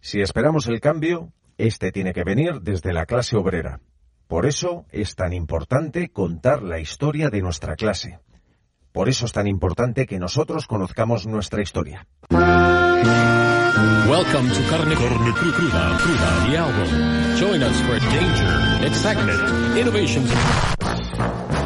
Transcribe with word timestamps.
Si 0.00 0.20
esperamos 0.20 0.66
el 0.68 0.80
cambio, 0.80 1.32
este 1.58 1.92
tiene 1.92 2.12
que 2.12 2.24
venir 2.24 2.60
desde 2.62 2.92
la 2.92 3.06
clase 3.06 3.36
obrera. 3.36 3.80
Por 4.28 4.46
eso 4.46 4.86
es 4.90 5.14
tan 5.14 5.32
importante 5.32 6.08
contar 6.10 6.62
la 6.62 6.78
historia 6.78 7.28
de 7.30 7.42
nuestra 7.42 7.76
clase. 7.76 8.18
Por 8.92 9.08
eso 9.08 9.26
es 9.26 9.32
tan 9.32 9.46
importante 9.46 10.06
que 10.06 10.18
nosotros 10.18 10.66
conozcamos 10.66 11.26
nuestra 11.26 11.62
historia. 11.62 12.06
Welcome 14.08 14.50
to 14.50 14.60
Carne, 14.70 14.94
Carne 14.94 15.30
Cru- 15.32 15.52
Cruda, 15.52 15.98
Cruda, 15.98 16.46
the 16.50 16.56
album. 16.58 16.88
Join 17.38 17.62
us 17.62 17.80
for 17.82 17.98
danger, 18.00 18.86
excitement, 18.86 19.76
innovations. 19.78 20.30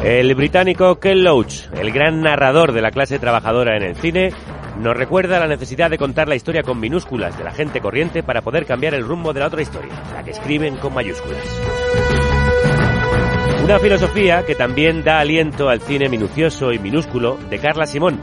El 0.03 0.35
británico 0.35 0.99
Ken 0.99 1.23
Loach, 1.23 1.67
el 1.73 1.91
gran 1.91 2.21
narrador 2.21 2.73
de 2.73 2.81
la 2.81 2.91
clase 2.91 3.17
trabajadora 3.17 3.75
en 3.77 3.83
el 3.83 3.95
cine, 3.95 4.31
nos 4.79 4.95
recuerda 4.95 5.39
la 5.39 5.47
necesidad 5.47 5.89
de 5.89 5.97
contar 5.97 6.27
la 6.27 6.35
historia 6.35 6.63
con 6.63 6.79
minúsculas 6.79 7.37
de 7.37 7.43
la 7.43 7.51
gente 7.51 7.81
corriente 7.81 8.23
para 8.23 8.41
poder 8.41 8.65
cambiar 8.65 8.93
el 8.93 9.05
rumbo 9.05 9.33
de 9.33 9.39
la 9.39 9.47
otra 9.47 9.61
historia, 9.61 9.93
la 10.13 10.23
que 10.23 10.31
escriben 10.31 10.77
con 10.77 10.93
mayúsculas. 10.93 11.43
Una 13.63 13.79
filosofía 13.79 14.45
que 14.45 14.53
también 14.53 15.03
da 15.03 15.19
aliento 15.19 15.69
al 15.69 15.81
cine 15.81 16.07
minucioso 16.07 16.71
y 16.71 16.79
minúsculo 16.79 17.37
de 17.49 17.57
Carla 17.57 17.87
Simón, 17.87 18.19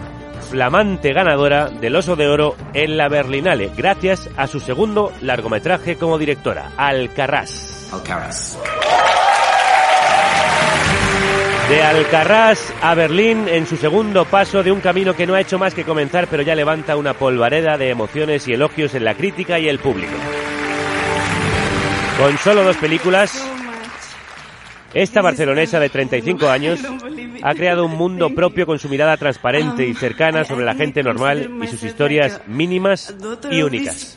flamante 0.50 1.12
ganadora 1.12 1.68
del 1.68 1.96
Oso 1.96 2.14
de 2.14 2.28
Oro 2.28 2.54
en 2.74 2.96
la 2.96 3.08
Berlinale, 3.08 3.70
gracias 3.76 4.28
a 4.36 4.46
su 4.46 4.60
segundo 4.60 5.10
largometraje 5.20 5.96
como 5.96 6.18
directora, 6.18 6.70
Alcarrás. 6.76 7.90
De 11.72 11.82
Alcarrás 11.82 12.70
a 12.82 12.94
Berlín 12.94 13.48
en 13.48 13.66
su 13.66 13.78
segundo 13.78 14.26
paso 14.26 14.62
de 14.62 14.70
un 14.70 14.80
camino 14.80 15.16
que 15.16 15.26
no 15.26 15.32
ha 15.32 15.40
hecho 15.40 15.58
más 15.58 15.72
que 15.72 15.84
comenzar, 15.84 16.28
pero 16.28 16.42
ya 16.42 16.54
levanta 16.54 16.98
una 16.98 17.14
polvareda 17.14 17.78
de 17.78 17.88
emociones 17.88 18.46
y 18.46 18.52
elogios 18.52 18.94
en 18.94 19.04
la 19.04 19.14
crítica 19.14 19.58
y 19.58 19.70
el 19.70 19.78
público. 19.78 20.12
Con 22.18 22.36
solo 22.36 22.62
dos 22.62 22.76
películas, 22.76 23.42
esta 24.92 25.22
barcelonesa 25.22 25.80
de 25.80 25.88
35 25.88 26.50
años 26.50 26.80
ha 27.42 27.54
creado 27.54 27.86
un 27.86 27.96
mundo 27.96 28.28
propio 28.34 28.66
con 28.66 28.78
su 28.78 28.90
mirada 28.90 29.16
transparente 29.16 29.86
y 29.88 29.94
cercana 29.94 30.44
sobre 30.44 30.66
la 30.66 30.74
gente 30.74 31.02
normal 31.02 31.58
y 31.62 31.68
sus 31.68 31.82
historias 31.84 32.42
mínimas 32.48 33.14
y 33.50 33.62
únicas. 33.62 34.12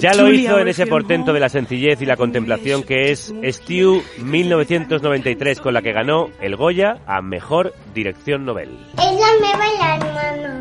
Ya 0.00 0.14
lo 0.14 0.32
hizo 0.32 0.58
en 0.58 0.68
ese 0.68 0.86
portento 0.86 1.32
de 1.32 1.40
la 1.40 1.48
sencillez 1.48 2.00
y 2.00 2.06
la 2.06 2.16
contemplación 2.16 2.82
que 2.82 3.10
es 3.10 3.34
Stew 3.42 4.02
1993 4.22 5.60
con 5.60 5.74
la 5.74 5.82
que 5.82 5.92
ganó 5.92 6.28
el 6.40 6.56
Goya 6.56 6.98
a 7.06 7.20
Mejor 7.20 7.74
Dirección 7.94 8.44
Nobel. 8.44 8.70
És 8.96 9.18
la 9.18 9.32
meva 9.42 9.68
germana. 9.80 10.52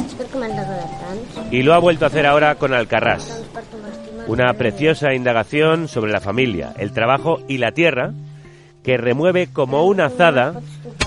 És 0.00 0.14
perquè 0.18 0.38
m'han 0.38 0.52
regalat 0.52 0.92
tants. 1.00 1.52
Y 1.52 1.62
lo 1.62 1.74
ha 1.74 1.78
vuelto 1.78 2.04
a 2.04 2.08
hacer 2.08 2.26
ahora 2.26 2.54
con 2.56 2.74
Alcarrás, 2.74 3.44
una 4.26 4.52
preciosa 4.54 5.14
indagación 5.14 5.88
sobre 5.88 6.12
la 6.12 6.20
familia, 6.20 6.74
el 6.78 6.92
trabajo 6.92 7.40
y 7.48 7.58
la 7.58 7.72
tierra 7.72 8.12
que 8.84 8.96
remueve 8.96 9.48
como 9.52 9.84
una 9.86 10.06
azada 10.06 10.60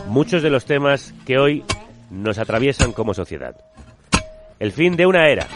muchos 0.08 0.42
de 0.44 0.50
los 0.50 0.66
temas 0.66 1.14
que 1.26 1.38
hoy 1.38 1.64
nos 2.10 2.38
atraviesan 2.38 2.92
como 2.92 3.14
sociedad. 3.14 3.56
El 4.60 4.72
fin 4.72 4.96
de 4.96 5.06
una 5.06 5.30
era 5.30 5.48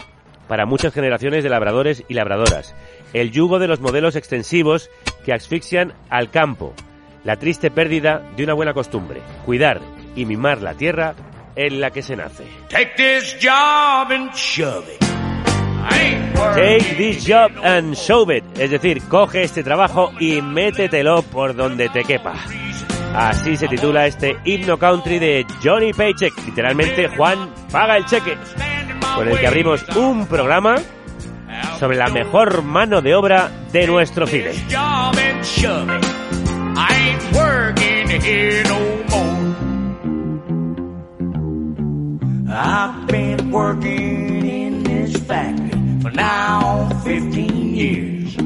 para 0.48 0.66
muchas 0.66 0.92
generaciones 0.92 1.44
de 1.44 1.50
labradores 1.50 2.04
y 2.08 2.14
labradoras, 2.14 2.74
el 3.12 3.30
yugo 3.30 3.58
de 3.58 3.68
los 3.68 3.80
modelos 3.80 4.16
extensivos 4.16 4.90
que 5.24 5.32
asfixian 5.32 5.92
al 6.10 6.30
campo, 6.30 6.74
la 7.24 7.36
triste 7.36 7.70
pérdida 7.70 8.22
de 8.36 8.44
una 8.44 8.54
buena 8.54 8.74
costumbre, 8.74 9.20
cuidar 9.44 9.80
y 10.16 10.24
mimar 10.24 10.62
la 10.62 10.74
tierra 10.74 11.14
en 11.54 11.80
la 11.80 11.90
que 11.90 12.02
se 12.02 12.16
nace. 12.16 12.44
Take 12.70 12.92
this 12.96 13.36
job 13.40 14.10
and 14.10 14.32
shove 14.34 14.88
it. 14.88 15.08
Take 16.54 16.96
this 16.96 17.26
job 17.26 17.50
and 17.64 17.94
shove 17.94 18.30
it. 18.30 18.44
Es 18.58 18.70
decir, 18.70 19.02
coge 19.08 19.42
este 19.42 19.62
trabajo 19.62 20.12
y 20.20 20.40
métetelo 20.40 21.22
por 21.22 21.54
donde 21.54 21.88
te 21.88 22.04
quepa. 22.04 22.34
Así 23.14 23.56
se 23.56 23.68
titula 23.68 24.06
este 24.06 24.36
himno 24.44 24.78
country 24.78 25.18
de 25.18 25.46
Johnny 25.62 25.92
Paycheck. 25.92 26.32
Literalmente, 26.46 27.08
Juan 27.08 27.50
paga 27.72 27.96
el 27.96 28.04
cheque. 28.04 28.36
Con 29.16 29.28
el 29.28 29.38
que 29.38 29.46
abrimos 29.46 29.84
un 29.96 30.26
programa 30.26 30.76
sobre 31.78 31.96
la 31.96 32.08
mejor 32.08 32.62
mano 32.62 33.00
de 33.00 33.14
obra 33.14 33.50
de 33.72 33.86
nuestro 33.86 34.26
cine. 34.26 34.52
I've 42.50 43.06
been 43.06 43.50
working 43.52 44.44
in 44.48 44.82
this 44.82 45.16
factory 45.16 46.00
for 46.00 46.10
now 46.10 46.88
15 47.04 47.74
years. 47.74 48.36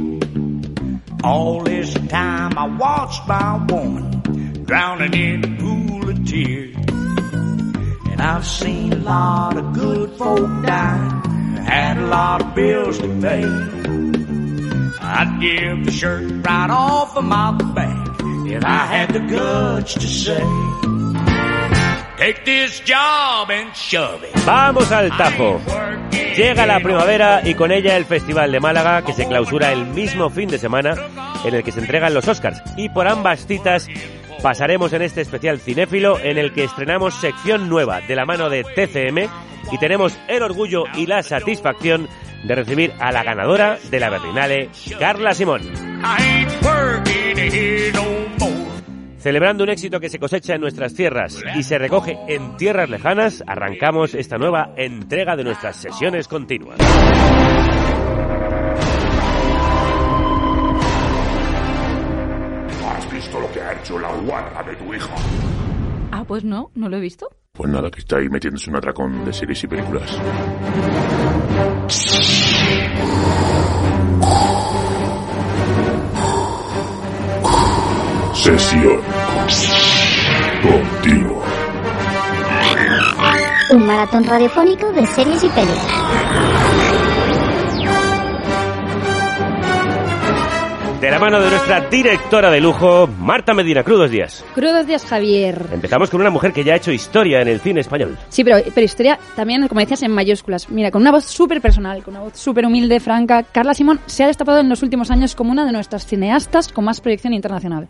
All 1.24 1.62
this 1.62 1.94
time 2.08 2.58
I 2.58 2.66
watched 2.76 3.26
my 3.26 3.64
woman 3.66 4.64
drowning 4.66 5.14
in 5.14 5.44
a 5.44 5.56
pool 5.58 6.10
of 6.10 6.26
tears. 6.26 6.71
And 8.12 8.20
I've 8.20 8.46
seen 8.46 8.92
a 8.92 8.96
lot 8.96 9.56
of 9.56 9.72
good 9.72 10.10
folk 10.18 10.48
die, 10.64 11.64
had 11.64 11.96
a 11.96 12.06
lot 12.06 12.42
of 12.42 12.54
bills 12.54 12.98
to 12.98 13.08
pay. 13.20 13.44
I'd 15.00 15.40
give 15.40 15.84
the 15.86 15.90
shirt 15.90 16.46
right 16.46 16.70
off 16.70 17.16
of 17.16 17.24
my 17.24 17.52
back 17.74 18.20
if 18.46 18.64
I 18.64 18.86
had 18.86 19.10
the 19.14 19.20
guts 19.20 19.94
to 19.94 20.06
say, 20.06 20.44
Take 22.18 22.44
this 22.44 22.80
job 22.84 23.50
and 23.50 23.74
shove 23.74 24.22
it. 24.22 24.30
Vamos 24.44 24.92
al 24.92 25.10
tajo. 25.16 25.60
Llega 26.36 26.66
la 26.66 26.78
primavera 26.78 27.40
y 27.44 27.54
con 27.54 27.72
ella 27.72 27.96
el 27.96 28.04
Festival 28.04 28.52
de 28.52 28.60
Málaga 28.60 29.02
que 29.02 29.12
se 29.12 29.26
clausura 29.26 29.72
el 29.72 29.86
mismo 29.86 30.30
fin 30.30 30.48
de 30.48 30.58
semana 30.58 30.94
en 31.44 31.54
el 31.54 31.64
que 31.64 31.72
se 31.72 31.80
entregan 31.80 32.14
los 32.14 32.28
Oscars. 32.28 32.62
Y 32.76 32.90
por 32.90 33.08
ambas 33.08 33.46
citas 33.46 33.88
pasaremos 34.42 34.92
en 34.92 35.02
este 35.02 35.20
especial 35.20 35.60
cinéfilo 35.60 36.18
en 36.18 36.36
el 36.36 36.52
que 36.52 36.64
estrenamos 36.64 37.14
sección 37.14 37.68
nueva 37.68 38.00
de 38.00 38.16
la 38.16 38.26
mano 38.26 38.50
de 38.50 38.64
TCM 38.64 39.30
y 39.72 39.78
tenemos 39.78 40.18
el 40.28 40.42
orgullo 40.42 40.84
y 40.96 41.06
la 41.06 41.22
satisfacción 41.22 42.08
de 42.44 42.54
recibir 42.56 42.92
a 42.98 43.12
la 43.12 43.22
ganadora 43.22 43.78
de 43.90 44.00
la 44.00 44.10
Berlinale, 44.10 44.70
Carla 44.98 45.32
Simón. 45.32 45.62
Celebrando 49.18 49.62
un 49.62 49.70
éxito 49.70 50.00
que 50.00 50.08
se 50.08 50.18
cosecha 50.18 50.56
en 50.56 50.60
nuestras 50.60 50.94
tierras 50.94 51.40
y 51.54 51.62
se 51.62 51.78
recoge 51.78 52.18
en 52.26 52.56
tierras 52.56 52.90
lejanas, 52.90 53.44
arrancamos 53.46 54.14
esta 54.14 54.36
nueva 54.36 54.74
entrega 54.76 55.36
de 55.36 55.44
nuestras 55.44 55.76
sesiones 55.76 56.26
continuas. 56.26 56.78
Hecho 63.82 63.98
la 63.98 64.12
guarda 64.14 64.62
de 64.62 64.76
tu 64.76 64.94
hija? 64.94 65.14
Ah, 66.12 66.24
pues 66.26 66.44
no, 66.44 66.70
no 66.74 66.88
lo 66.88 66.96
he 66.96 67.00
visto. 67.00 67.28
Pues 67.52 67.70
nada, 67.70 67.90
que 67.90 68.00
está 68.00 68.16
ahí 68.16 68.28
metiéndose 68.28 68.70
un 68.70 68.76
atracón 68.76 69.24
de 69.24 69.32
series 69.32 69.64
y 69.64 69.66
películas. 69.66 70.10
Sesión 78.34 79.00
continua. 80.62 81.44
Un 83.70 83.86
maratón 83.86 84.24
radiofónico 84.24 84.92
de 84.92 85.06
series 85.06 85.44
y 85.44 85.48
pelis. 85.48 87.11
De 91.02 91.10
la 91.10 91.18
mano 91.18 91.40
de 91.40 91.50
nuestra 91.50 91.80
directora 91.90 92.48
de 92.48 92.60
lujo, 92.60 93.08
Marta 93.08 93.54
Medina. 93.54 93.82
Crudos 93.82 94.08
días. 94.08 94.44
Crudos 94.54 94.86
días, 94.86 95.04
Javier. 95.04 95.66
Empezamos 95.72 96.08
con 96.08 96.20
una 96.20 96.30
mujer 96.30 96.52
que 96.52 96.62
ya 96.62 96.74
ha 96.74 96.76
hecho 96.76 96.92
historia 96.92 97.42
en 97.42 97.48
el 97.48 97.58
cine 97.58 97.80
español. 97.80 98.16
Sí, 98.28 98.44
pero, 98.44 98.58
pero 98.72 98.84
historia 98.84 99.18
también, 99.34 99.66
como 99.66 99.80
decías, 99.80 100.04
en 100.04 100.12
mayúsculas. 100.12 100.70
Mira, 100.70 100.92
con 100.92 101.02
una 101.02 101.10
voz 101.10 101.24
súper 101.24 101.60
personal, 101.60 102.04
con 102.04 102.14
una 102.14 102.22
voz 102.22 102.38
súper 102.38 102.66
humilde, 102.66 103.00
franca, 103.00 103.42
Carla 103.42 103.74
Simón 103.74 103.98
se 104.06 104.22
ha 104.22 104.28
destapado 104.28 104.60
en 104.60 104.68
los 104.68 104.84
últimos 104.84 105.10
años 105.10 105.34
como 105.34 105.50
una 105.50 105.66
de 105.66 105.72
nuestras 105.72 106.06
cineastas 106.06 106.68
con 106.68 106.84
más 106.84 107.00
proyección 107.00 107.32
internacional. 107.32 107.88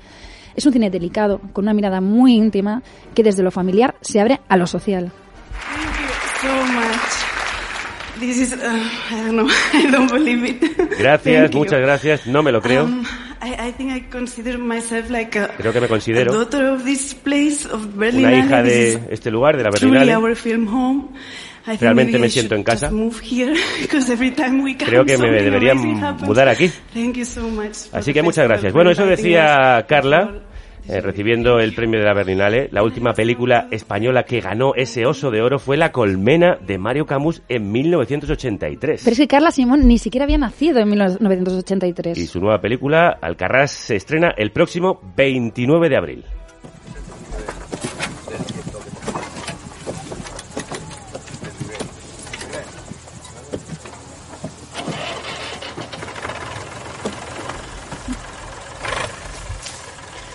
Es 0.56 0.64
un 0.64 0.72
cine 0.72 0.88
delicado, 0.88 1.38
con 1.52 1.66
una 1.66 1.74
mirada 1.74 2.00
muy 2.00 2.32
íntima, 2.32 2.82
que 3.14 3.22
desde 3.22 3.42
lo 3.42 3.50
familiar 3.50 3.94
se 4.00 4.20
abre 4.20 4.40
a 4.48 4.56
lo 4.56 4.66
social. 4.66 5.12
This 8.22 8.38
is, 8.38 8.52
uh, 8.52 8.88
I 9.10 9.16
don't 9.16 9.36
know, 9.36 9.48
I 9.72 9.90
don't 9.90 10.10
believe 10.10 10.44
it. 10.44 10.60
Gracias, 10.98 11.22
Thank 11.22 11.52
you. 11.52 11.58
muchas 11.58 11.80
gracias. 11.80 12.26
No 12.26 12.42
me 12.42 12.52
lo 12.52 12.60
creo. 12.60 12.84
Um, 12.84 13.04
I, 13.42 13.68
I 13.68 13.72
think 13.72 13.90
I 13.92 14.08
consider 14.08 14.56
myself 14.56 15.10
like 15.10 15.36
a, 15.38 15.48
Creo 15.56 15.72
que 15.72 15.80
me 15.80 15.88
considero 15.88 16.32
daughter 16.32 16.66
of 16.66 16.84
this 16.84 17.14
place, 17.14 17.66
of 17.66 17.86
una 17.96 18.34
hija 18.34 18.62
de 18.62 19.00
este 19.10 19.30
lugar, 19.30 19.56
de 19.56 19.64
la 19.64 19.70
Berlinale. 19.70 20.16
Realmente 21.80 22.18
me 22.18 22.28
siento 22.28 22.54
en 22.54 22.62
casa. 22.64 22.90
here, 23.22 23.54
time 24.36 24.76
Creo 24.76 25.04
que 25.04 25.18
me 25.18 25.26
something 25.26 25.44
debería 25.44 25.72
amazing 25.72 26.02
happens. 26.02 26.28
mudar 26.28 26.48
aquí. 26.48 26.68
So 27.24 27.50
Así 27.92 28.12
que 28.12 28.22
muchas 28.22 28.48
gracias. 28.48 28.72
Bueno, 28.72 28.90
eso 28.90 29.06
decía. 29.06 29.84
Carla, 29.88 30.42
eh, 30.88 31.00
recibiendo 31.00 31.58
el 31.60 31.74
premio 31.74 32.00
de 32.00 32.06
la 32.06 32.14
Berlinale. 32.14 32.68
La 32.72 32.82
última 32.82 33.12
película 33.12 33.68
española 33.70 34.24
que 34.24 34.40
ganó 34.40 34.74
ese 34.74 35.06
oso 35.06 35.30
de 35.30 35.42
oro 35.42 35.58
fue 35.58 35.76
La 35.76 35.92
Colmena 35.92 36.56
de 36.56 36.78
Mario 36.78 37.06
Camus 37.06 37.42
en 37.48 37.70
1983. 37.70 39.02
Pero 39.04 39.12
es 39.12 39.18
que 39.18 39.28
Carla 39.28 39.50
Simón 39.50 39.86
ni 39.86 39.98
siquiera 39.98 40.24
había 40.24 40.38
nacido 40.38 40.80
en 40.80 40.88
1983. 40.88 42.18
Y 42.18 42.26
su 42.26 42.40
nueva 42.40 42.60
película, 42.60 43.18
Alcarrás, 43.20 43.70
se 43.70 43.96
estrena 43.96 44.32
el 44.36 44.50
próximo 44.50 45.00
29 45.16 45.88
de 45.88 45.96
abril. 45.96 46.24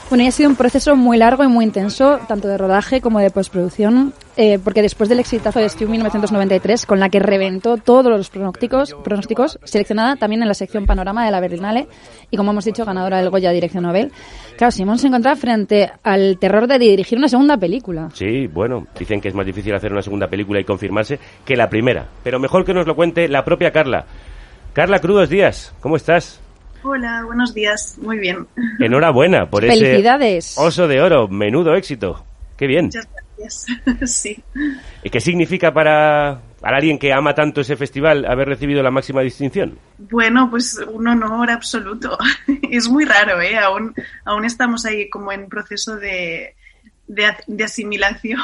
Bueno, 0.09 0.23
y 0.23 0.27
ha 0.27 0.31
sido 0.31 0.49
un 0.49 0.55
proceso 0.55 0.95
muy 0.95 1.17
largo 1.17 1.43
y 1.43 1.49
muy 1.49 1.65
intenso, 1.65 2.17
tanto 2.29 2.47
de 2.47 2.57
rodaje 2.57 3.01
como 3.01 3.19
de 3.19 3.29
postproducción, 3.29 4.13
eh, 4.37 4.57
porque 4.63 4.81
después 4.81 5.09
del 5.09 5.19
exitazo 5.19 5.59
de 5.59 5.67
Stew 5.67 5.89
1993, 5.89 6.85
con 6.85 7.01
la 7.01 7.09
que 7.09 7.19
reventó 7.19 7.75
todos 7.75 8.05
los 8.05 8.29
pronósticos, 8.29 8.95
pronósticos, 9.03 9.59
seleccionada 9.65 10.15
también 10.15 10.41
en 10.41 10.47
la 10.47 10.53
sección 10.53 10.85
Panorama 10.85 11.25
de 11.25 11.31
la 11.31 11.41
Berlinale, 11.41 11.89
y 12.31 12.37
como 12.37 12.51
hemos 12.51 12.63
dicho, 12.63 12.85
ganadora 12.85 13.17
del 13.17 13.29
Goya 13.29 13.51
Dirección 13.51 13.83
Nobel, 13.83 14.13
claro, 14.55 14.71
Simón 14.71 14.97
se 14.97 15.07
encontraba 15.07 15.35
frente 15.35 15.91
al 16.03 16.37
terror 16.39 16.67
de 16.67 16.79
dirigir 16.79 17.17
una 17.17 17.27
segunda 17.27 17.57
película. 17.57 18.09
Sí, 18.13 18.47
bueno, 18.47 18.87
dicen 18.97 19.19
que 19.19 19.27
es 19.27 19.35
más 19.35 19.45
difícil 19.45 19.75
hacer 19.75 19.91
una 19.91 20.01
segunda 20.01 20.29
película 20.29 20.61
y 20.61 20.63
confirmarse 20.63 21.19
que 21.43 21.57
la 21.57 21.69
primera. 21.69 22.07
Pero 22.23 22.39
mejor 22.39 22.63
que 22.63 22.73
nos 22.73 22.87
lo 22.87 22.95
cuente 22.95 23.27
la 23.27 23.43
propia 23.43 23.71
Carla. 23.71 24.05
Carla, 24.71 24.99
crudos 24.99 25.27
días, 25.27 25.73
¿cómo 25.81 25.97
estás? 25.97 26.39
Hola, 26.89 27.23
buenos 27.25 27.53
días. 27.53 27.97
Muy 28.01 28.17
bien. 28.17 28.47
Enhorabuena 28.79 29.49
por 29.49 29.61
Felicidades. 29.61 30.51
ese 30.51 30.61
oso 30.61 30.87
de 30.87 31.01
oro, 31.01 31.27
menudo 31.27 31.75
éxito. 31.75 32.25
Qué 32.55 32.65
bien. 32.65 32.85
Muchas 32.85 33.07
gracias. 33.37 33.65
Sí. 34.05 34.41
¿Y 35.03 35.09
qué 35.09 35.19
significa 35.19 35.73
para, 35.73 36.41
para 36.61 36.77
alguien 36.77 36.97
que 36.97 37.11
ama 37.11 37.35
tanto 37.35 37.59
ese 37.59 37.75
festival 37.75 38.25
haber 38.25 38.47
recibido 38.47 38.81
la 38.81 38.89
máxima 38.89 39.21
distinción? 39.21 39.77
Bueno, 39.97 40.49
pues 40.49 40.79
un 40.89 41.07
honor 41.07 41.51
absoluto. 41.51 42.17
Es 42.71 42.87
muy 42.87 43.03
raro, 43.03 43.41
¿eh? 43.41 43.57
Aún, 43.57 43.93
aún 44.23 44.45
estamos 44.45 44.85
ahí 44.85 45.09
como 45.09 45.33
en 45.33 45.49
proceso 45.49 45.97
de, 45.97 46.55
de, 47.07 47.63
asimilación, 47.65 48.39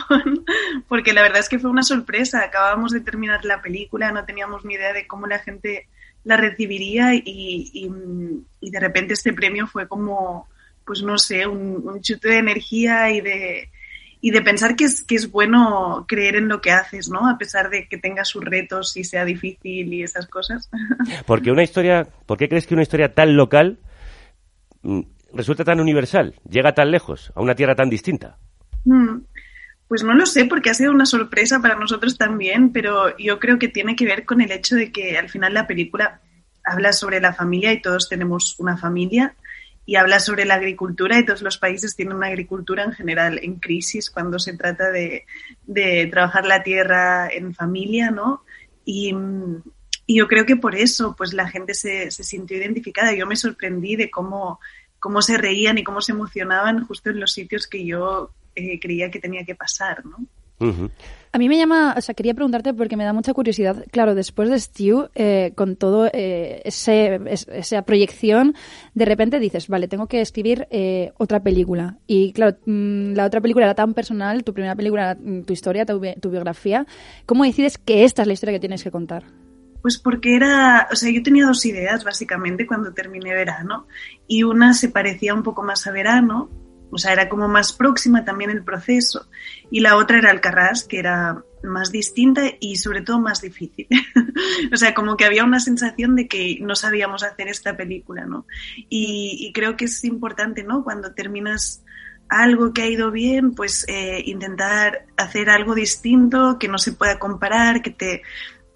porque 0.90 1.14
la 1.14 1.22
verdad 1.22 1.40
es 1.40 1.48
que 1.48 1.60
fue 1.60 1.70
una 1.72 1.84
sorpresa. 1.84 2.44
Acabamos 2.44 2.92
de 2.92 3.00
terminar 3.00 3.46
la 3.46 3.62
película, 3.62 4.12
no 4.12 4.26
teníamos 4.26 4.66
ni 4.66 4.74
idea 4.74 4.92
de 4.92 5.08
cómo 5.08 5.28
la 5.28 5.40
gente 5.40 5.88
la 6.24 6.38
recibiría 6.38 7.14
y, 7.16 7.24
y, 7.26 7.92
y 8.62 8.72
de 8.72 8.80
repente 8.80 9.14
este 9.14 9.34
premio 9.34 9.68
fue 9.68 9.88
como, 9.88 10.48
pues 10.86 11.04
no 11.04 11.18
sé, 11.18 11.46
un, 11.48 11.88
un 11.88 12.02
chute 12.02 12.30
de 12.30 12.38
energía 12.38 13.12
y 13.12 13.22
de, 13.22 13.70
y 14.22 14.32
de 14.32 14.42
pensar 14.42 14.78
que 14.78 14.86
es, 14.86 15.04
que 15.04 15.16
es 15.16 15.30
bueno 15.30 16.06
creer 16.08 16.38
en 16.38 16.48
lo 16.48 16.62
que 16.62 16.72
haces, 16.72 17.10
¿no? 17.10 17.28
A 17.28 17.38
pesar 17.38 17.70
de 17.70 17.90
que 17.90 17.98
tenga 17.98 18.24
sus 18.24 18.44
retos 18.44 18.96
y 18.96 19.04
sea 19.04 19.26
difícil 19.26 19.94
y 19.94 20.02
esas 20.02 20.28
cosas. 20.28 20.70
Porque 21.26 21.52
una 21.52 21.64
historia, 21.64 22.08
¿por 22.26 22.38
qué 22.38 22.48
crees 22.48 22.66
que 22.66 22.74
una 22.74 22.84
historia 22.84 23.14
tan 23.14 23.36
local 23.36 23.80
mm, 24.82 25.02
resulta 25.34 25.66
tan 25.66 25.82
universal, 25.82 26.36
llega 26.50 26.74
tan 26.74 26.90
lejos, 26.90 27.34
a 27.36 27.42
una 27.42 27.54
tierra 27.54 27.76
tan 27.76 27.90
distinta? 27.90 28.38
Mm, 28.86 29.18
Pues 29.88 30.04
no 30.04 30.14
lo 30.14 30.26
sé, 30.26 30.46
porque 30.46 30.70
ha 30.70 30.74
sido 30.74 30.92
una 30.92 31.06
sorpresa 31.06 31.62
para 31.62 31.76
nosotros 31.76 32.18
también, 32.18 32.72
pero 32.72 33.16
yo 33.18 33.40
creo 33.40 33.60
que 33.60 33.68
tiene 33.68 33.96
que 33.96 34.06
ver 34.06 34.26
con 34.26 34.42
el 34.42 34.52
hecho 34.52 34.76
de 34.76 34.92
que 34.92 35.18
al 35.18 35.30
final 35.30 35.54
la 35.54 35.68
película 35.68 36.22
habla 36.64 36.94
sobre 36.94 37.20
la 37.20 37.34
familia 37.34 37.74
y 37.74 37.82
todos 37.82 38.10
tenemos 38.10 38.56
una 38.60 38.78
familia 38.78 39.36
y 39.86 39.98
habla 39.98 40.20
sobre 40.20 40.46
la 40.46 40.56
agricultura 40.56 41.20
y 41.20 41.26
todos 41.26 41.42
los 41.42 41.58
países 41.58 41.96
tienen 41.96 42.16
una 42.16 42.28
agricultura 42.28 42.84
en 42.84 42.94
general 42.94 43.40
en 43.44 43.56
crisis 43.56 44.10
cuando 44.10 44.40
se 44.40 44.56
trata 44.56 44.90
de, 44.92 45.26
trabajar 46.10 46.46
la 46.46 46.64
tierra 46.64 47.28
en 47.30 47.54
familia, 47.54 48.10
¿no? 48.10 48.44
Y, 48.86 49.14
y 50.06 50.18
yo 50.18 50.28
creo 50.28 50.46
que 50.46 50.56
por 50.56 50.76
eso 50.76 51.16
pues 51.18 51.34
la 51.34 51.50
gente 51.50 51.74
se, 51.74 52.12
se 52.12 52.24
sintió 52.24 52.58
identificada. 52.58 53.14
Yo 53.14 53.28
me 53.28 53.36
sorprendí 53.36 53.96
de 53.98 54.10
cómo, 54.10 54.60
cómo 55.00 55.22
se 55.22 55.38
reían 55.38 55.78
y 55.78 55.84
cómo 55.84 56.02
se 56.02 56.14
emocionaban 56.14 56.86
justo 56.86 57.10
en 57.10 57.20
los 57.20 57.34
sitios 57.34 57.68
que 57.68 57.86
yo 57.86 58.32
eh, 58.56 58.80
creía 58.80 59.10
que 59.12 59.20
tenía 59.20 59.44
que 59.44 59.56
pasar, 59.56 60.04
¿no? 60.06 60.26
Ujú. 60.60 60.90
A 61.34 61.38
mí 61.40 61.50
me 61.50 61.58
llama, 61.58 61.96
o 61.98 62.02
sea, 62.02 62.14
quería 62.16 62.36
preguntarte 62.36 62.74
porque 62.74 62.96
me 62.96 63.04
da 63.04 63.12
mucha 63.12 63.34
curiosidad. 63.34 63.84
Claro, 63.92 64.14
después 64.16 64.50
de 64.50 64.60
Stew, 64.60 65.10
eh, 65.16 65.52
con 65.56 65.76
todo 65.76 66.08
eh, 66.14 66.62
ese, 66.64 67.20
es- 67.28 67.48
esa 67.52 67.82
proyección, 67.82 68.54
de 68.94 69.04
repente 69.06 69.40
dices, 69.40 69.68
vale, 69.68 69.88
tengo 69.88 70.08
que 70.08 70.22
escribir 70.22 70.68
eh, 70.70 71.12
otra 71.18 71.42
película. 71.42 71.98
Y 72.08 72.32
claro, 72.34 72.58
mm, 72.66 73.14
la 73.14 73.26
otra 73.26 73.42
película 73.42 73.66
era 73.66 73.76
tan 73.76 73.94
personal, 73.96 74.44
tu 74.44 74.54
primera 74.54 74.76
película, 74.76 75.12
era, 75.12 75.20
mm, 75.20 75.42
tu 75.44 75.54
historia, 75.54 75.86
tu, 75.86 76.00
bi- 76.00 76.16
tu 76.22 76.30
biografía. 76.30 76.86
¿Cómo 77.26 77.44
decides 77.44 77.78
que 77.80 78.04
esta 78.06 78.22
es 78.22 78.28
la 78.28 78.34
historia 78.34 78.54
que 78.54 78.60
tienes 78.62 78.84
que 78.84 78.92
contar? 78.92 79.24
Pues 79.82 79.98
porque 79.98 80.36
era, 80.36 80.88
o 80.92 80.96
sea, 80.96 81.12
yo 81.12 81.22
tenía 81.24 81.46
dos 81.46 81.66
ideas 81.66 82.06
básicamente 82.06 82.66
cuando 82.68 82.94
terminé 82.94 83.34
verano 83.34 83.88
y 84.28 84.44
una 84.44 84.74
se 84.74 84.88
parecía 84.88 85.34
un 85.34 85.44
poco 85.44 85.62
más 85.64 85.88
a 85.88 85.92
verano, 85.92 86.50
o 86.94 86.98
sea, 86.98 87.14
era 87.14 87.30
como 87.30 87.48
más 87.48 87.74
próxima 87.74 88.24
también 88.24 88.50
el 88.50 88.64
proceso 88.64 89.28
y 89.72 89.80
la 89.80 89.98
otra 89.98 90.20
era 90.20 90.30
Alcarrás, 90.30 90.84
que 90.84 91.00
era 91.00 91.44
más 91.64 91.92
distinta 91.92 92.44
y 92.60 92.76
sobre 92.78 93.02
todo 93.02 93.20
más 93.20 93.42
difícil. 93.42 93.88
o 94.74 94.78
sea, 94.78 94.94
como 94.94 95.18
que 95.18 95.26
había 95.26 95.44
una 95.44 95.60
sensación 95.60 96.16
de 96.16 96.28
que 96.28 96.58
no 96.62 96.76
sabíamos 96.76 97.24
hacer 97.24 97.48
esta 97.48 97.76
película, 97.76 98.26
¿no? 98.26 98.46
Y, 98.90 99.52
creo 99.54 99.76
que 99.76 99.86
es 99.86 100.04
importante, 100.04 100.64
¿no? 100.64 100.84
Cuando 100.84 101.14
terminas 101.14 101.84
algo 102.30 102.74
que 102.74 102.84
ha 102.84 102.88
ido 102.88 103.12
bien, 103.12 103.54
pues 103.54 103.86
eh, 103.88 104.22
intentar 104.26 105.06
hacer 105.18 105.50
algo 105.50 105.76
distinto, 105.76 106.58
que 106.60 106.68
no 106.68 106.78
se 106.78 106.94
pueda 106.94 107.20
comparar, 107.20 107.82
que 107.82 107.92
te, 107.92 108.22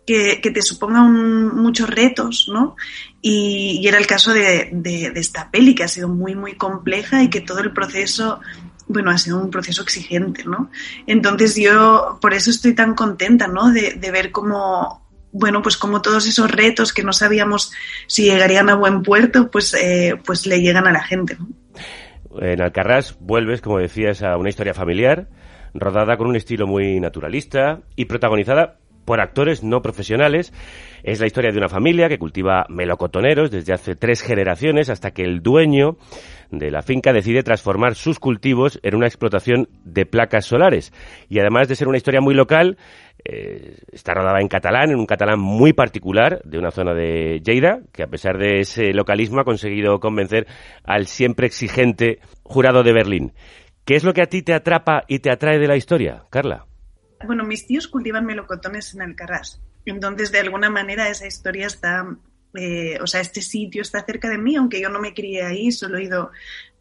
que, 0.08 0.52
te 0.54 0.62
suponga 0.62 1.02
muchos 1.02 1.90
retos, 1.90 2.50
¿no? 2.52 2.78
Y, 3.30 3.86
era 3.86 3.98
el 3.98 4.08
caso 4.08 4.34
de 4.34 4.72
esta 5.16 5.52
peli, 5.52 5.76
que 5.76 5.84
ha 5.84 5.90
sido 5.90 6.08
muy, 6.08 6.34
muy 6.34 6.54
compleja 6.56 7.24
y 7.24 7.30
que 7.30 7.42
todo 7.42 7.60
el 7.60 7.74
proceso, 7.74 8.40
bueno, 8.88 9.12
ha 9.12 9.18
sido 9.18 9.38
un 9.38 9.52
proceso 9.52 9.82
exigente, 9.82 10.46
¿no? 10.46 10.72
Entonces 11.08 11.58
yo 11.58 12.20
por 12.22 12.34
eso 12.34 12.50
estoy 12.50 12.74
tan 12.74 12.96
contenta, 12.96 13.48
¿no? 13.48 13.70
De, 13.74 13.96
de 13.96 14.12
ver 14.12 14.32
cómo, 14.32 15.06
bueno, 15.34 15.62
pues 15.62 15.76
como 15.76 16.02
todos 16.02 16.26
esos 16.26 16.50
retos 16.50 16.94
que 16.94 17.04
no 17.04 17.12
sabíamos 17.12 17.74
si 18.08 18.24
llegarían 18.24 18.70
a 18.70 18.76
buen 18.76 19.04
puerto, 19.04 19.52
pues, 19.52 19.74
eh, 19.74 20.16
pues 20.26 20.46
le 20.46 20.62
llegan 20.62 20.88
a 20.88 20.94
la 20.94 21.04
gente, 21.04 21.36
¿no? 21.38 21.50
En 22.40 22.62
Alcarrás 22.62 23.18
vuelves, 23.20 23.60
como 23.60 23.80
decías, 23.80 24.24
a 24.24 24.38
una 24.38 24.48
historia 24.48 24.74
familiar, 24.74 25.28
rodada 25.74 26.16
con 26.16 26.28
un 26.28 26.38
estilo 26.38 26.66
muy 26.66 27.02
naturalista 27.02 27.82
y 27.98 28.06
protagonizada 28.06 28.78
por 29.08 29.22
actores 29.22 29.64
no 29.64 29.82
profesionales. 29.82 30.54
Es 31.02 31.22
la 31.22 31.28
historia 31.28 31.52
de 31.52 31.58
una 31.58 31.70
familia 31.70 32.10
que 32.10 32.20
cultiva 32.20 32.66
melocotoneros 32.68 33.50
desde 33.50 33.72
hace 33.72 33.96
tres 33.96 34.22
generaciones 34.22 34.90
hasta 34.90 35.12
que 35.12 35.24
el 35.24 35.42
dueño 35.42 35.96
de 36.52 36.70
la 36.72 36.82
finca 36.82 37.14
decide 37.14 37.42
transformar 37.42 37.96
sus 37.96 38.20
cultivos 38.20 38.80
en 38.84 38.96
una 38.96 39.08
explotación 39.08 39.70
de 39.86 40.06
placas 40.06 40.46
solares. 40.46 40.92
Y 41.30 41.40
además 41.40 41.70
de 41.70 41.76
ser 41.76 41.88
una 41.88 41.96
historia 41.96 42.20
muy 42.20 42.36
local, 42.36 42.78
eh, 43.24 43.78
está 43.94 44.14
rodada 44.14 44.42
en 44.42 44.50
catalán, 44.50 44.92
en 44.92 45.00
un 45.00 45.06
catalán 45.06 45.40
muy 45.40 45.72
particular 45.72 46.42
de 46.44 46.60
una 46.60 46.72
zona 46.72 46.94
de 46.94 47.40
Lleida, 47.40 47.80
que 47.94 48.04
a 48.04 48.08
pesar 48.08 48.38
de 48.38 48.60
ese 48.60 48.92
localismo 48.92 49.40
ha 49.40 49.46
conseguido 49.46 50.02
convencer 50.02 50.48
al 50.84 51.08
siempre 51.08 51.48
exigente 51.48 52.20
jurado 52.44 52.84
de 52.84 52.92
Berlín. 52.92 53.32
¿Qué 53.86 53.96
es 53.96 54.04
lo 54.04 54.14
que 54.14 54.22
a 54.22 54.28
ti 54.28 54.42
te 54.42 54.54
atrapa 54.54 55.06
y 55.08 55.20
te 55.20 55.32
atrae 55.32 55.60
de 55.60 55.68
la 55.68 55.78
historia, 55.78 56.24
Carla? 56.30 56.66
Bueno, 57.26 57.44
mis 57.44 57.66
tíos 57.66 57.88
cultivan 57.88 58.26
melocotones 58.26 58.94
en 58.94 59.02
Alcarrás. 59.02 59.62
Entonces, 59.86 60.32
de 60.32 60.40
alguna 60.40 60.70
manera, 60.70 61.10
esa 61.10 61.28
historia 61.28 61.68
está, 61.68 62.06
eh, 62.54 62.98
o 63.02 63.08
sea, 63.08 63.22
este 63.22 63.42
sitio 63.42 63.82
está 63.82 64.04
cerca 64.04 64.30
de 64.30 64.38
mí, 64.38 64.56
aunque 64.56 64.82
yo 64.82 64.90
no 64.90 65.00
me 65.00 65.14
crié 65.14 65.44
ahí, 65.44 65.72
solo 65.72 65.98
he 65.98 66.04
ido 66.04 66.32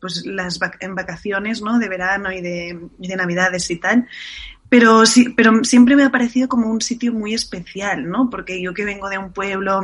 pues 0.00 0.26
las 0.26 0.60
en 0.80 0.94
vacaciones, 0.94 1.62
¿no? 1.62 1.78
De 1.78 1.88
verano 1.88 2.32
y 2.32 2.40
de, 2.40 2.78
y 3.00 3.08
de 3.08 3.16
navidades 3.16 3.70
y 3.70 3.76
tal. 3.76 4.06
Pero 4.68 5.06
sí, 5.06 5.30
pero 5.30 5.64
siempre 5.64 5.96
me 5.96 6.04
ha 6.04 6.10
parecido 6.10 6.48
como 6.48 6.70
un 6.70 6.80
sitio 6.80 7.12
muy 7.12 7.34
especial, 7.34 8.08
¿no? 8.08 8.28
Porque 8.28 8.60
yo 8.60 8.74
que 8.74 8.84
vengo 8.84 9.08
de 9.08 9.18
un 9.18 9.32
pueblo 9.32 9.80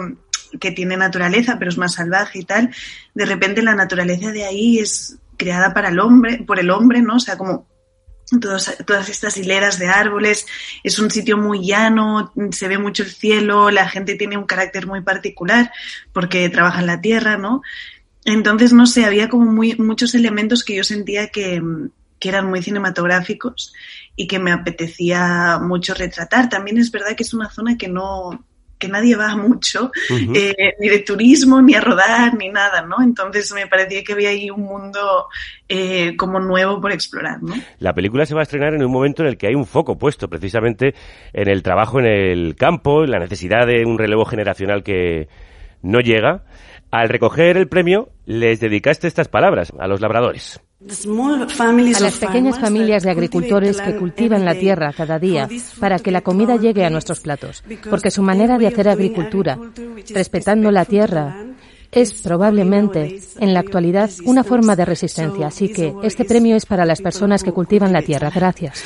que 0.61 0.73
tiene 0.73 0.97
naturaleza, 0.97 1.59
pero 1.59 1.71
es 1.71 1.79
más 1.79 1.95
salvaje 1.95 2.41
y 2.41 2.45
tal, 2.45 2.75
de 3.15 3.25
repente 3.25 3.63
la 3.63 3.75
naturaleza 3.75 4.33
de 4.33 4.45
ahí 4.45 4.79
es 4.79 5.19
creada 5.37 5.73
para 5.73 5.89
el 5.89 5.99
hombre, 5.99 6.45
por 6.47 6.59
el 6.59 6.71
hombre, 6.71 7.01
¿no? 7.01 7.17
O 7.17 7.21
sea, 7.21 7.39
como 7.39 7.67
todos- 8.41 8.77
todas 8.87 9.09
estas 9.09 9.37
hileras 9.37 9.79
de 9.79 9.89
árboles. 9.89 10.47
Es 10.83 10.99
un 10.99 11.11
sitio 11.11 11.37
muy 11.37 11.67
llano, 11.67 12.33
se 12.51 12.69
ve 12.69 12.79
mucho 12.79 13.03
el 13.03 13.11
cielo, 13.11 13.71
la 13.71 13.89
gente 13.89 14.15
tiene 14.15 14.37
un 14.37 14.45
carácter 14.45 14.87
muy 14.87 15.01
particular 15.01 15.73
porque 16.13 16.49
trabaja 16.49 16.81
en 16.81 16.87
la 16.87 17.01
tierra, 17.01 17.37
¿no? 17.37 17.63
Entonces, 18.25 18.73
no 18.73 18.87
sé, 18.87 19.05
había 19.05 19.29
como 19.29 19.51
muy, 19.51 19.75
muchos 19.77 20.15
elementos 20.15 20.65
que 20.65 20.77
yo 20.77 20.85
sentía 20.85 21.29
que, 21.29 21.61
que 22.19 22.29
eran 22.29 22.49
muy 22.49 22.63
cinematográficos 22.63 23.75
y 24.15 24.29
que 24.29 24.39
me 24.39 24.53
apetecía 24.53 25.59
mucho 25.61 25.93
retratar. 25.95 26.49
También 26.49 26.79
es 26.79 26.91
verdad 26.93 27.17
que 27.17 27.25
es 27.25 27.35
una 27.35 27.51
zona 27.51 27.77
que 27.77 27.89
no 27.89 28.45
que 28.83 28.89
nadie 28.89 29.15
va 29.15 29.37
mucho, 29.37 29.93
eh, 30.11 30.75
ni 30.81 30.89
de 30.89 30.99
turismo, 30.99 31.63
ni 31.63 31.75
a 31.75 31.81
rodar, 31.81 32.35
ni 32.35 32.49
nada, 32.49 32.83
¿no? 32.83 32.97
Entonces 33.01 33.53
me 33.53 33.69
parecía 33.69 34.03
que 34.03 34.13
había 34.13 34.31
ahí 34.31 34.51
un 34.51 34.63
mundo 34.63 35.29
eh, 35.69 36.17
como 36.17 36.41
nuevo 36.41 36.81
por 36.81 36.91
explorar, 36.91 37.41
¿no? 37.41 37.55
La 37.79 37.95
película 37.95 38.27
se 38.27 38.35
va 38.35 38.41
a 38.41 38.43
estrenar 38.43 38.75
en 38.75 38.85
un 38.85 38.91
momento 38.91 39.23
en 39.23 39.29
el 39.29 39.39
que 39.39 39.47
hay 39.47 39.55
un 39.55 39.67
foco 39.67 39.97
puesto 39.99 40.29
precisamente 40.29 40.97
en 41.33 41.49
el 41.49 41.63
trabajo 41.63 42.01
en 42.01 42.07
el 42.07 42.57
campo, 42.57 43.05
en 43.05 43.13
la 43.13 43.21
necesidad 43.21 43.69
de 43.69 43.85
un 43.87 43.99
relevo 43.99 44.25
generacional 44.25 44.83
que 44.83 45.29
no 45.81 46.01
llega. 46.01 46.43
Al 46.91 47.09
recoger 47.09 47.57
el 47.57 47.69
premio, 47.69 48.09
les 48.27 48.59
dedicaste 48.59 49.07
estas 49.07 49.29
palabras 49.29 49.73
a 49.79 49.87
los 49.87 50.01
labradores. 50.01 50.61
A 51.99 52.01
las 52.01 52.19
pequeñas 52.19 52.59
familias 52.59 53.03
de 53.03 53.11
agricultores 53.11 53.81
que 53.81 53.97
cultivan 53.97 54.45
la 54.45 54.55
tierra 54.55 54.93
cada 54.93 55.19
día 55.19 55.49
para 55.79 55.99
que 55.99 56.11
la 56.11 56.23
comida 56.23 56.57
llegue 56.57 56.85
a 56.85 56.91
nuestros 56.91 57.21
platos, 57.21 57.63
porque 57.89 58.11
su 58.11 58.23
manera 58.23 58.59
de 58.59 58.67
hacer 58.67 58.89
agricultura, 58.89 59.59
respetando 60.11 60.71
la 60.71 60.85
tierra, 60.85 61.37
es 61.93 62.15
probablemente, 62.15 63.21
en 63.39 63.53
la 63.53 63.61
actualidad, 63.61 64.11
una 64.25 64.43
forma 64.43 64.75
de 64.75 64.87
resistencia. 64.87 65.49
Así 65.49 65.73
que 65.73 65.95
este 66.03 66.25
premio 66.25 66.57
es 66.57 66.67
para 66.67 66.87
las 66.87 67.03
personas 67.03 67.45
que 67.45 67.53
cultivan 67.53 67.93
la 67.93 68.03
tierra. 68.03 68.31
Gracias. 68.35 68.83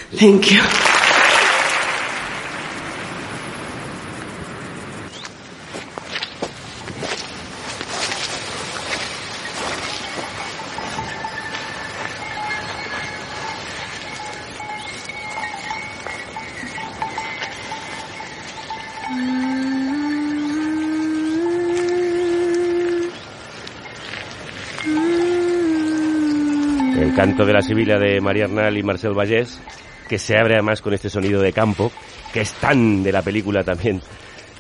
De 27.45 27.53
la 27.53 27.61
Sibila 27.61 27.99
de 27.99 28.21
María 28.21 28.47
Arnal 28.47 28.77
y 28.79 28.83
Marcel 28.83 29.13
Vallés, 29.13 29.61
que 30.09 30.19
se 30.19 30.39
abre 30.39 30.55
además 30.55 30.81
con 30.81 30.95
este 30.95 31.11
sonido 31.11 31.41
de 31.43 31.53
campo, 31.53 31.93
que 32.33 32.41
es 32.41 32.53
tan 32.55 33.03
de 33.03 33.13
la 33.13 33.23
película 33.23 33.63
también 33.63 34.01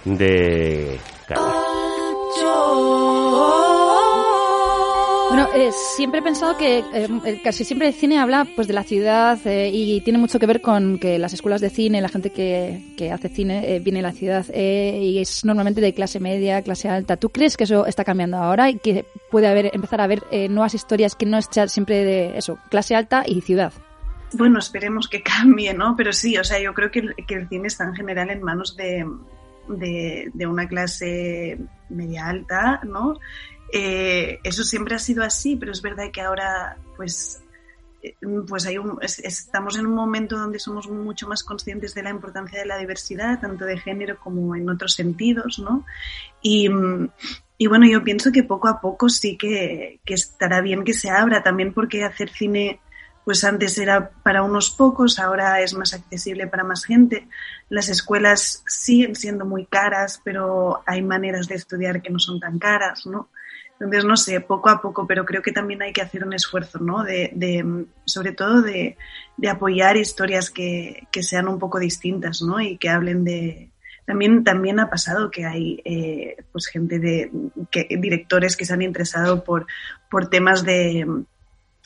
de... 0.05 0.99
eh, 5.57 5.73
siempre 5.73 6.21
he 6.21 6.23
pensado 6.23 6.57
que 6.57 6.79
eh, 6.79 7.09
eh, 7.25 7.41
casi 7.43 7.65
siempre 7.65 7.89
el 7.89 7.95
cine 7.95 8.19
habla 8.19 8.47
pues 8.55 8.69
de 8.69 8.75
la 8.75 8.83
ciudad 8.83 9.39
eh, 9.47 9.71
y 9.73 10.01
tiene 10.03 10.19
mucho 10.19 10.39
que 10.39 10.47
ver 10.47 10.61
con 10.61 10.99
que 10.99 11.19
las 11.19 11.33
escuelas 11.33 11.61
de 11.61 11.71
cine, 11.71 12.01
la 12.01 12.09
gente 12.09 12.31
que, 12.31 12.95
que 12.97 13.11
hace 13.11 13.29
cine 13.29 13.75
eh, 13.75 13.81
viene 13.81 14.01
de 14.01 14.03
la 14.03 14.13
ciudad 14.13 14.47
y 14.55 15.19
es 15.19 15.45
normalmente 15.45 15.81
de 15.81 15.95
clase 15.95 16.21
media, 16.21 16.63
clase 16.63 16.89
alta. 16.89 17.17
¿Tú 17.17 17.31
crees 17.31 17.57
que 17.57 17.65
eso 17.65 17.87
está 17.87 18.05
cambiando 18.05 18.37
ahora 18.37 18.71
y 18.71 18.79
que 18.79 19.07
puede 19.31 19.47
haber 19.49 19.71
empezar 19.75 20.01
a 20.01 20.05
haber 20.05 20.23
nuevas 20.51 20.75
historias 20.75 21.15
que 21.15 21.27
no 21.27 21.39
estén 21.39 21.69
siempre 21.69 22.05
de 22.05 22.39
eso, 22.39 22.59
clase 22.71 22.95
alta 22.95 23.25
y 23.27 23.41
ciudad? 23.41 23.73
Bueno, 24.35 24.59
esperemos 24.59 25.09
que 25.09 25.23
cambie, 25.23 25.73
¿no? 25.73 25.95
Pero 25.97 26.13
sí, 26.13 26.37
o 26.37 26.45
sea, 26.45 26.61
yo 26.61 26.75
creo 26.75 26.91
que 26.91 27.01
el, 27.01 27.15
que 27.27 27.35
el 27.35 27.49
cine 27.49 27.69
está 27.69 27.85
en 27.85 27.95
general 27.95 28.31
en 28.31 28.43
manos 28.43 28.77
de, 28.77 29.07
de 29.69 30.47
una 30.47 30.69
clase 30.69 31.59
media 31.89 32.29
alta, 32.29 32.81
¿no? 32.85 33.19
Eh, 33.73 34.39
eso 34.45 34.63
siempre 34.65 34.95
ha 34.95 34.99
sido 34.99 35.23
así, 35.25 35.57
pero 35.57 35.73
es 35.73 35.83
verdad 35.83 36.11
que 36.13 36.21
ahora, 36.21 36.77
pues, 36.97 37.43
eh, 38.03 38.15
pues 38.49 38.67
hay 38.67 38.79
un, 38.79 38.99
es- 39.03 39.19
estamos 39.21 39.77
en 39.79 39.87
un 39.87 39.95
momento 39.95 40.39
donde 40.39 40.59
somos 40.59 40.89
mucho 40.89 41.29
más 41.29 41.43
conscientes 41.45 41.95
de 41.95 42.03
la 42.03 42.11
importancia 42.11 42.61
de 42.61 42.67
la 42.67 42.79
diversidad, 42.79 43.41
tanto 43.41 43.65
de 43.65 43.79
género 43.79 44.19
como 44.21 44.55
en 44.57 44.69
otros 44.71 44.95
sentidos, 44.95 45.59
¿no? 45.59 45.85
Y, 46.43 46.69
y 47.59 47.67
bueno, 47.69 47.87
yo 47.87 48.05
pienso 48.05 48.33
que 48.33 48.43
poco 48.43 48.69
a 48.69 48.81
poco 48.81 49.09
sí 49.09 49.37
que, 49.37 50.01
que 50.05 50.15
estará 50.15 50.61
bien 50.61 50.85
que 50.85 50.93
se 50.93 51.11
abra, 51.11 51.43
también 51.43 51.73
porque 51.73 52.05
hacer 52.05 52.29
cine 52.31 52.81
pues 53.25 53.43
antes 53.43 53.77
era 53.79 54.11
para 54.23 54.45
unos 54.45 54.71
pocos, 54.71 55.19
ahora 55.19 55.61
es 55.61 55.75
más 55.75 55.95
accesible 55.95 56.47
para 56.47 56.63
más 56.63 56.85
gente. 56.85 57.27
Las 57.69 57.89
escuelas 57.89 58.63
siguen 58.69 59.17
siendo 59.17 59.45
muy 59.45 59.67
caras, 59.67 60.21
pero 60.23 60.83
hay 60.87 61.03
maneras 61.03 61.49
de 61.49 61.57
estudiar 61.57 62.03
que 62.03 62.11
no 62.11 62.21
son 62.21 62.39
tan 62.39 62.61
caras, 62.61 63.05
¿no? 63.05 63.29
Entonces, 63.79 64.05
no 64.05 64.17
sé, 64.17 64.41
poco 64.41 64.71
a 64.71 64.81
poco, 64.81 65.07
pero 65.07 65.25
creo 65.25 65.43
que 65.43 65.53
también 65.53 65.83
hay 65.83 65.93
que 65.93 66.01
hacer 66.01 66.25
un 66.25 66.33
esfuerzo, 66.33 66.79
¿no? 66.79 67.05
De, 67.05 67.31
de 67.35 67.87
sobre 68.07 68.33
todo 68.33 68.63
de, 68.63 68.97
de 69.37 69.49
apoyar 69.49 69.97
historias 69.97 70.51
que, 70.51 71.07
que 71.13 71.23
sean 71.23 71.47
un 71.47 71.59
poco 71.59 71.79
distintas, 71.79 72.41
¿no? 72.41 72.59
Y 72.61 72.79
que 72.79 72.89
hablen 72.89 73.23
de, 73.25 73.71
también, 74.07 74.45
también 74.45 74.81
ha 74.81 74.89
pasado 74.89 75.31
que 75.31 75.45
hay 75.45 75.83
eh, 75.85 76.37
pues 76.53 76.69
gente 76.69 76.99
de 76.99 77.31
que, 77.71 77.89
directores 77.99 78.57
que 78.57 78.65
se 78.65 78.73
han 78.73 78.83
interesado 78.83 79.45
por, 79.45 79.67
por 80.11 80.31
temas 80.31 80.65
de, 80.65 81.07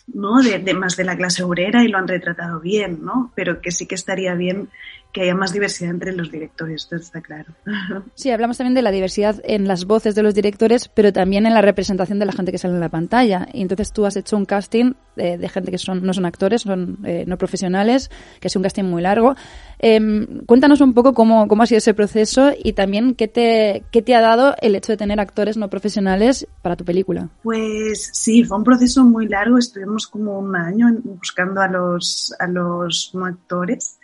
¿no? 0.07 0.43
De, 0.43 0.59
de 0.59 0.75
más 0.75 0.97
de 0.97 1.05
la 1.05 1.17
clase 1.17 1.43
obrera 1.43 1.83
y 1.83 1.89
lo 1.89 1.99
han 1.99 2.07
retratado 2.07 2.61
bien, 2.61 3.01
¿no? 3.03 3.33
Pero 3.35 3.61
que 3.61 3.73
sí 3.73 3.87
que 3.87 3.95
estaría 3.95 4.35
bien 4.35 4.69
que 5.13 5.23
haya 5.23 5.35
más 5.35 5.53
diversidad 5.53 5.91
entre 5.91 6.13
los 6.13 6.31
directores, 6.31 6.83
esto 6.83 6.97
está 6.97 7.21
claro. 7.21 7.53
Sí, 8.15 8.31
hablamos 8.31 8.59
también 8.59 8.75
de 8.75 8.83
la 8.83 8.91
diversidad 8.91 9.41
en 9.45 9.67
las 9.67 9.85
voces 9.85 10.15
de 10.15 10.23
los 10.23 10.35
directores, 10.35 10.89
pero 10.89 11.13
también 11.13 11.47
en 11.47 11.55
la 11.55 11.63
representación 11.63 12.19
de 12.19 12.27
la 12.27 12.33
gente 12.33 12.53
que 12.53 12.59
sale 12.59 12.75
en 12.75 12.81
la 12.81 12.89
pantalla. 12.89 13.49
Y 13.53 13.63
entonces 13.63 13.93
tú 13.93 14.05
has 14.05 14.17
hecho 14.17 14.37
un 14.37 14.45
casting 14.45 14.93
eh, 15.17 15.39
de 15.39 15.49
gente 15.49 15.71
que 15.71 15.79
son, 15.79 16.05
no 16.05 16.13
son 16.13 16.27
actores, 16.27 16.63
son 16.63 16.99
eh, 17.05 17.25
no 17.27 17.39
profesionales, 17.39 18.11
que 18.41 18.49
es 18.49 18.57
un 18.57 18.63
casting 18.63 18.85
muy 18.85 19.03
largo. 19.03 19.35
Em, 19.79 20.45
cuéntanos 20.47 20.81
un 20.81 20.93
poco 20.93 21.15
cómo, 21.15 21.49
cómo 21.49 21.63
ha 21.63 21.67
sido 21.67 21.79
ese 21.79 21.95
proceso 21.95 22.53
y 22.63 22.75
también 22.75 23.15
qué 23.15 23.29
te, 23.29 23.85
qué 23.91 24.03
te 24.03 24.15
ha 24.15 24.21
dado 24.21 24.55
el 24.61 24.75
hecho 24.75 24.93
de 24.93 24.97
tener 24.97 25.21
actores 25.21 25.57
no 25.57 25.69
profesionales 25.71 26.47
para 26.63 26.77
tu 26.77 26.85
película. 26.85 27.31
Pues 27.43 28.11
sí, 28.13 28.45
fue 28.45 28.59
un 28.59 28.65
proceso 28.65 29.05
muy 29.05 29.27
largo, 29.27 29.59
estuvimos 29.59 30.07
como 30.07 30.39
un 30.39 30.55
año 30.55 30.89
buscando 31.05 31.61
a 31.61 31.69
los, 31.69 32.35
a 32.39 32.47
los 32.47 33.11
no 33.15 33.25
actores. 33.25 33.99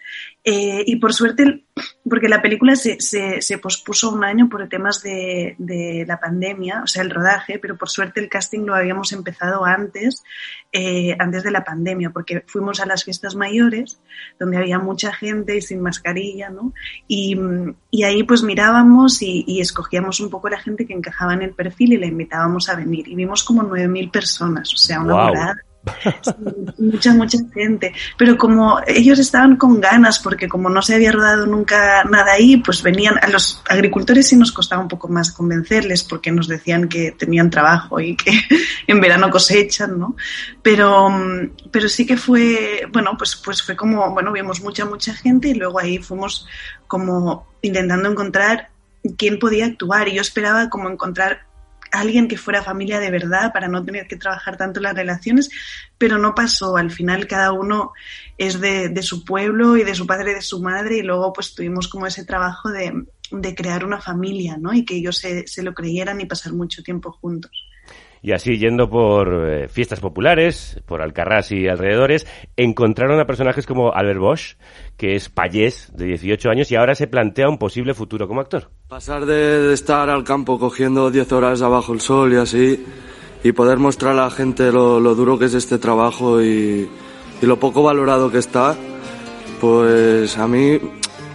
Eh, 0.48 0.84
y 0.86 0.94
por 0.96 1.12
suerte, 1.12 1.64
porque 2.08 2.28
la 2.28 2.40
película 2.40 2.76
se, 2.76 3.00
se, 3.00 3.42
se 3.42 3.58
pospuso 3.58 4.12
un 4.12 4.22
año 4.22 4.48
por 4.48 4.68
temas 4.68 5.02
de, 5.02 5.56
de 5.58 6.04
la 6.06 6.20
pandemia, 6.20 6.82
o 6.84 6.86
sea, 6.86 7.02
el 7.02 7.10
rodaje, 7.10 7.58
pero 7.58 7.76
por 7.76 7.90
suerte 7.90 8.20
el 8.20 8.28
casting 8.28 8.60
lo 8.60 8.76
habíamos 8.76 9.12
empezado 9.12 9.64
antes, 9.64 10.22
eh, 10.72 11.16
antes 11.18 11.42
de 11.42 11.50
la 11.50 11.64
pandemia, 11.64 12.10
porque 12.10 12.44
fuimos 12.46 12.78
a 12.78 12.86
las 12.86 13.02
fiestas 13.02 13.34
mayores, 13.34 14.00
donde 14.38 14.58
había 14.58 14.78
mucha 14.78 15.12
gente 15.12 15.56
y 15.56 15.62
sin 15.62 15.80
mascarilla, 15.80 16.48
¿no? 16.48 16.72
Y, 17.08 17.36
y 17.90 18.04
ahí 18.04 18.22
pues 18.22 18.44
mirábamos 18.44 19.20
y, 19.22 19.44
y 19.48 19.60
escogíamos 19.60 20.20
un 20.20 20.30
poco 20.30 20.48
la 20.48 20.60
gente 20.60 20.86
que 20.86 20.94
encajaba 20.94 21.34
en 21.34 21.42
el 21.42 21.54
perfil 21.54 21.94
y 21.94 21.96
la 21.96 22.06
invitábamos 22.06 22.68
a 22.68 22.76
venir. 22.76 23.08
Y 23.08 23.16
vimos 23.16 23.42
como 23.42 23.64
9.000 23.64 24.12
personas, 24.12 24.72
o 24.72 24.76
sea, 24.76 25.00
una 25.00 25.14
Guau. 25.14 25.28
volada. 25.30 25.56
Sí, 26.22 26.32
mucha, 26.78 27.14
mucha 27.14 27.38
gente. 27.54 27.92
Pero 28.16 28.36
como 28.36 28.80
ellos 28.86 29.18
estaban 29.18 29.56
con 29.56 29.80
ganas, 29.80 30.18
porque 30.18 30.48
como 30.48 30.68
no 30.68 30.82
se 30.82 30.94
había 30.94 31.12
rodado 31.12 31.46
nunca 31.46 32.04
nada 32.04 32.32
ahí, 32.32 32.56
pues 32.56 32.82
venían 32.82 33.18
a 33.22 33.28
los 33.28 33.62
agricultores 33.68 34.28
sí 34.28 34.36
nos 34.36 34.52
costaba 34.52 34.82
un 34.82 34.88
poco 34.88 35.08
más 35.08 35.30
convencerles 35.30 36.04
porque 36.04 36.32
nos 36.32 36.48
decían 36.48 36.88
que 36.88 37.12
tenían 37.12 37.50
trabajo 37.50 38.00
y 38.00 38.16
que 38.16 38.32
en 38.86 39.00
verano 39.00 39.30
cosechan, 39.30 39.98
¿no? 39.98 40.16
Pero, 40.62 41.08
pero 41.70 41.88
sí 41.88 42.06
que 42.06 42.16
fue, 42.16 42.86
bueno, 42.92 43.16
pues, 43.16 43.36
pues 43.36 43.62
fue 43.62 43.76
como, 43.76 44.10
bueno, 44.12 44.32
vimos 44.32 44.60
mucha, 44.62 44.84
mucha 44.84 45.14
gente 45.14 45.48
y 45.48 45.54
luego 45.54 45.78
ahí 45.78 45.98
fuimos 45.98 46.46
como 46.86 47.46
intentando 47.62 48.10
encontrar 48.10 48.70
quién 49.16 49.38
podía 49.38 49.66
actuar 49.66 50.08
y 50.08 50.14
yo 50.14 50.20
esperaba 50.20 50.68
como 50.68 50.88
encontrar 50.90 51.45
alguien 52.00 52.28
que 52.28 52.36
fuera 52.36 52.62
familia 52.62 53.00
de 53.00 53.10
verdad 53.10 53.52
para 53.52 53.68
no 53.68 53.84
tener 53.84 54.06
que 54.06 54.16
trabajar 54.16 54.56
tanto 54.56 54.80
las 54.80 54.94
relaciones, 54.94 55.50
pero 55.98 56.18
no 56.18 56.34
pasó. 56.34 56.76
Al 56.76 56.90
final 56.90 57.26
cada 57.26 57.52
uno 57.52 57.92
es 58.38 58.60
de, 58.60 59.02
su 59.02 59.24
pueblo 59.24 59.76
y 59.76 59.84
de 59.84 59.94
su 59.94 60.06
padre 60.06 60.32
y 60.32 60.34
de 60.34 60.42
su 60.42 60.62
madre 60.62 60.98
y 60.98 61.02
luego 61.02 61.32
pues 61.32 61.54
tuvimos 61.54 61.88
como 61.88 62.06
ese 62.06 62.24
trabajo 62.24 62.70
de, 62.70 63.06
de 63.30 63.54
crear 63.54 63.84
una 63.84 64.00
familia, 64.00 64.56
¿no? 64.56 64.72
Y 64.72 64.84
que 64.84 64.96
ellos 64.96 65.18
se, 65.18 65.46
se 65.46 65.62
lo 65.62 65.74
creyeran 65.74 66.20
y 66.20 66.26
pasar 66.26 66.52
mucho 66.52 66.82
tiempo 66.82 67.12
juntos. 67.12 67.52
Y 68.22 68.32
así, 68.32 68.58
yendo 68.58 68.88
por 68.88 69.48
eh, 69.48 69.68
fiestas 69.68 70.00
populares, 70.00 70.80
por 70.86 71.02
Alcarrás 71.02 71.52
y 71.52 71.68
alrededores, 71.68 72.26
encontraron 72.56 73.20
a 73.20 73.26
personajes 73.26 73.66
como 73.66 73.92
Albert 73.92 74.20
Bosch, 74.20 74.56
que 74.96 75.14
es 75.14 75.28
payés 75.28 75.92
de 75.94 76.06
18 76.06 76.50
años 76.50 76.70
y 76.70 76.76
ahora 76.76 76.94
se 76.94 77.06
plantea 77.06 77.48
un 77.48 77.58
posible 77.58 77.94
futuro 77.94 78.26
como 78.26 78.40
actor. 78.40 78.70
Pasar 78.88 79.26
de, 79.26 79.68
de 79.68 79.74
estar 79.74 80.10
al 80.10 80.24
campo 80.24 80.58
cogiendo 80.58 81.10
10 81.10 81.32
horas 81.32 81.62
abajo 81.62 81.92
el 81.92 82.00
sol 82.00 82.32
y 82.32 82.36
así, 82.36 82.84
y 83.44 83.52
poder 83.52 83.78
mostrar 83.78 84.12
a 84.12 84.24
la 84.24 84.30
gente 84.30 84.72
lo, 84.72 84.98
lo 84.98 85.14
duro 85.14 85.38
que 85.38 85.44
es 85.44 85.54
este 85.54 85.78
trabajo 85.78 86.42
y, 86.42 86.88
y 87.40 87.46
lo 87.46 87.58
poco 87.58 87.82
valorado 87.82 88.30
que 88.30 88.38
está, 88.38 88.74
pues 89.60 90.36
a 90.38 90.48
mí 90.48 90.78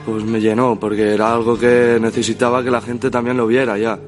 pues 0.06 0.24
me 0.24 0.42
llenó, 0.42 0.80
porque 0.80 1.14
era 1.14 1.34
algo 1.34 1.58
que 1.58 2.00
necesitaba 2.02 2.64
que 2.64 2.72
la 2.72 2.82
gente 2.82 3.10
también 3.10 3.38
lo 3.38 3.48
viera 3.48 3.78
ya. 3.78 4.00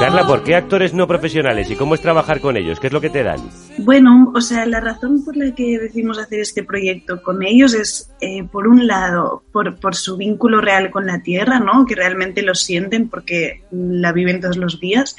Carla, 0.00 0.26
¿por 0.26 0.42
qué 0.42 0.56
actores 0.56 0.92
no 0.92 1.06
profesionales 1.06 1.70
y 1.70 1.76
cómo 1.76 1.94
es 1.94 2.00
trabajar 2.00 2.40
con 2.40 2.56
ellos? 2.56 2.80
¿Qué 2.80 2.88
es 2.88 2.92
lo 2.92 3.00
que 3.00 3.08
te 3.08 3.22
dan? 3.22 3.38
Bueno, 3.78 4.32
o 4.34 4.40
sea, 4.40 4.66
la 4.66 4.80
razón 4.80 5.24
por 5.24 5.36
la 5.36 5.54
que 5.54 5.78
decidimos 5.78 6.18
hacer 6.18 6.40
este 6.40 6.64
proyecto 6.64 7.22
con 7.22 7.44
ellos 7.44 7.72
es, 7.72 8.10
eh, 8.20 8.42
por 8.42 8.66
un 8.66 8.88
lado, 8.88 9.44
por, 9.52 9.78
por, 9.78 9.94
su 9.94 10.16
vínculo 10.16 10.60
real 10.60 10.90
con 10.90 11.06
la 11.06 11.22
tierra, 11.22 11.60
¿no? 11.60 11.86
Que 11.86 11.94
realmente 11.94 12.42
lo 12.42 12.56
sienten 12.56 13.08
porque 13.08 13.62
la 13.70 14.10
viven 14.10 14.40
todos 14.40 14.56
los 14.56 14.80
días. 14.80 15.14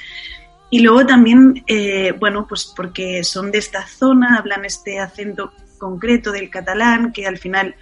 Y 0.70 0.80
luego 0.80 1.06
también, 1.06 1.64
eh, 1.68 2.14
bueno, 2.20 2.46
pues 2.46 2.74
porque 2.76 3.24
son 3.24 3.52
de 3.52 3.60
esta 3.60 3.88
zona, 3.88 4.38
hablan 4.38 4.66
este 4.66 5.00
acento 5.00 5.54
concreto 5.78 6.34
del 6.34 6.50
catalán, 6.50 7.14
que 7.14 7.26
al 7.26 7.38
final 7.38 7.76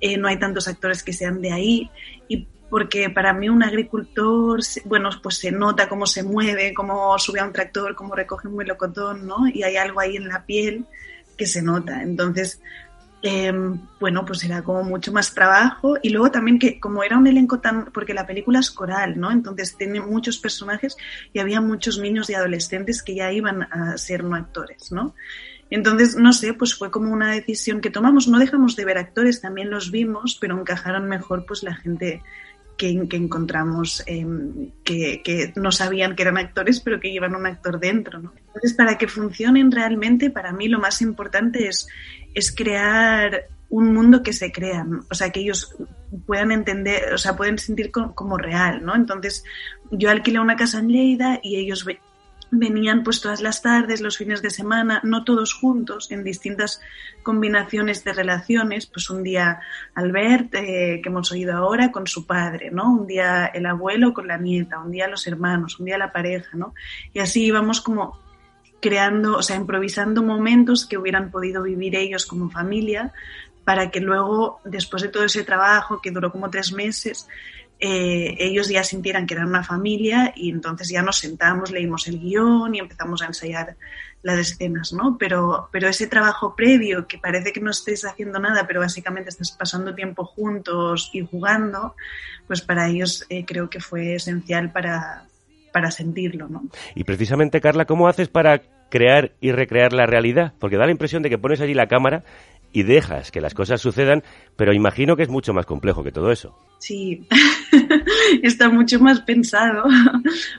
eh, 0.00 0.16
no 0.16 0.28
hay 0.28 0.38
tantos 0.38 0.68
actores 0.68 1.02
que 1.02 1.12
sean 1.12 1.40
de 1.40 1.52
ahí. 1.52 1.90
Y 2.28 2.46
porque 2.70 3.10
para 3.10 3.32
mí 3.32 3.48
un 3.48 3.62
agricultor, 3.62 4.60
bueno, 4.84 5.10
pues 5.22 5.38
se 5.38 5.50
nota 5.50 5.88
cómo 5.88 6.06
se 6.06 6.22
mueve, 6.22 6.72
cómo 6.72 7.18
sube 7.18 7.40
a 7.40 7.44
un 7.44 7.52
tractor, 7.52 7.96
cómo 7.96 8.14
recoge 8.14 8.48
un 8.48 8.56
melocotón, 8.56 9.26
¿no? 9.26 9.48
Y 9.52 9.64
hay 9.64 9.76
algo 9.76 10.00
ahí 10.00 10.16
en 10.16 10.28
la 10.28 10.46
piel 10.46 10.86
que 11.36 11.46
se 11.46 11.62
nota. 11.62 12.00
Entonces, 12.02 12.60
em, 13.22 13.80
bueno, 13.98 14.24
pues 14.24 14.44
era 14.44 14.62
como 14.62 14.84
mucho 14.84 15.12
más 15.12 15.34
trabajo 15.34 15.96
y 16.00 16.10
luego 16.10 16.30
también 16.30 16.58
que 16.58 16.78
como 16.78 17.02
era 17.02 17.18
un 17.18 17.26
elenco 17.26 17.58
tan, 17.58 17.86
porque 17.86 18.14
la 18.14 18.26
película 18.26 18.60
es 18.60 18.70
coral, 18.70 19.18
¿no? 19.18 19.32
Entonces 19.32 19.76
tiene 19.76 20.00
muchos 20.00 20.38
personajes 20.38 20.96
y 21.32 21.40
había 21.40 21.60
muchos 21.60 21.98
niños 21.98 22.30
y 22.30 22.34
adolescentes 22.34 23.02
que 23.02 23.16
ya 23.16 23.32
iban 23.32 23.64
a 23.64 23.98
ser 23.98 24.22
no 24.22 24.36
actores, 24.36 24.92
¿no? 24.92 25.14
Entonces, 25.70 26.16
no 26.16 26.32
sé, 26.32 26.52
pues 26.52 26.74
fue 26.74 26.90
como 26.90 27.12
una 27.12 27.32
decisión 27.32 27.80
que 27.80 27.90
tomamos. 27.90 28.26
No 28.28 28.38
dejamos 28.38 28.76
de 28.76 28.84
ver 28.84 28.98
actores, 28.98 29.40
también 29.40 29.70
los 29.70 29.90
vimos, 29.90 30.36
pero 30.40 30.58
encajaron 30.58 31.08
mejor 31.08 31.46
pues 31.46 31.62
la 31.62 31.74
gente 31.74 32.22
que, 32.76 33.16
encontramos 33.16 34.02
em, 34.06 34.72
que, 34.82 35.52
no 35.56 35.70
sabían 35.70 36.16
que 36.16 36.22
eran 36.22 36.38
actores, 36.38 36.80
pero 36.80 36.98
que 36.98 37.12
llevan 37.12 37.34
un 37.34 37.46
actor 37.46 37.78
dentro. 37.78 38.18
¿no? 38.18 38.32
Entonces, 38.46 38.72
para 38.72 38.96
que 38.96 39.06
funcionen 39.06 39.70
realmente, 39.70 40.30
para 40.30 40.52
mí 40.52 40.66
lo 40.66 40.78
más 40.78 41.02
importante 41.02 41.68
es, 41.68 41.86
es 42.34 42.54
crear 42.54 43.48
un 43.68 43.94
mundo 43.94 44.22
que 44.22 44.32
se 44.32 44.50
crean, 44.50 45.02
o 45.08 45.14
sea, 45.14 45.30
que 45.30 45.40
ellos 45.40 45.76
puedan 46.26 46.50
entender, 46.50 47.12
o 47.14 47.18
sea, 47.18 47.36
pueden 47.36 47.56
sentir 47.58 47.92
como, 47.92 48.14
como 48.14 48.36
real, 48.36 48.84
¿no? 48.84 48.96
Entonces, 48.96 49.44
yo 49.92 50.10
alquilé 50.10 50.40
una 50.40 50.56
casa 50.56 50.80
en 50.80 50.88
Lleida 50.88 51.38
y 51.42 51.56
ellos 51.56 51.84
venían 52.50 53.02
pues 53.02 53.20
todas 53.20 53.40
las 53.40 53.62
tardes, 53.62 54.00
los 54.00 54.16
fines 54.16 54.42
de 54.42 54.50
semana, 54.50 55.00
no 55.04 55.24
todos 55.24 55.54
juntos, 55.54 56.10
en 56.10 56.24
distintas 56.24 56.80
combinaciones 57.22 58.02
de 58.04 58.12
relaciones, 58.12 58.86
pues 58.86 59.10
un 59.10 59.22
día 59.22 59.60
Albert, 59.94 60.54
eh, 60.54 61.00
que 61.02 61.08
hemos 61.08 61.30
oído 61.32 61.56
ahora, 61.56 61.92
con 61.92 62.06
su 62.06 62.26
padre, 62.26 62.70
¿no? 62.70 62.92
Un 62.92 63.06
día 63.06 63.46
el 63.46 63.66
abuelo 63.66 64.12
con 64.12 64.26
la 64.26 64.38
nieta, 64.38 64.80
un 64.80 64.90
día 64.90 65.08
los 65.08 65.26
hermanos, 65.26 65.78
un 65.78 65.86
día 65.86 65.98
la 65.98 66.12
pareja, 66.12 66.56
¿no? 66.56 66.74
Y 67.12 67.20
así 67.20 67.44
íbamos 67.44 67.80
como 67.80 68.18
creando, 68.80 69.36
o 69.36 69.42
sea, 69.42 69.56
improvisando 69.56 70.22
momentos 70.22 70.86
que 70.86 70.96
hubieran 70.96 71.30
podido 71.30 71.62
vivir 71.62 71.94
ellos 71.94 72.26
como 72.26 72.50
familia, 72.50 73.12
para 73.64 73.90
que 73.90 74.00
luego, 74.00 74.60
después 74.64 75.02
de 75.02 75.08
todo 75.08 75.24
ese 75.24 75.44
trabajo 75.44 76.00
que 76.00 76.10
duró 76.10 76.32
como 76.32 76.50
tres 76.50 76.72
meses, 76.72 77.28
eh, 77.80 78.36
ellos 78.38 78.68
ya 78.68 78.84
sintieran 78.84 79.26
que 79.26 79.34
eran 79.34 79.48
una 79.48 79.64
familia 79.64 80.34
y 80.36 80.50
entonces 80.50 80.90
ya 80.90 81.02
nos 81.02 81.16
sentamos, 81.16 81.70
leímos 81.70 82.06
el 82.08 82.20
guion 82.20 82.74
y 82.74 82.78
empezamos 82.78 83.22
a 83.22 83.26
ensayar 83.26 83.76
las 84.22 84.38
escenas, 84.38 84.92
¿no? 84.92 85.16
Pero, 85.18 85.70
pero 85.72 85.88
ese 85.88 86.06
trabajo 86.06 86.54
previo, 86.54 87.06
que 87.06 87.16
parece 87.16 87.52
que 87.52 87.60
no 87.60 87.70
estés 87.70 88.04
haciendo 88.04 88.38
nada, 88.38 88.66
pero 88.66 88.80
básicamente 88.80 89.30
estás 89.30 89.52
pasando 89.52 89.94
tiempo 89.94 90.26
juntos 90.26 91.08
y 91.14 91.24
jugando, 91.24 91.94
pues 92.46 92.60
para 92.60 92.86
ellos 92.88 93.24
eh, 93.30 93.46
creo 93.46 93.70
que 93.70 93.80
fue 93.80 94.16
esencial 94.16 94.70
para, 94.72 95.24
para 95.72 95.90
sentirlo, 95.90 96.48
¿no? 96.48 96.64
Y 96.94 97.04
precisamente, 97.04 97.62
Carla, 97.62 97.86
¿cómo 97.86 98.08
haces 98.08 98.28
para 98.28 98.60
crear 98.90 99.32
y 99.40 99.52
recrear 99.52 99.94
la 99.94 100.04
realidad? 100.04 100.52
Porque 100.58 100.76
da 100.76 100.84
la 100.84 100.92
impresión 100.92 101.22
de 101.22 101.30
que 101.30 101.38
pones 101.38 101.62
allí 101.62 101.72
la 101.72 101.86
cámara 101.86 102.24
y 102.72 102.82
dejas 102.82 103.30
que 103.30 103.40
las 103.40 103.54
cosas 103.54 103.80
sucedan, 103.80 104.22
pero 104.56 104.72
imagino 104.72 105.16
que 105.16 105.24
es 105.24 105.28
mucho 105.28 105.52
más 105.52 105.66
complejo 105.66 106.04
que 106.04 106.12
todo 106.12 106.30
eso. 106.30 106.56
Sí, 106.78 107.26
está 108.42 108.68
mucho 108.68 109.00
más 109.00 109.20
pensado. 109.20 109.84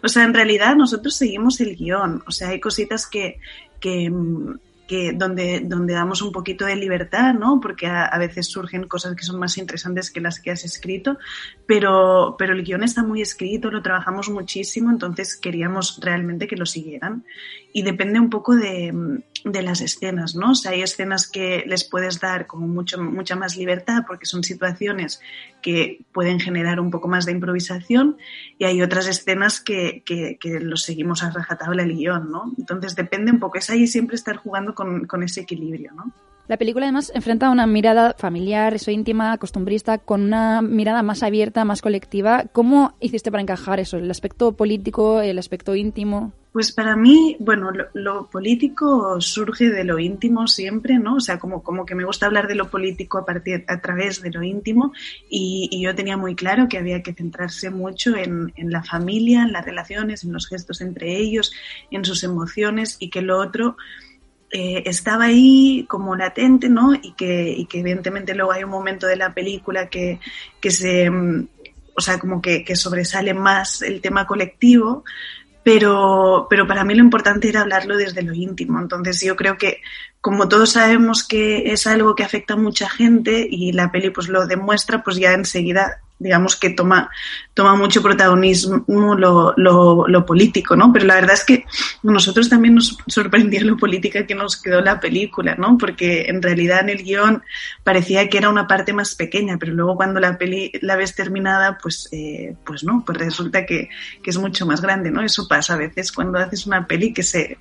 o 0.03 0.07
sea, 0.07 0.23
en 0.23 0.33
realidad 0.33 0.75
nosotros 0.75 1.15
seguimos 1.15 1.59
el 1.61 1.75
guion. 1.75 2.23
O 2.27 2.31
sea, 2.31 2.49
hay 2.49 2.59
cositas 2.59 3.07
que, 3.07 3.39
que 3.79 4.09
donde, 5.13 5.61
donde 5.61 5.93
damos 5.93 6.21
un 6.21 6.33
poquito 6.33 6.65
de 6.65 6.75
libertad, 6.75 7.33
¿no? 7.33 7.59
Porque 7.61 7.87
a, 7.87 8.17
veces 8.17 8.47
surgen 8.47 8.87
cosas 8.87 9.15
que 9.15 9.23
son 9.23 9.39
más 9.39 9.57
interesantes 9.57 10.11
que 10.11 10.19
las 10.19 10.41
que 10.41 10.51
has 10.51 10.65
escrito, 10.65 11.17
pero, 11.65 12.35
pero 12.37 12.53
el 12.53 12.63
guion 12.63 12.83
está 12.83 13.01
muy 13.01 13.21
escrito, 13.21 13.71
lo 13.71 13.81
trabajamos 13.81 14.29
muchísimo, 14.29 14.91
entonces 14.91 15.37
queríamos 15.37 15.99
realmente 16.01 16.45
que 16.45 16.57
lo 16.57 16.65
siguieran. 16.65 17.23
Y 17.73 17.83
depende 17.83 18.19
un 18.19 18.29
poco 18.29 18.55
de, 18.55 19.21
de 19.45 19.61
las 19.61 19.81
escenas, 19.81 20.35
¿no? 20.35 20.51
O 20.51 20.55
sea, 20.55 20.71
hay 20.71 20.81
escenas 20.81 21.27
que 21.27 21.63
les 21.65 21.83
puedes 21.83 22.19
dar 22.19 22.47
como 22.47 22.67
mucho, 22.67 23.01
mucha 23.01 23.35
más 23.35 23.55
libertad 23.55 24.03
porque 24.05 24.25
son 24.25 24.43
situaciones 24.43 25.21
que 25.61 26.01
pueden 26.11 26.39
generar 26.39 26.79
un 26.79 26.91
poco 26.91 27.07
más 27.07 27.25
de 27.25 27.31
improvisación 27.31 28.17
y 28.57 28.65
hay 28.65 28.81
otras 28.81 29.07
escenas 29.07 29.61
que, 29.61 30.03
que, 30.05 30.37
que 30.39 30.59
los 30.59 30.83
seguimos 30.83 31.23
a 31.23 31.29
rajatabla 31.29 31.83
el 31.83 31.95
guion, 31.95 32.31
¿no? 32.31 32.53
Entonces 32.57 32.95
depende 32.95 33.31
un 33.31 33.39
poco, 33.39 33.57
es 33.57 33.69
ahí 33.69 33.87
siempre 33.87 34.15
estar 34.15 34.37
jugando 34.37 34.75
con 34.75 34.91
con, 35.07 35.23
ese 35.23 35.41
equilibrio, 35.41 35.91
¿no? 35.93 36.11
La 36.51 36.57
película 36.57 36.85
además 36.85 37.13
enfrenta 37.15 37.49
una 37.49 37.65
mirada 37.65 38.13
familiar, 38.17 38.73
eso 38.73 38.91
íntima, 38.91 39.37
costumbrista, 39.37 39.99
con 39.99 40.21
una 40.21 40.61
mirada 40.61 41.01
más 41.01 41.23
abierta, 41.23 41.63
más 41.63 41.81
colectiva. 41.81 42.43
¿Cómo 42.51 42.93
hiciste 42.99 43.31
para 43.31 43.41
encajar 43.41 43.79
eso? 43.79 43.95
¿El 43.95 44.11
aspecto 44.11 44.51
político, 44.51 45.21
el 45.21 45.39
aspecto 45.39 45.75
íntimo? 45.75 46.33
Pues 46.51 46.73
para 46.73 46.97
mí, 46.97 47.37
bueno, 47.39 47.71
lo, 47.93 48.29
político 48.29 49.21
surge 49.21 49.69
de 49.69 49.85
lo 49.85 49.97
íntimo 49.97 50.45
siempre, 50.45 50.99
¿no? 50.99 51.15
O 51.15 51.19
sea, 51.21 51.39
como, 51.39 51.63
como 51.63 51.85
que 51.85 51.95
me 51.95 52.03
gusta 52.03 52.25
hablar 52.25 52.49
de 52.49 52.55
lo 52.55 52.69
político 52.69 53.19
a, 53.19 53.25
partir, 53.25 53.63
a 53.69 53.79
través 53.79 54.21
de 54.21 54.31
lo 54.31 54.43
íntimo 54.43 54.91
y, 55.29 55.81
yo 55.81 55.95
tenía 55.95 56.17
muy 56.17 56.35
claro 56.35 56.67
que 56.67 56.77
había 56.77 57.01
que 57.01 57.13
centrarse 57.13 57.69
mucho 57.69 58.17
en, 58.17 58.51
en 58.57 58.71
la 58.71 58.83
familia, 58.83 59.43
en 59.43 59.53
las 59.53 59.63
relaciones, 59.63 60.25
en 60.25 60.33
los 60.33 60.49
gestos 60.49 60.81
entre 60.81 61.15
ellos, 61.15 61.53
en 61.91 62.03
sus 62.03 62.25
emociones 62.25 62.97
y 62.99 63.09
que 63.09 63.21
lo 63.21 63.39
otro 63.39 63.77
eh, 64.51 64.83
estaba 64.85 65.25
ahí 65.25 65.85
como 65.87 66.15
latente, 66.15 66.69
¿no? 66.69 66.93
Y 66.93 67.13
que, 67.13 67.65
evidentemente 67.73 68.35
luego 68.35 68.51
hay 68.51 68.63
un 68.63 68.69
momento 68.69 69.07
de 69.07 69.15
la 69.15 69.33
película 69.33 69.87
que, 69.87 70.19
que 70.59 70.71
se, 70.71 71.09
mm, 71.09 71.47
o 71.95 72.01
sea, 72.01 72.19
como 72.19 72.41
que, 72.41 72.63
que 72.63 72.75
sobresale 72.75 73.33
más 73.33 73.81
el 73.81 74.01
tema 74.01 74.27
colectivo, 74.27 75.03
pero, 75.63 76.47
pero 76.49 76.67
para 76.67 76.83
mí 76.83 76.95
lo 76.95 77.03
importante 77.03 77.49
era 77.49 77.61
hablarlo 77.61 77.95
desde 77.95 78.23
lo 78.23 78.33
íntimo. 78.33 78.79
Entonces 78.79 79.21
yo 79.21 79.35
creo 79.35 79.57
que 79.57 79.81
como 80.19 80.47
todos 80.47 80.71
sabemos 80.71 81.23
que 81.23 81.71
es 81.71 81.87
algo 81.87 82.15
que 82.15 82.23
afecta 82.23 82.53
a 82.53 82.57
mucha 82.57 82.89
gente 82.89 83.47
y 83.49 83.71
la 83.71 83.91
peli 83.91 84.09
pues 84.09 84.27
lo 84.27 84.45
demuestra, 84.47 85.03
pues 85.03 85.17
ya 85.17 85.33
enseguida 85.33 86.01
digamos 86.21 86.55
que 86.55 86.69
toma, 86.69 87.09
toma 87.53 87.75
mucho 87.75 88.01
protagonismo 88.01 88.85
lo, 89.15 89.53
lo, 89.57 90.25
político, 90.25 90.75
¿no? 90.75 90.93
Pero 90.93 91.05
la 91.05 91.15
verdad 91.15 91.33
es 91.33 91.43
que 91.43 91.65
a 91.65 92.11
nosotros 92.11 92.47
también 92.47 92.75
nos 92.75 92.97
sorprendió 93.07 93.63
lo 93.63 93.75
política 93.75 94.25
que 94.27 94.35
nos 94.35 94.61
quedó 94.61 94.81
la 94.81 94.99
película, 94.99 95.55
¿no? 95.55 95.77
Porque 95.77 96.25
en 96.27 96.41
realidad 96.41 96.81
en 96.81 96.89
el 96.89 97.03
guion 97.03 97.43
parecía 97.83 98.29
que 98.29 98.37
era 98.37 98.49
una 98.49 98.67
parte 98.67 98.93
más 98.93 99.15
pequeña, 99.15 99.57
pero 99.57 99.73
luego 99.73 99.95
cuando 99.95 100.19
la 100.19 100.37
peli 100.37 100.71
la 100.81 100.95
ves 100.95 101.15
terminada, 101.15 101.79
pues, 101.81 102.07
eh, 102.11 102.55
pues 102.65 102.83
no, 102.83 103.03
pues 103.05 103.17
resulta 103.17 103.65
que, 103.65 103.89
que 104.21 104.29
es 104.29 104.37
mucho 104.37 104.65
más 104.65 104.81
grande, 104.81 105.09
¿no? 105.09 105.23
Eso 105.23 105.47
pasa 105.47 105.73
a 105.73 105.77
veces 105.77 106.11
cuando 106.11 106.37
haces 106.37 106.67
una 106.67 106.85
peli 106.85 107.13
que 107.13 107.23
se 107.23 107.57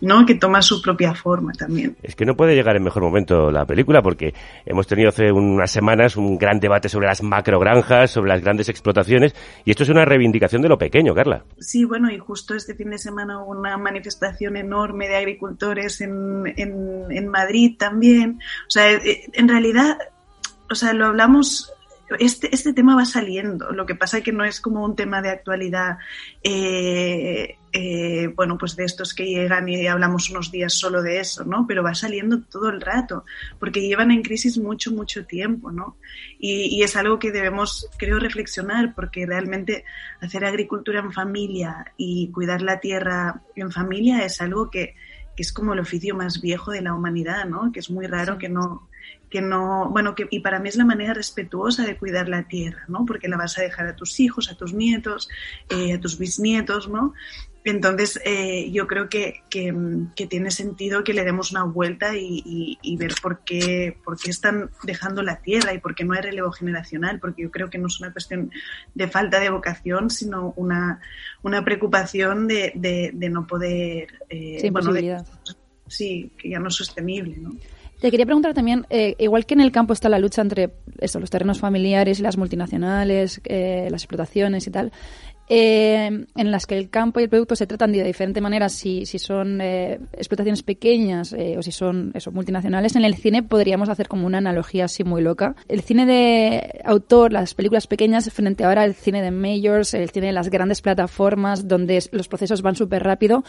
¿no? 0.00 0.26
que 0.26 0.34
toma 0.34 0.62
su 0.62 0.80
propia 0.82 1.14
forma 1.14 1.52
también. 1.52 1.96
Es 2.02 2.14
que 2.14 2.24
no 2.24 2.36
puede 2.36 2.54
llegar 2.54 2.76
en 2.76 2.82
mejor 2.82 3.02
momento 3.02 3.50
la 3.50 3.64
película 3.64 4.02
porque 4.02 4.34
hemos 4.66 4.86
tenido 4.86 5.08
hace 5.08 5.32
unas 5.32 5.70
semanas 5.70 6.16
un 6.16 6.38
gran 6.38 6.60
debate 6.60 6.88
sobre 6.88 7.06
las 7.06 7.22
macrogranjas, 7.22 8.10
sobre 8.10 8.30
las 8.30 8.42
grandes 8.42 8.68
explotaciones 8.68 9.34
y 9.64 9.70
esto 9.70 9.82
es 9.82 9.88
una 9.88 10.04
reivindicación 10.04 10.62
de 10.62 10.68
lo 10.68 10.78
pequeño, 10.78 11.14
Carla. 11.14 11.44
Sí, 11.58 11.84
bueno, 11.84 12.10
y 12.10 12.18
justo 12.18 12.54
este 12.54 12.74
fin 12.74 12.90
de 12.90 12.98
semana 12.98 13.42
hubo 13.42 13.52
una 13.52 13.76
manifestación 13.76 14.56
enorme 14.56 15.08
de 15.08 15.16
agricultores 15.16 16.00
en, 16.00 16.44
en, 16.56 17.06
en 17.10 17.28
Madrid 17.28 17.76
también. 17.78 18.40
O 18.66 18.70
sea, 18.70 18.92
eh, 18.92 19.24
en 19.32 19.48
realidad, 19.48 19.98
o 20.70 20.74
sea, 20.74 20.92
lo 20.92 21.06
hablamos 21.06 21.72
este, 22.18 22.54
este 22.54 22.72
tema 22.72 22.96
va 22.96 23.04
saliendo. 23.04 23.70
Lo 23.72 23.86
que 23.86 23.94
pasa 23.94 24.18
es 24.18 24.24
que 24.24 24.32
no 24.32 24.44
es 24.44 24.60
como 24.60 24.84
un 24.84 24.96
tema 24.96 25.20
de 25.20 25.30
actualidad 25.30 25.98
eh, 26.42 27.57
eh, 27.72 28.28
bueno, 28.34 28.56
pues 28.56 28.76
de 28.76 28.84
estos 28.84 29.14
que 29.14 29.26
llegan 29.26 29.68
y 29.68 29.86
hablamos 29.86 30.30
unos 30.30 30.50
días 30.50 30.74
solo 30.74 31.02
de 31.02 31.20
eso, 31.20 31.44
¿no? 31.44 31.66
Pero 31.66 31.82
va 31.82 31.94
saliendo 31.94 32.40
todo 32.42 32.70
el 32.70 32.80
rato, 32.80 33.24
porque 33.58 33.80
llevan 33.80 34.10
en 34.10 34.22
crisis 34.22 34.58
mucho, 34.58 34.90
mucho 34.92 35.26
tiempo, 35.26 35.70
¿no? 35.70 35.96
Y, 36.38 36.82
es 36.82 36.96
algo 36.96 37.18
que 37.18 37.32
debemos, 37.32 37.88
creo, 37.98 38.18
reflexionar, 38.18 38.94
porque 38.94 39.26
realmente 39.26 39.84
hacer 40.20 40.44
agricultura 40.44 41.00
en 41.00 41.12
familia 41.12 41.92
y 41.96 42.30
cuidar 42.30 42.62
la 42.62 42.80
tierra 42.80 43.42
en 43.56 43.70
familia 43.70 44.24
es 44.24 44.40
algo 44.40 44.70
que, 44.70 44.94
que 45.36 45.42
es 45.42 45.52
como 45.52 45.74
el 45.74 45.80
oficio 45.80 46.14
más 46.14 46.40
viejo 46.40 46.70
de 46.70 46.82
la 46.82 46.94
humanidad, 46.94 47.44
¿no? 47.44 47.70
Que 47.72 47.80
es 47.80 47.90
muy 47.90 48.06
raro 48.06 48.38
que 48.38 48.48
no, 48.48 48.88
que 49.30 49.42
no, 49.42 49.90
bueno, 49.90 50.14
que, 50.14 50.26
y 50.30 50.40
para 50.40 50.58
mí 50.58 50.68
es 50.68 50.76
la 50.76 50.84
manera 50.84 51.12
respetuosa 51.12 51.84
de 51.84 51.96
cuidar 51.96 52.28
la 52.28 52.44
tierra, 52.44 52.84
¿no? 52.88 53.04
Porque 53.04 53.28
la 53.28 53.36
vas 53.36 53.58
a 53.58 53.62
dejar 53.62 53.86
a 53.86 53.96
tus 53.96 54.18
hijos, 54.20 54.50
a 54.50 54.56
tus 54.56 54.72
nietos, 54.72 55.28
eh, 55.68 55.94
a 55.94 56.00
tus 56.00 56.18
bisnietos, 56.18 56.88
¿no? 56.88 57.14
Entonces, 57.68 58.18
eh, 58.24 58.70
yo 58.70 58.86
creo 58.86 59.10
que, 59.10 59.42
que, 59.50 60.26
tiene 60.26 60.50
sentido 60.50 61.04
que 61.04 61.12
le 61.12 61.22
demos 61.22 61.50
una 61.50 61.64
vuelta 61.64 62.16
y, 62.16 62.78
y, 62.80 62.96
ver 62.96 63.12
por 63.20 63.40
qué, 63.40 63.94
por 64.04 64.18
qué 64.18 64.30
están 64.30 64.70
dejando 64.84 65.22
la 65.22 65.42
tierra 65.42 65.74
y 65.74 65.78
por 65.78 65.94
qué 65.94 66.04
no 66.04 66.14
hay 66.14 66.22
relevo 66.22 66.50
generacional, 66.50 67.20
porque 67.20 67.42
yo 67.42 67.50
creo 67.50 67.68
que 67.68 67.76
no 67.76 67.88
es 67.88 68.00
una 68.00 68.10
cuestión 68.10 68.50
de 68.94 69.08
falta 69.08 69.38
de 69.38 69.50
vocación, 69.50 70.08
sino 70.08 70.54
una, 70.56 71.00
una 71.42 71.62
preocupación 71.62 72.48
de, 72.48 72.72
de, 72.74 73.28
no 73.28 73.46
poder... 73.46 74.08
Eh, 74.30 74.70
bueno, 74.70 74.90
sí, 75.86 76.32
que 76.38 76.48
ya 76.48 76.58
no 76.58 76.68
es 76.68 76.74
sostenible, 76.74 77.36
¿no? 77.36 77.54
Te 78.00 78.12
quería 78.12 78.26
preguntar 78.26 78.54
también, 78.54 78.86
eh, 78.90 79.16
igual 79.18 79.44
que 79.44 79.54
en 79.54 79.60
el 79.60 79.72
campo 79.72 79.92
está 79.92 80.08
la 80.08 80.20
lucha 80.20 80.40
entre 80.40 80.70
eso, 81.00 81.18
los 81.18 81.30
terrenos 81.30 81.58
familiares 81.58 82.20
y 82.20 82.22
las 82.22 82.36
multinacionales, 82.36 83.40
eh, 83.44 83.88
las 83.90 84.02
explotaciones 84.02 84.68
y 84.68 84.70
tal, 84.70 84.92
eh, 85.48 86.26
en 86.36 86.50
las 86.50 86.66
que 86.66 86.76
el 86.76 86.90
campo 86.90 87.20
y 87.20 87.22
el 87.22 87.28
producto 87.30 87.56
se 87.56 87.66
tratan 87.66 87.92
de 87.92 88.04
diferente 88.04 88.40
manera, 88.40 88.68
si, 88.68 89.06
si 89.06 89.18
son 89.18 89.60
eh, 89.60 89.98
explotaciones 90.12 90.62
pequeñas 90.62 91.32
eh, 91.32 91.56
o 91.56 91.62
si 91.62 91.72
son 91.72 92.12
eso, 92.14 92.30
multinacionales, 92.32 92.96
en 92.96 93.04
el 93.04 93.14
cine 93.14 93.42
podríamos 93.42 93.88
hacer 93.88 94.08
como 94.08 94.26
una 94.26 94.38
analogía 94.38 94.84
así 94.84 95.04
muy 95.04 95.22
loca. 95.22 95.56
El 95.68 95.80
cine 95.80 96.04
de 96.04 96.80
autor, 96.84 97.32
las 97.32 97.54
películas 97.54 97.86
pequeñas, 97.86 98.30
frente 98.30 98.64
ahora 98.64 98.82
al 98.82 98.94
cine 98.94 99.22
de 99.22 99.30
majors, 99.30 99.94
el 99.94 100.10
cine 100.10 100.26
de 100.26 100.32
las 100.32 100.50
grandes 100.50 100.82
plataformas, 100.82 101.66
donde 101.66 102.02
los 102.12 102.28
procesos 102.28 102.60
van 102.60 102.76
súper 102.76 103.02
rápido. 103.02 103.42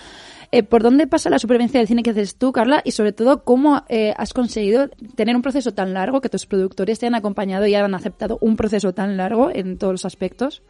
¿Por 0.70 0.82
dónde 0.82 1.06
pasa 1.06 1.30
la 1.30 1.38
supervivencia 1.38 1.80
del 1.80 1.88
cine 1.88 2.02
que 2.02 2.10
haces 2.10 2.36
tú, 2.36 2.52
Carla? 2.52 2.82
Y 2.84 2.92
sobre 2.92 3.12
todo, 3.12 3.44
¿cómo 3.44 3.84
has 4.16 4.34
conseguido 4.34 4.88
tener 5.16 5.36
un 5.36 5.42
proceso 5.42 5.74
tan 5.74 5.94
largo, 5.94 6.22
que 6.22 6.30
tus 6.30 6.46
productores 6.46 6.98
te 6.98 7.06
han 7.06 7.14
acompañado 7.14 7.68
y 7.68 7.76
han 7.76 7.94
aceptado 7.94 8.38
un 8.42 8.56
proceso 8.56 8.94
tan 8.94 9.18
largo 9.18 9.52
en 9.52 9.78
todos 9.78 9.94
los 9.94 10.06
aspectos? 10.06 10.64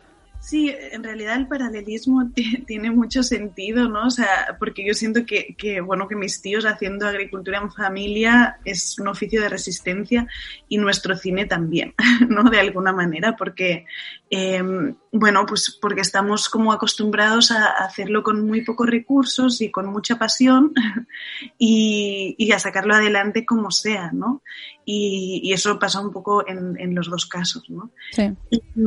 Sí, 0.49 0.73
en 0.91 1.03
realidad 1.03 1.35
el 1.35 1.47
paralelismo 1.47 2.31
tiene 2.65 2.89
mucho 2.89 3.21
sentido, 3.21 3.87
¿no? 3.87 4.07
O 4.07 4.09
sea, 4.09 4.55
porque 4.57 4.83
yo 4.83 4.95
siento 4.95 5.19
que, 5.23 5.79
bueno, 5.79 6.07
que 6.07 6.15
mis 6.15 6.41
tíos 6.41 6.65
haciendo 6.65 7.07
agricultura 7.07 7.59
en 7.59 7.71
familia 7.71 8.57
es 8.65 8.97
un 8.97 9.09
oficio 9.09 9.43
de 9.43 9.49
resistencia 9.49 10.27
y 10.67 10.79
nuestro 10.79 11.15
cine 11.15 11.45
también, 11.45 11.93
¿no? 12.29 12.49
De 12.49 12.59
alguna 12.59 12.91
manera, 12.91 13.35
porque 13.35 13.85
Em, 14.31 14.95
bueno, 15.11 15.43
pues 15.47 15.75
porque 15.81 16.01
estamos 16.01 16.49
como 16.49 16.71
acostumbrados 16.71 17.49
a 17.49 17.65
hacerlo 17.65 18.21
con 18.21 18.45
muy 18.45 18.63
pocos 18.63 18.87
recursos 18.87 19.59
y 19.61 19.71
con 19.71 19.87
mucha 19.87 20.19
pasión 20.19 20.71
y, 21.61 22.51
a 22.53 22.57
sacarlo 22.57 22.95
adelante 22.95 23.45
como 23.45 23.69
sea, 23.69 24.11
¿no? 24.13 24.41
Y, 24.85 25.51
eso 25.53 25.77
pasa 25.77 25.99
un 25.99 26.11
poco 26.11 26.45
en, 26.47 26.95
los 26.95 27.09
dos 27.09 27.25
casos, 27.25 27.69
¿no? 27.69 27.91
Sí. 28.13 28.33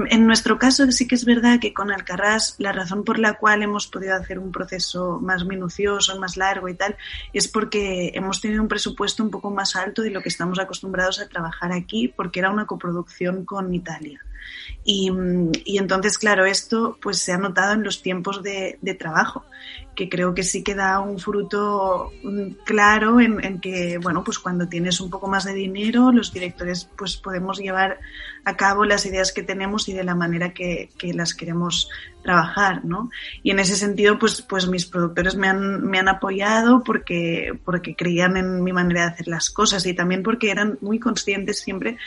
En 0.08 0.26
nuestro 0.26 0.58
caso 0.58 0.90
sí 0.90 1.06
que 1.06 1.14
es 1.14 1.26
verdad 1.26 1.60
que 1.60 1.74
con 1.74 1.92
Alcarrás 1.92 2.56
la 2.58 2.72
razón 2.72 3.04
por 3.04 3.18
la 3.18 3.34
cual 3.34 3.62
hemos 3.62 3.88
podido 3.88 4.16
hacer 4.16 4.38
un 4.38 4.50
proceso 4.50 5.20
más 5.20 5.44
minucioso, 5.44 6.18
más 6.18 6.38
largo 6.38 6.68
y 6.68 6.74
tal, 6.74 6.96
es 7.34 7.46
porque 7.46 8.10
hemos 8.14 8.40
tenido 8.40 8.62
un 8.62 8.68
presupuesto 8.68 9.22
un 9.22 9.30
poco 9.30 9.50
más 9.50 9.76
alto 9.76 10.00
de 10.00 10.10
lo 10.10 10.22
que 10.22 10.30
estamos 10.30 10.58
acostumbrados 10.58 11.20
a 11.20 11.28
trabajar 11.28 11.72
aquí, 11.72 12.08
porque 12.08 12.40
era 12.40 12.50
una 12.50 12.66
coproducción 12.66 13.44
con 13.44 13.74
Italia. 13.74 14.18
Y, 14.84 15.10
y, 15.64 15.78
entonces, 15.78 16.18
claro, 16.18 16.44
esto 16.44 16.98
pues 17.00 17.18
se 17.18 17.32
ha 17.32 17.38
notado 17.38 17.74
en 17.74 17.84
los 17.84 18.02
tiempos 18.02 18.42
de, 18.42 18.78
de 18.82 18.94
trabajo, 18.94 19.44
que 19.94 20.08
creo 20.08 20.34
que 20.34 20.42
sí 20.42 20.64
que 20.64 20.74
da 20.74 20.98
un 20.98 21.20
fruto 21.20 22.10
mm, 22.24 22.64
claro 22.64 23.20
en, 23.20 23.44
en, 23.44 23.60
que, 23.60 23.98
bueno, 23.98 24.24
pues 24.24 24.40
cuando 24.40 24.68
tienes 24.68 25.00
un 25.00 25.08
poco 25.08 25.28
más 25.28 25.44
de 25.44 25.54
dinero, 25.54 26.10
los 26.10 26.32
directores 26.32 26.88
pues 26.96 27.16
podemos 27.16 27.58
llevar 27.58 28.00
a 28.44 28.56
cabo 28.56 28.84
las 28.84 29.06
ideas 29.06 29.32
que 29.32 29.44
tenemos 29.44 29.88
y 29.88 29.92
de 29.92 30.02
la 30.02 30.16
manera 30.16 30.52
que, 30.52 30.90
que 30.98 31.14
las 31.14 31.34
queremos 31.34 31.88
trabajar, 32.22 32.84
¿no? 32.84 33.10
Y 33.44 33.52
en 33.52 33.60
ese 33.60 33.76
sentido, 33.76 34.18
pues, 34.18 34.42
pues 34.42 34.66
mis 34.66 34.86
productores 34.86 35.36
me 35.36 35.48
han, 35.48 35.82
me 35.84 35.98
han 35.98 36.08
apoyado 36.08 36.82
porque, 36.82 37.56
porque 37.64 37.94
creían 37.94 38.36
en 38.36 38.64
mi 38.64 38.72
manera 38.72 39.02
de 39.02 39.12
hacer 39.12 39.28
las 39.28 39.50
cosas 39.50 39.86
y 39.86 39.94
también 39.94 40.24
porque 40.24 40.50
eran 40.50 40.78
muy 40.80 40.98
conscientes 40.98 41.60
siempre 41.60 41.98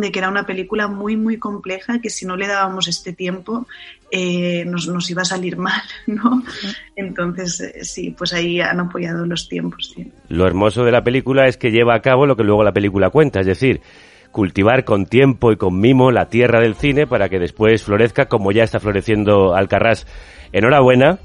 de 0.00 0.10
que 0.10 0.18
era 0.18 0.28
una 0.28 0.46
película 0.46 0.88
muy, 0.88 1.16
muy 1.16 1.38
compleja, 1.38 2.00
que 2.00 2.08
si 2.08 2.24
no 2.24 2.36
le 2.36 2.46
dábamos 2.46 2.88
este 2.88 3.12
tiempo 3.12 3.66
eh, 4.10 4.64
nos, 4.66 4.88
nos, 4.88 5.08
iba 5.10 5.22
a 5.22 5.26
salir 5.26 5.56
mal, 5.56 5.82
¿no? 6.06 6.42
Entonces, 6.96 7.60
eh, 7.60 7.84
sí, 7.84 8.14
pues 8.16 8.32
ahí 8.32 8.60
han 8.60 8.80
apoyado 8.80 9.26
los 9.26 9.48
tiempos. 9.48 9.94
Lo 10.28 10.46
hermoso 10.46 10.84
de 10.84 10.92
la 10.92 11.02
película 11.02 11.46
es 11.46 11.56
que 11.56 11.70
lleva 11.70 11.94
a 11.94 12.00
cabo 12.00 12.26
lo 12.26 12.36
que 12.36 12.44
luego 12.44 12.64
la 12.64 12.72
película 12.72 13.10
cuenta, 13.10 13.40
es 13.40 13.46
decir, 13.46 13.80
cultivar 14.30 14.84
con 14.84 15.06
tiempo 15.06 15.52
y 15.52 15.56
con 15.56 15.78
mimo 15.78 16.10
la 16.10 16.28
tierra 16.28 16.60
del 16.60 16.74
cine 16.74 17.06
para 17.06 17.28
que 17.28 17.38
después 17.38 17.84
florezca 17.84 18.26
como 18.26 18.50
ya 18.50 18.64
está 18.64 18.80
floreciendo 18.80 19.54
Alcarrás. 19.54 20.06
Enhorabuena 20.52 21.18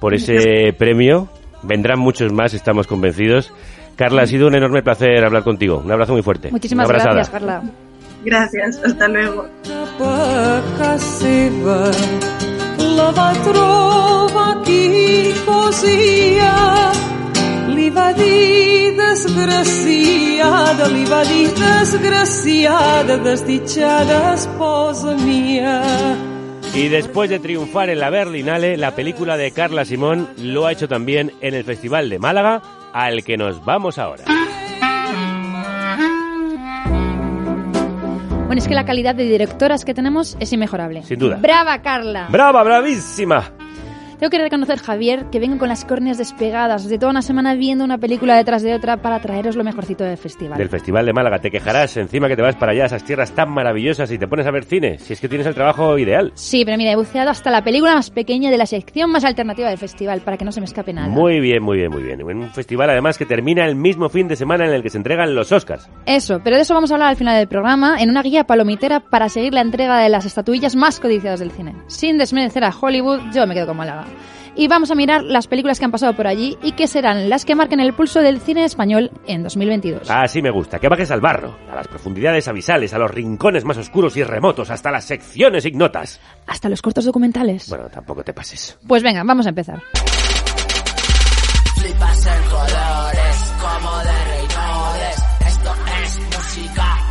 por 0.00 0.14
ese 0.14 0.72
premio. 0.76 1.28
Vendrán 1.62 1.98
muchos 1.98 2.32
más, 2.32 2.54
estamos 2.54 2.86
convencidos. 2.86 3.52
Carla, 3.96 4.22
ha 4.22 4.26
sido 4.26 4.46
un 4.46 4.54
enorme 4.54 4.82
placer 4.82 5.24
hablar 5.24 5.42
contigo. 5.42 5.82
Un 5.84 5.90
abrazo 5.90 6.12
muy 6.12 6.22
fuerte. 6.22 6.50
Muchísimas 6.50 6.88
gracias, 6.88 7.30
Carla. 7.30 7.62
Gracias, 8.24 8.80
hasta 8.84 9.08
luego. 9.08 9.48
Y 26.74 26.88
después 26.88 27.30
de 27.30 27.38
triunfar 27.38 27.88
en 27.90 27.98
la 28.00 28.10
Berlinale, 28.10 28.76
la 28.76 28.94
película 28.94 29.36
de 29.36 29.50
Carla 29.52 29.84
Simón 29.84 30.28
lo 30.38 30.66
ha 30.66 30.72
hecho 30.72 30.88
también 30.88 31.32
en 31.40 31.54
el 31.54 31.64
Festival 31.64 32.10
de 32.10 32.18
Málaga, 32.18 32.62
al 32.92 33.24
que 33.24 33.36
nos 33.36 33.64
vamos 33.64 33.98
ahora. 33.98 34.24
Bueno, 38.48 38.62
es 38.62 38.66
que 38.66 38.72
la 38.72 38.86
calidad 38.86 39.14
de 39.14 39.24
directoras 39.24 39.84
que 39.84 39.92
tenemos 39.92 40.34
es 40.40 40.50
inmejorable. 40.54 41.02
Sin 41.02 41.18
duda. 41.18 41.36
¡Brava, 41.36 41.82
Carla! 41.82 42.28
¡Brava, 42.30 42.62
bravísima! 42.62 43.52
Tengo 44.18 44.30
que 44.30 44.38
reconocer, 44.38 44.80
Javier, 44.80 45.26
que 45.30 45.38
vengo 45.38 45.58
con 45.58 45.68
las 45.68 45.84
córneas 45.84 46.18
despegadas 46.18 46.88
de 46.88 46.98
toda 46.98 47.12
una 47.12 47.22
semana 47.22 47.54
viendo 47.54 47.84
una 47.84 47.98
película 47.98 48.34
detrás 48.34 48.64
de 48.64 48.74
otra 48.74 48.96
para 48.96 49.20
traeros 49.20 49.54
lo 49.54 49.62
mejorcito 49.62 50.02
del 50.02 50.16
festival. 50.16 50.58
Del 50.58 50.68
Festival 50.68 51.06
de 51.06 51.12
Málaga. 51.12 51.38
Te 51.38 51.52
quejarás 51.52 51.96
encima 51.98 52.26
que 52.26 52.34
te 52.34 52.42
vas 52.42 52.56
para 52.56 52.72
allá, 52.72 52.82
a 52.82 52.86
esas 52.86 53.04
tierras 53.04 53.30
tan 53.30 53.48
maravillosas 53.52 54.10
y 54.10 54.18
te 54.18 54.26
pones 54.26 54.44
a 54.48 54.50
ver 54.50 54.64
cine, 54.64 54.98
si 54.98 55.12
es 55.12 55.20
que 55.20 55.28
tienes 55.28 55.46
el 55.46 55.54
trabajo 55.54 55.96
ideal. 55.98 56.32
Sí, 56.34 56.64
pero 56.64 56.76
mira, 56.76 56.90
he 56.90 56.96
buceado 56.96 57.30
hasta 57.30 57.52
la 57.52 57.62
película 57.62 57.94
más 57.94 58.10
pequeña 58.10 58.50
de 58.50 58.58
la 58.58 58.66
sección 58.66 59.08
más 59.12 59.22
alternativa 59.22 59.68
del 59.68 59.78
festival, 59.78 60.20
para 60.22 60.36
que 60.36 60.44
no 60.44 60.50
se 60.50 60.60
me 60.60 60.64
escape 60.64 60.92
nada. 60.92 61.06
Muy 61.06 61.38
bien, 61.38 61.62
muy 61.62 61.76
bien, 61.76 61.92
muy 61.92 62.02
bien. 62.02 62.20
En 62.20 62.38
un 62.38 62.50
festival 62.50 62.90
además 62.90 63.18
que 63.18 63.24
termina 63.24 63.66
el 63.66 63.76
mismo 63.76 64.08
fin 64.08 64.26
de 64.26 64.34
semana 64.34 64.66
en 64.66 64.72
el 64.72 64.82
que 64.82 64.90
se 64.90 64.96
entregan 64.96 65.32
los 65.36 65.52
Oscars. 65.52 65.88
Eso, 66.06 66.40
pero 66.42 66.56
de 66.56 66.62
eso 66.62 66.74
vamos 66.74 66.90
a 66.90 66.94
hablar 66.94 67.10
al 67.10 67.16
final 67.16 67.38
del 67.38 67.46
programa, 67.46 68.02
en 68.02 68.10
una 68.10 68.22
guía 68.22 68.42
palomitera 68.42 68.98
para 68.98 69.28
seguir 69.28 69.54
la 69.54 69.60
entrega 69.60 70.00
de 70.00 70.08
las 70.08 70.26
estatuillas 70.26 70.74
más 70.74 70.98
codiciadas 70.98 71.38
del 71.38 71.52
cine. 71.52 71.76
Sin 71.86 72.18
desmerecer 72.18 72.64
a 72.64 72.74
Hollywood, 72.76 73.20
yo 73.32 73.46
me 73.46 73.54
quedo 73.54 73.68
con 73.68 73.76
Málaga 73.76 74.07
y 74.54 74.66
vamos 74.68 74.90
a 74.90 74.94
mirar 74.94 75.22
las 75.22 75.46
películas 75.46 75.78
que 75.78 75.84
han 75.84 75.92
pasado 75.92 76.14
por 76.14 76.26
allí 76.26 76.58
y 76.62 76.72
que 76.72 76.86
serán 76.88 77.28
las 77.28 77.44
que 77.44 77.54
marquen 77.54 77.80
el 77.80 77.92
pulso 77.92 78.20
del 78.20 78.40
cine 78.40 78.64
español 78.64 79.10
en 79.26 79.42
2022. 79.44 80.10
Así 80.10 80.42
me 80.42 80.50
gusta, 80.50 80.78
que 80.78 80.88
bajes 80.88 81.10
al 81.10 81.20
barro, 81.20 81.56
a 81.70 81.76
las 81.76 81.88
profundidades 81.88 82.48
abisales, 82.48 82.92
a 82.92 82.98
los 82.98 83.10
rincones 83.10 83.64
más 83.64 83.78
oscuros 83.78 84.16
y 84.16 84.24
remotos, 84.24 84.70
hasta 84.70 84.90
las 84.90 85.04
secciones 85.04 85.64
ignotas. 85.64 86.20
Hasta 86.46 86.68
los 86.68 86.82
cortos 86.82 87.04
documentales. 87.04 87.68
Bueno, 87.68 87.88
tampoco 87.88 88.24
te 88.24 88.32
pases. 88.32 88.78
Pues 88.86 89.02
venga, 89.02 89.22
vamos 89.22 89.46
a 89.46 89.50
empezar. 89.50 89.82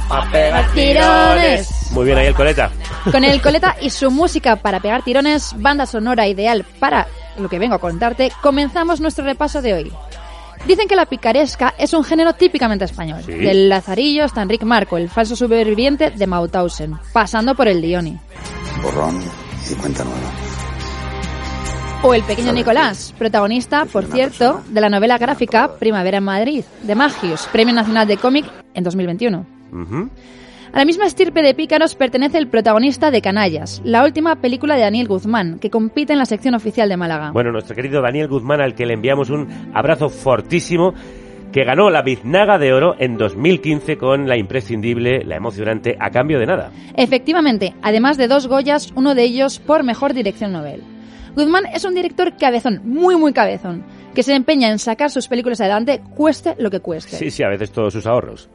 A 0.09 0.29
pegar 0.31 0.73
tirones. 0.73 1.91
Muy 1.91 2.05
bien 2.05 2.17
ahí 2.17 2.27
el 2.27 2.35
coleta. 2.35 2.71
Con 3.11 3.23
el 3.23 3.41
coleta 3.41 3.75
y 3.81 3.89
su 3.89 4.09
música 4.09 4.55
para 4.55 4.79
pegar 4.79 5.03
tirones, 5.03 5.53
banda 5.57 5.85
sonora 5.85 6.27
ideal 6.27 6.65
para 6.79 7.07
lo 7.37 7.49
que 7.49 7.59
vengo 7.59 7.75
a 7.75 7.79
contarte, 7.79 8.31
comenzamos 8.41 8.99
nuestro 8.99 9.25
repaso 9.25 9.61
de 9.61 9.73
hoy. 9.73 9.93
Dicen 10.65 10.87
que 10.87 10.95
la 10.95 11.05
picaresca 11.05 11.73
es 11.77 11.93
un 11.93 12.03
género 12.03 12.33
típicamente 12.33 12.85
español. 12.85 13.25
Del 13.25 13.69
Lazarillo 13.69 14.23
hasta 14.23 14.41
Enrique 14.41 14.65
Marco, 14.65 14.97
el 14.97 15.09
falso 15.09 15.35
superviviente 15.35 16.11
de 16.11 16.27
Mauthausen, 16.27 16.97
pasando 17.13 17.55
por 17.55 17.67
el 17.67 17.81
Dioni. 17.81 18.17
Borrón 18.81 19.21
y 19.69 19.75
cuenta 19.75 20.03
nueva. 20.03 20.31
O 22.03 22.13
el 22.13 22.23
pequeño 22.23 22.53
Nicolás, 22.53 23.13
protagonista, 23.17 23.85
por 23.85 24.05
cierto, 24.05 24.61
de 24.67 24.81
la 24.81 24.89
novela 24.89 25.17
gráfica 25.17 25.73
Primavera 25.79 26.19
en 26.19 26.23
Madrid, 26.23 26.63
de 26.83 26.95
Magius, 26.95 27.47
Premio 27.51 27.73
Nacional 27.73 28.07
de 28.07 28.17
Cómic 28.17 28.45
en 28.73 28.83
2021. 28.83 29.56
A 30.73 30.79
la 30.79 30.85
misma 30.85 31.05
estirpe 31.05 31.41
de 31.41 31.53
pícaros 31.53 31.95
pertenece 31.95 32.37
el 32.37 32.47
protagonista 32.47 33.09
de 33.09 33.21
Canallas, 33.21 33.81
la 33.83 34.03
última 34.03 34.35
película 34.35 34.75
de 34.75 34.81
Daniel 34.81 35.07
Guzmán, 35.07 35.59
que 35.59 35.69
compite 35.69 36.13
en 36.13 36.19
la 36.19 36.25
sección 36.25 36.55
oficial 36.55 36.89
de 36.89 36.97
Málaga. 36.97 37.31
Bueno, 37.31 37.51
nuestro 37.51 37.75
querido 37.75 38.01
Daniel 38.01 38.27
Guzmán, 38.27 38.61
al 38.61 38.75
que 38.75 38.85
le 38.85 38.93
enviamos 38.93 39.29
un 39.29 39.47
abrazo 39.73 40.09
fortísimo, 40.09 40.93
que 41.51 41.63
ganó 41.63 41.89
la 41.89 42.01
Biznaga 42.01 42.57
de 42.57 42.73
Oro 42.73 42.95
en 42.99 43.17
2015 43.17 43.97
con 43.97 44.27
la 44.27 44.37
imprescindible, 44.37 45.23
la 45.23 45.37
emocionante, 45.37 45.95
a 45.99 46.09
cambio 46.09 46.37
de 46.39 46.45
nada. 46.45 46.71
Efectivamente, 46.95 47.73
además 47.81 48.17
de 48.17 48.27
dos 48.27 48.47
Goyas, 48.47 48.91
uno 48.95 49.15
de 49.15 49.23
ellos 49.23 49.59
por 49.59 49.83
mejor 49.83 50.13
dirección 50.13 50.51
novel. 50.51 50.83
Guzmán 51.35 51.65
es 51.73 51.85
un 51.85 51.95
director 51.95 52.35
cabezón, 52.37 52.81
muy 52.83 53.15
muy 53.15 53.31
cabezón, 53.31 53.85
que 54.13 54.23
se 54.23 54.33
empeña 54.33 54.69
en 54.69 54.79
sacar 54.79 55.11
sus 55.11 55.27
películas 55.27 55.61
adelante, 55.61 56.01
cueste 56.15 56.55
lo 56.59 56.69
que 56.69 56.79
cueste. 56.79 57.15
Sí, 57.15 57.31
sí, 57.31 57.43
a 57.43 57.49
veces 57.49 57.71
todos 57.71 57.93
sus 57.93 58.05
ahorros. 58.05 58.49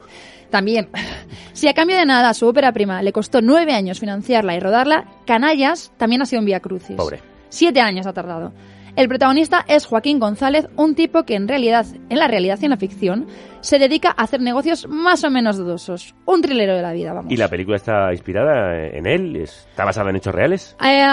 También, 0.53 0.87
si 1.53 1.67
a 1.67 1.73
cambio 1.73 1.97
de 1.97 2.05
nada 2.05 2.31
su 2.35 2.47
ópera 2.47 2.71
prima 2.73 3.01
le 3.01 3.11
costó 3.11 3.41
nueve 3.41 3.73
años 3.73 3.99
financiarla 3.99 4.55
y 4.55 4.59
rodarla, 4.59 5.05
Canallas 5.25 5.91
también 5.97 6.21
ha 6.21 6.27
sido 6.27 6.41
un 6.41 6.45
vía 6.45 6.59
crucis. 6.59 6.95
Pobre. 6.95 7.21
Siete 7.49 7.81
años 7.81 8.05
ha 8.05 8.13
tardado. 8.13 8.53
El 8.95 9.07
protagonista 9.07 9.65
es 9.67 9.87
Joaquín 9.87 10.19
González, 10.19 10.67
un 10.75 10.93
tipo 10.93 11.23
que 11.23 11.33
en 11.33 11.47
realidad, 11.47 11.87
en 12.07 12.19
la 12.19 12.27
realidad 12.27 12.59
y 12.61 12.65
en 12.65 12.69
la 12.69 12.77
ficción, 12.77 13.25
se 13.63 13.79
dedica 13.79 14.09
a 14.09 14.23
hacer 14.23 14.41
negocios 14.41 14.87
más 14.87 15.23
o 15.23 15.31
menos 15.31 15.57
dudosos. 15.57 16.13
Un 16.25 16.41
trilero 16.41 16.75
de 16.75 16.81
la 16.81 16.93
vida, 16.93 17.13
vamos. 17.13 17.31
¿Y 17.31 17.37
la 17.37 17.47
película 17.47 17.77
está 17.77 18.11
inspirada 18.11 18.87
en 18.87 19.07
él? 19.07 19.35
¿Está 19.37 19.85
basada 19.85 20.09
en 20.09 20.17
hechos 20.17 20.35
reales? 20.35 20.75
Eh, 20.83 21.05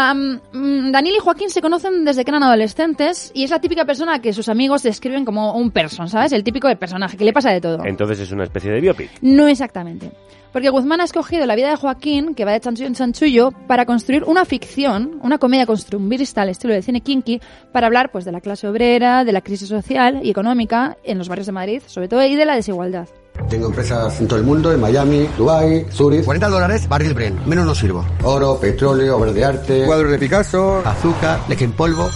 um, 0.52 0.90
Daniel 0.92 1.16
y 1.16 1.20
Joaquín 1.20 1.48
se 1.48 1.62
conocen 1.62 2.04
desde 2.04 2.24
que 2.24 2.30
eran 2.30 2.42
adolescentes 2.42 3.30
y 3.34 3.44
es 3.44 3.50
la 3.50 3.60
típica 3.60 3.84
persona 3.84 4.20
que 4.20 4.32
sus 4.32 4.48
amigos 4.48 4.82
describen 4.82 5.24
como 5.24 5.54
un 5.54 5.70
person, 5.70 6.08
¿sabes? 6.08 6.32
El 6.32 6.44
típico 6.44 6.68
de 6.68 6.76
personaje, 6.76 7.16
que 7.16 7.24
le 7.24 7.32
pasa 7.32 7.50
de 7.50 7.60
todo. 7.60 7.84
Entonces 7.84 8.20
es 8.20 8.32
una 8.32 8.44
especie 8.44 8.70
de 8.70 8.80
biopic. 8.80 9.10
No 9.22 9.46
exactamente. 9.46 10.10
Porque 10.52 10.68
Guzmán 10.68 11.00
ha 11.00 11.04
escogido 11.04 11.46
la 11.46 11.54
vida 11.54 11.70
de 11.70 11.76
Joaquín, 11.76 12.34
que 12.34 12.44
va 12.44 12.52
de 12.52 12.60
chanchullo 12.60 12.88
en 12.88 12.94
chanchullo, 12.94 13.52
para 13.68 13.86
construir 13.86 14.24
una 14.24 14.44
ficción, 14.44 15.20
una 15.22 15.38
comedia 15.38 15.64
costumbrista 15.64 16.42
al 16.42 16.48
estilo 16.48 16.74
del 16.74 16.82
cine 16.82 17.02
kinky, 17.02 17.40
para 17.72 17.86
hablar 17.86 18.10
pues 18.10 18.24
de 18.24 18.32
la 18.32 18.40
clase 18.40 18.66
obrera, 18.66 19.24
de 19.24 19.32
la 19.32 19.42
crisis 19.42 19.68
social 19.68 20.20
y 20.24 20.30
económica 20.30 20.96
en 21.04 21.18
los 21.18 21.28
barrios 21.28 21.46
de 21.46 21.52
Madrid, 21.52 21.82
sobre 21.86 22.08
todo, 22.08 22.24
y 22.24 22.34
de 22.40 22.46
la 22.46 22.54
desigualdad. 22.56 23.08
Tengo 23.48 23.66
empresas 23.66 24.20
en 24.20 24.28
todo 24.28 24.38
el 24.38 24.44
mundo, 24.44 24.72
en 24.72 24.80
Miami, 24.80 25.28
Dubai, 25.36 25.86
Zurich. 25.90 26.24
40 26.24 26.48
dólares, 26.48 26.88
barril 26.88 27.14
Bren. 27.14 27.38
Menos 27.46 27.64
no 27.64 27.74
sirvo. 27.74 28.04
Oro, 28.22 28.58
petróleo, 28.60 29.16
obras 29.16 29.34
de 29.34 29.44
arte, 29.44 29.86
cuadros 29.86 30.10
de 30.10 30.18
Picasso, 30.18 30.82
azúcar, 30.84 31.40
leche 31.48 31.64
en 31.64 31.72
polvo. 31.72 32.08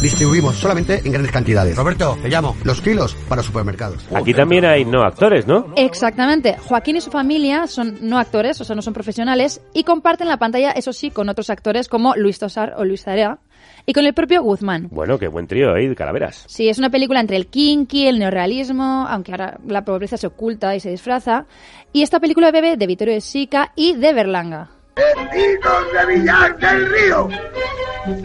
Distribuimos 0.00 0.56
solamente 0.56 1.02
en 1.04 1.12
grandes 1.12 1.30
cantidades. 1.30 1.76
Roberto, 1.76 2.16
te 2.22 2.30
llamo. 2.30 2.56
Los 2.64 2.80
kilos 2.80 3.14
para 3.28 3.42
supermercados. 3.42 4.06
Aquí 4.14 4.32
también 4.32 4.64
hay 4.64 4.86
no 4.86 5.02
actores, 5.02 5.46
¿no? 5.46 5.66
Exactamente. 5.76 6.56
Joaquín 6.56 6.96
y 6.96 7.02
su 7.02 7.10
familia 7.10 7.66
son 7.66 7.98
no 8.00 8.18
actores, 8.18 8.58
o 8.62 8.64
sea, 8.64 8.74
no 8.74 8.80
son 8.80 8.94
profesionales, 8.94 9.60
y 9.74 9.84
comparten 9.84 10.28
la 10.28 10.38
pantalla, 10.38 10.70
eso 10.70 10.94
sí, 10.94 11.10
con 11.10 11.28
otros 11.28 11.50
actores 11.50 11.88
como 11.88 12.16
Luis 12.16 12.38
Tosar 12.38 12.74
o 12.78 12.84
Luis 12.84 13.02
Zarea, 13.02 13.40
y 13.86 13.92
con 13.92 14.06
el 14.06 14.14
propio 14.14 14.42
Guzmán. 14.42 14.88
Bueno, 14.90 15.18
qué 15.18 15.28
buen 15.28 15.46
trío 15.46 15.74
ahí 15.74 15.88
de 15.88 15.96
calaveras. 15.96 16.44
Sí, 16.46 16.68
es 16.68 16.78
una 16.78 16.90
película 16.90 17.20
entre 17.20 17.36
el 17.36 17.46
kinky, 17.46 18.06
el 18.06 18.18
neorrealismo, 18.18 19.06
aunque 19.08 19.32
ahora 19.32 19.58
la 19.66 19.84
pobreza 19.84 20.16
se 20.16 20.26
oculta 20.26 20.74
y 20.74 20.80
se 20.80 20.90
disfraza. 20.90 21.46
Y 21.92 22.02
esta 22.02 22.20
película 22.20 22.50
bebe 22.50 22.76
de 22.76 22.86
Vittorio 22.86 23.14
de 23.14 23.20
Sica 23.20 23.72
y 23.74 23.94
de 23.94 24.12
Berlanga. 24.12 24.70
De 24.96 26.06
Villar 26.06 26.58
del 26.58 26.90
Río, 26.90 27.28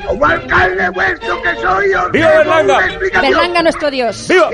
como 0.07 0.25
alcalde 0.25 0.89
vuestro 0.89 1.41
que 1.41 1.55
soy, 1.61 1.93
os 1.93 2.11
¡Viva 2.11 2.29
Berlanga! 2.29 2.79
Berlanga, 3.21 3.61
nuestro 3.61 3.91
dios. 3.91 4.27
¡Viva! 4.27 4.49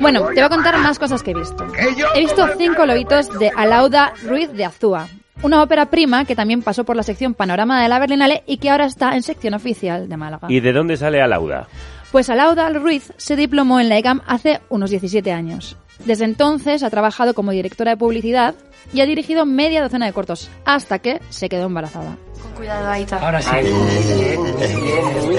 Bueno, 0.00 0.26
te 0.26 0.34
voy 0.34 0.42
a 0.42 0.48
contar 0.48 0.78
más 0.78 0.98
cosas 0.98 1.22
que 1.22 1.30
he 1.30 1.34
visto. 1.34 1.66
He 2.14 2.20
visto 2.20 2.48
cinco 2.58 2.84
lobitos 2.86 3.38
de 3.38 3.52
Alauda 3.54 4.12
Ruiz 4.24 4.50
de 4.52 4.64
Azúa, 4.64 5.08
una 5.42 5.62
ópera 5.62 5.86
prima 5.86 6.24
que 6.24 6.36
también 6.36 6.62
pasó 6.62 6.84
por 6.84 6.96
la 6.96 7.02
sección 7.02 7.34
Panorama 7.34 7.82
de 7.82 7.88
la 7.88 7.98
Berlinale 7.98 8.42
y 8.46 8.58
que 8.58 8.70
ahora 8.70 8.86
está 8.86 9.14
en 9.14 9.22
sección 9.22 9.54
oficial 9.54 10.08
de 10.08 10.16
Málaga. 10.16 10.48
¿Y 10.50 10.60
de 10.60 10.72
dónde 10.72 10.96
sale 10.96 11.20
Alauda? 11.20 11.68
Pues 12.12 12.30
Alauda 12.30 12.68
Ruiz 12.70 13.12
se 13.16 13.36
diplomó 13.36 13.80
en 13.80 13.88
la 13.88 13.98
EGAM 13.98 14.20
hace 14.26 14.60
unos 14.68 14.90
17 14.90 15.32
años. 15.32 15.76
Desde 16.04 16.24
entonces 16.24 16.82
ha 16.82 16.90
trabajado 16.90 17.34
como 17.34 17.52
directora 17.52 17.92
de 17.92 17.96
publicidad 17.96 18.54
y 18.92 19.00
ha 19.00 19.06
dirigido 19.06 19.46
media 19.46 19.82
docena 19.82 20.06
de 20.06 20.12
cortos, 20.12 20.50
hasta 20.64 20.98
que 20.98 21.20
se 21.30 21.48
quedó 21.48 21.66
embarazada. 21.66 22.16
Cuidado, 22.56 22.88
Aita. 22.88 23.16
Ahora 23.18 23.40
sí. 23.40 23.50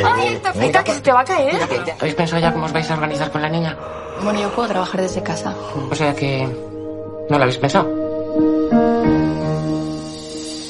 ¡Ay, 0.03 0.39
Aita, 0.59 0.83
que 0.83 0.93
se 0.93 1.01
te 1.01 1.11
va 1.11 1.21
a 1.21 1.25
caer! 1.25 1.55
¿Habéis 1.99 2.15
pensado 2.15 2.41
ya 2.41 2.51
cómo 2.51 2.65
os 2.65 2.73
vais 2.73 2.89
a 2.89 2.95
organizar 2.95 3.31
con 3.31 3.41
la 3.41 3.49
niña? 3.49 3.77
Bueno, 4.23 4.41
yo 4.41 4.49
puedo 4.53 4.67
trabajar 4.69 5.01
desde 5.01 5.21
casa. 5.23 5.55
O 5.89 5.95
sea 5.95 6.13
que... 6.15 6.43
¿No 7.29 7.37
lo 7.37 7.43
habéis 7.43 7.57
pensado? 7.57 7.87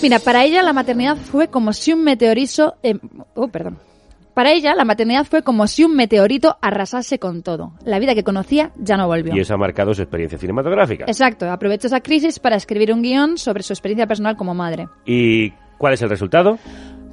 Mira, 0.01 0.19
para 0.19 0.43
ella 0.43 0.61
la 0.61 0.73
maternidad 0.73 1.17
fue 1.17 1.47
como 1.47 1.73
si 1.73 1.93
un 1.93 2.03
meteorizo... 2.03 2.75
eh, 2.83 2.97
oh, 3.33 3.47
perdón. 3.47 3.77
Para 4.35 4.51
ella 4.51 4.75
la 4.75 4.83
maternidad 4.83 5.25
fue 5.25 5.43
como 5.43 5.65
si 5.65 5.85
un 5.85 5.95
meteorito 5.95 6.57
arrasase 6.61 7.19
con 7.19 7.41
todo. 7.41 7.71
La 7.85 7.99
vida 7.99 8.13
que 8.13 8.25
conocía 8.25 8.71
ya 8.75 8.97
no 8.97 9.07
volvió. 9.07 9.33
Y 9.33 9.39
eso 9.39 9.53
ha 9.53 9.57
marcado 9.57 9.93
su 9.93 10.01
experiencia 10.01 10.37
cinematográfica. 10.37 11.05
Exacto, 11.07 11.49
aprovechó 11.49 11.87
esa 11.87 12.01
crisis 12.01 12.39
para 12.39 12.57
escribir 12.57 12.91
un 12.91 13.01
guion 13.01 13.37
sobre 13.37 13.63
su 13.63 13.71
experiencia 13.71 14.07
personal 14.07 14.35
como 14.35 14.53
madre. 14.53 14.89
¿Y 15.05 15.51
cuál 15.77 15.93
es 15.93 16.01
el 16.01 16.09
resultado? 16.09 16.59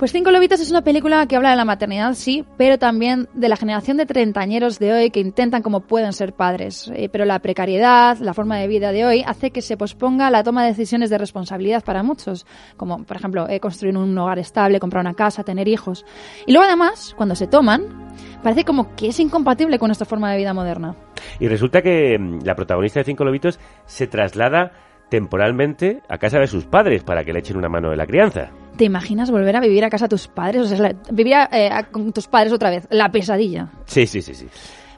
Pues 0.03 0.11
Cinco 0.11 0.33
Lobitos 0.33 0.59
es 0.59 0.73
una 0.73 0.83
película 0.83 1.25
que 1.29 1.37
habla 1.37 1.51
de 1.51 1.57
la 1.57 1.65
maternidad, 1.65 2.15
sí, 2.15 2.45
pero 2.57 2.77
también 2.77 3.29
de 3.35 3.49
la 3.49 3.55
generación 3.55 3.99
de 3.99 4.05
treintañeros 4.05 4.81
de 4.81 4.93
hoy 4.93 5.11
que 5.11 5.21
intentan 5.21 5.63
como 5.63 5.83
pueden 5.83 6.13
ser 6.13 6.33
padres. 6.33 6.91
Eh, 6.97 7.09
pero 7.09 7.25
la 7.25 7.39
precariedad, 7.39 8.19
la 8.19 8.35
forma 8.35 8.59
de 8.59 8.67
vida 8.67 8.91
de 8.91 9.07
hoy, 9.07 9.23
hace 9.25 9.53
que 9.53 9.63
se 9.63 9.77
posponga 9.77 10.29
la 10.29 10.43
toma 10.43 10.65
de 10.65 10.71
decisiones 10.71 11.09
de 11.09 11.19
responsabilidad 11.19 11.85
para 11.85 12.03
muchos, 12.03 12.47
como 12.77 13.05
por 13.05 13.17
ejemplo 13.17 13.49
eh, 13.49 13.61
construir 13.61 13.97
un 13.97 14.19
hogar 14.19 14.41
estable, 14.41 14.81
comprar 14.81 15.03
una 15.03 15.15
casa, 15.15 15.45
tener 15.45 15.69
hijos. 15.69 16.05
Y 16.49 16.53
luego 16.53 16.67
además, 16.67 17.15
cuando 17.17 17.37
se 17.37 17.47
toman, 17.47 18.13
parece 18.43 18.65
como 18.65 18.97
que 18.97 19.07
es 19.07 19.21
incompatible 19.21 19.79
con 19.79 19.87
nuestra 19.87 20.05
forma 20.05 20.33
de 20.33 20.39
vida 20.39 20.53
moderna. 20.53 20.97
Y 21.39 21.47
resulta 21.47 21.81
que 21.81 22.19
mm, 22.19 22.41
la 22.43 22.57
protagonista 22.57 22.99
de 22.99 23.05
Cinco 23.05 23.25
Lobitos 23.25 23.61
se 23.87 24.09
traslada 24.09 24.73
temporalmente 25.13 26.01
a 26.09 26.17
casa 26.17 26.39
de 26.39 26.47
sus 26.47 26.65
padres 26.65 27.03
para 27.05 27.23
que 27.23 27.35
le 27.35 27.41
echen 27.41 27.59
una 27.59 27.69
mano 27.69 27.91
de 27.91 27.97
la 27.97 28.07
crianza. 28.07 28.49
¿Te 28.79 28.85
imaginas 28.85 29.31
volver 29.31 29.55
a 29.57 29.61
vivir 29.61 29.85
a 29.85 29.91
casa 29.91 30.07
de 30.07 30.09
tus 30.09 30.27
padres? 30.27 30.63
O 30.63 30.67
sea, 30.67 30.79
la- 30.79 30.95
vivir 31.11 31.35
a- 31.35 31.51
eh, 31.53 31.69
a- 31.71 31.83
con 31.85 32.13
tus 32.15 32.27
padres 32.29 32.51
otra 32.51 32.71
vez, 32.71 32.89
la 32.91 33.11
pesadilla. 33.11 33.69
Sí, 33.85 34.07
sí, 34.07 34.23
sí, 34.23 34.35
sí. 34.35 34.49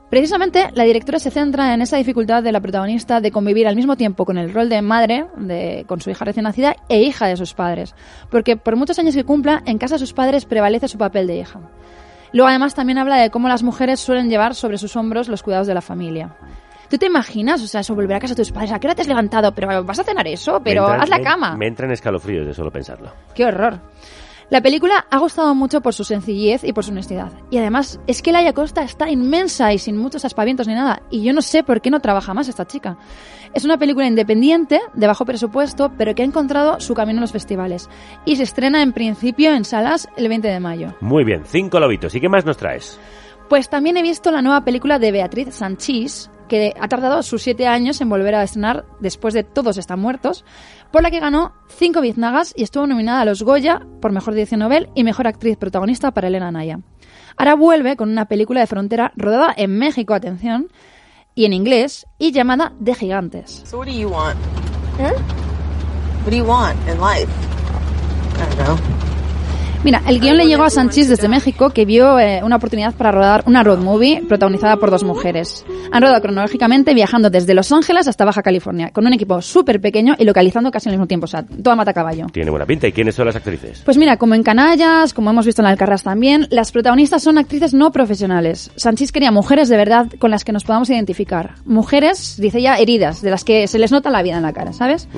Precisamente, 0.09 0.69
la 0.75 0.85
directora 0.85 1.19
se 1.19 1.33
centra 1.33 1.75
en 1.75 1.83
esa 1.83 1.97
dificultad 1.97 2.45
de 2.45 2.53
la 2.53 2.61
protagonista 2.61 3.21
de 3.21 3.33
convivir 3.33 3.67
al 3.67 3.75
mismo 3.75 3.97
tiempo 3.97 4.25
con 4.25 4.39
el 4.39 4.53
rol 4.55 4.69
de 4.69 4.81
madre, 4.83 5.27
de, 5.37 5.85
con 5.89 6.01
su 6.01 6.11
hija 6.11 6.25
recién 6.25 6.45
nacida, 6.45 6.77
e 6.89 7.03
hija 7.03 7.27
de 7.27 7.37
sus 7.37 7.53
padres. 7.53 7.97
Porque 8.31 8.57
por 8.57 8.77
muchos 8.77 8.97
años 9.01 9.17
que 9.17 9.25
cumpla, 9.25 9.63
en 9.67 9.79
casa 9.79 9.97
de 9.97 9.99
sus 9.99 10.13
padres 10.13 10.45
prevalece 10.45 10.87
su 10.87 10.99
papel 10.99 11.27
de 11.27 11.39
hija. 11.39 11.59
Luego, 12.33 12.49
además, 12.49 12.75
también 12.77 12.99
habla 12.99 13.17
de 13.17 13.31
cómo 13.31 13.49
las 13.49 13.65
mujeres 13.65 13.99
suelen 13.99 14.29
llevar 14.29 14.55
sobre 14.55 14.79
sus 14.79 14.95
hombros 14.95 15.29
los 15.29 15.43
cuidados 15.43 15.67
de 15.67 15.75
la 15.75 15.81
familia. 15.83 16.37
¿Tú 16.89 16.99
te 16.99 17.07
imaginas, 17.07 17.63
o 17.63 17.67
sea, 17.67 17.81
eso, 17.81 17.95
volver 17.95 18.17
a 18.17 18.21
casa 18.21 18.35
de 18.35 18.43
tus 18.43 18.53
padres? 18.53 18.73
¿A 18.73 18.79
qué 18.79 18.87
hora 18.87 18.95
te 18.95 19.03
has 19.03 19.09
levantado? 19.09 19.53
¿Pero 19.55 19.85
vas 19.85 19.99
a 19.99 20.05
cenar 20.05 20.27
eso? 20.29 20.61
¿Pero 20.63 20.87
entran- 20.87 21.01
haz 21.03 21.09
la 21.09 21.19
me- 21.19 21.25
cama? 21.25 21.57
Me 21.57 21.67
entran 21.67 21.91
escalofríos 21.91 22.47
de 22.47 22.55
solo 22.55 22.71
pensarlo. 22.71 23.13
¡Qué 23.35 23.45
horror! 23.45 23.81
La 24.51 24.61
película 24.61 25.07
ha 25.11 25.19
gustado 25.19 25.55
mucho 25.55 25.81
por 25.81 25.95
su 25.95 26.05
sencillez 26.05 26.65
y 26.65 26.75
por 26.75 26.85
su 26.85 26.91
honestidad. 26.91 27.33
Y 27.51 27.57
además, 27.57 27.99
es 28.07 28.21
que 28.21 28.31
Laia 28.31 28.53
Costa 28.53 28.83
está 28.83 29.09
inmensa 29.09 29.73
y 29.73 29.79
sin 29.79 29.97
muchos 29.97 30.25
aspavientos 30.27 30.69
ni 30.69 30.75
nada. 30.75 31.01
Y 31.11 31.23
yo 31.23 31.33
no 31.33 31.41
sé 31.41 31.65
por 31.65 31.81
qué 31.81 31.91
no 31.91 32.01
trabaja 32.01 32.35
más 32.35 32.47
esta 32.49 32.67
chica. 32.67 32.99
Es 33.55 33.65
una 33.65 33.79
película 33.79 34.07
independiente, 34.07 34.81
de 34.93 35.07
bajo 35.07 35.25
presupuesto, 35.25 35.91
pero 35.97 36.15
que 36.15 36.23
ha 36.23 36.27
encontrado 36.27 36.79
su 36.79 36.93
camino 36.93 37.17
en 37.19 37.23
los 37.23 37.33
festivales. 37.33 37.89
Y 38.27 38.37
se 38.37 38.43
estrena 38.43 38.83
en 38.83 38.93
principio 38.93 39.55
en 39.55 39.65
salas 39.65 40.09
el 40.17 40.29
20 40.29 40.47
de 40.49 40.61
mayo. 40.61 40.95
Muy 41.01 41.25
bien, 41.25 41.43
Cinco 41.47 41.81
Lobitos. 41.81 42.15
¿Y 42.15 42.21
qué 42.21 42.29
más 42.29 42.45
nos 42.45 42.59
traes? 42.59 43.01
Pues 43.49 43.71
también 43.71 43.97
he 43.97 44.03
visto 44.03 44.31
la 44.31 44.43
nueva 44.43 44.63
película 44.63 44.99
de 44.99 45.11
Beatriz 45.13 45.55
Sanchís, 45.55 46.31
que 46.49 46.75
ha 46.81 46.89
tardado 46.89 47.23
sus 47.23 47.43
siete 47.43 47.67
años 47.67 48.01
en 48.01 48.09
volver 48.09 48.35
a 48.35 48.43
estrenar 48.43 48.85
después 49.01 49.35
de 49.35 49.45
Todos 49.45 49.79
están 49.79 50.01
muertos, 50.01 50.45
por 50.91 51.03
la 51.03 51.11
que 51.11 51.21
ganó 51.21 51.53
cinco 51.69 52.01
biznagas 52.01 52.53
y 52.57 52.63
estuvo 52.63 52.87
nominada 52.87 53.23
a 53.23 53.25
los 53.25 53.43
Goya 53.43 53.83
por 54.01 54.13
Mejor 54.13 54.35
Dirección 54.35 54.61
Nobel 54.61 54.89
y 54.95 55.05
Mejor 55.05 55.27
Actriz 55.27 55.57
Protagonista 55.57 56.13
para 56.13 56.29
Elena 56.29 56.51
Naya. 56.51 56.81
Ahora 57.37 57.55
vuelve 57.55 57.97
con 57.97 58.11
una 58.11 58.27
película 58.27 58.61
de 58.61 58.67
frontera 58.67 59.13
rodada 59.17 59.53
en 59.57 59.77
México, 59.79 60.15
atención, 60.15 60.69
y 61.35 61.47
en 61.47 61.53
inglés, 61.53 62.07
y 62.19 62.31
llamada 62.31 62.73
De 62.79 62.95
Gigantes. 62.95 63.63
So 63.65 63.79
what 63.79 63.87
do 63.87 63.93
you 63.93 64.09
want? 64.09 64.37
What 64.99 66.31
do 66.31 66.37
you 66.37 66.45
want 66.45 66.77
in 66.89 67.01
life? 67.01 67.29
I 68.37 68.57
don't 68.57 68.79
know. 68.79 69.14
Mira, 69.85 70.01
el 70.09 70.19
guion 70.19 70.39
le 70.39 70.47
llegó 70.47 70.65
a 70.65 70.71
Sanchis 70.71 71.11
desde 71.11 71.29
México, 71.29 71.69
que 71.69 71.85
vio 71.85 72.19
eh, 72.19 72.41
una 72.43 72.57
oportunidad 72.57 72.95
para 72.95 73.13
rodar 73.13 73.45
una 73.47 73.63
road 73.63 73.81
movie 73.81 74.23
protagonizada 74.27 74.79
por 74.79 74.91
dos 74.91 75.05
mujeres. 75.05 75.63
Han 75.93 76.01
rodado 76.01 76.23
cronológicamente 76.23 76.95
viajando 76.95 77.29
desde 77.29 77.53
Los 77.53 77.71
Ángeles 77.71 78.09
hasta 78.09 78.25
Baja 78.25 78.43
California, 78.43 78.93
con 78.95 79.07
un 79.07 79.13
equipo 79.13 79.43
súper 79.43 79.83
pequeño 79.83 80.15
y 80.19 80.25
localizando 80.25 80.71
casi 80.71 80.89
al 80.89 80.95
mismo 80.95 81.07
tiempo, 81.07 81.25
o 81.25 81.29
sea, 81.29 81.43
toda 81.43 81.77
mata 81.77 81.93
caballo. 81.93 82.29
Tiene 82.33 82.51
buena 82.51 82.65
pinta. 82.65 82.89
¿Y 82.89 82.93
quiénes 82.93 83.15
son 83.15 83.27
las 83.27 83.37
actrices? 83.37 83.83
Pues 83.85 83.99
mira, 83.99 84.17
como 84.17 84.35
en 84.35 84.43
Canallas, 84.43 85.13
como 85.13 85.29
hemos 85.29 85.45
visto 85.45 85.61
en 85.61 85.67
Alcarrás 85.67 86.03
también, 86.03 86.47
las 86.49 86.73
protagonistas 86.73 87.23
son 87.23 87.37
actrices 87.37 87.75
no 87.75 87.93
profesionales. 87.93 88.71
Sanchis 88.77 89.13
quería 89.13 89.33
mujeres 89.33 89.69
de 89.69 89.77
verdad 89.77 90.07
con 90.19 90.31
las 90.31 90.45
que 90.45 90.53
nos 90.53 90.65
podamos 90.65 90.89
identificar. 90.89 91.57
Mujeres, 91.67 92.39
dice 92.39 92.59
ella, 92.59 92.79
heridas, 92.79 93.21
de 93.21 93.31
las 93.31 93.45
que 93.45 93.69
se 93.69 93.79
les 93.79 93.93
nota 93.93 94.09
la 94.09 94.23
vida 94.23 94.39
en 94.39 94.45
la 94.45 94.55
cara, 94.55 94.73
¿sabes? 94.73 95.09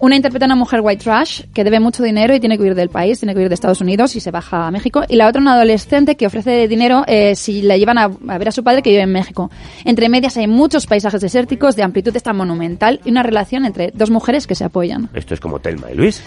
Una 0.00 0.16
interpreta 0.16 0.46
a 0.46 0.48
una 0.48 0.56
mujer 0.56 0.80
white 0.82 1.04
trash 1.04 1.42
que 1.54 1.62
debe 1.62 1.78
mucho 1.78 2.02
dinero 2.02 2.34
y 2.34 2.40
tiene 2.40 2.56
que 2.56 2.64
huir 2.64 2.74
del 2.74 2.88
país, 2.88 3.20
tiene 3.20 3.34
que 3.34 3.38
huir 3.38 3.48
de 3.48 3.54
Estados 3.54 3.80
Unidos 3.80 3.99
y 4.16 4.20
se 4.20 4.30
baja 4.30 4.66
a 4.66 4.70
México. 4.70 5.02
Y 5.08 5.16
la 5.16 5.28
otra 5.28 5.40
una 5.40 5.54
adolescente 5.54 6.16
que 6.16 6.26
ofrece 6.26 6.66
dinero 6.68 7.04
eh, 7.06 7.34
si 7.36 7.62
la 7.62 7.76
llevan 7.76 7.98
a, 7.98 8.04
a 8.28 8.38
ver 8.38 8.48
a 8.48 8.52
su 8.52 8.62
padre 8.64 8.82
que 8.82 8.90
vive 8.90 9.02
en 9.02 9.12
México. 9.12 9.50
Entre 9.84 10.08
medias 10.08 10.36
hay 10.36 10.46
muchos 10.46 10.86
paisajes 10.86 11.20
desérticos 11.20 11.76
de 11.76 11.82
amplitud 11.82 12.14
esta 12.16 12.32
monumental 12.32 13.00
y 13.04 13.10
una 13.10 13.22
relación 13.22 13.64
entre 13.64 13.90
dos 13.94 14.10
mujeres 14.10 14.46
que 14.46 14.54
se 14.54 14.64
apoyan. 14.64 15.08
Esto 15.14 15.34
es 15.34 15.40
como 15.40 15.58
Telma 15.60 15.90
y 15.92 15.94
Luis. 15.96 16.22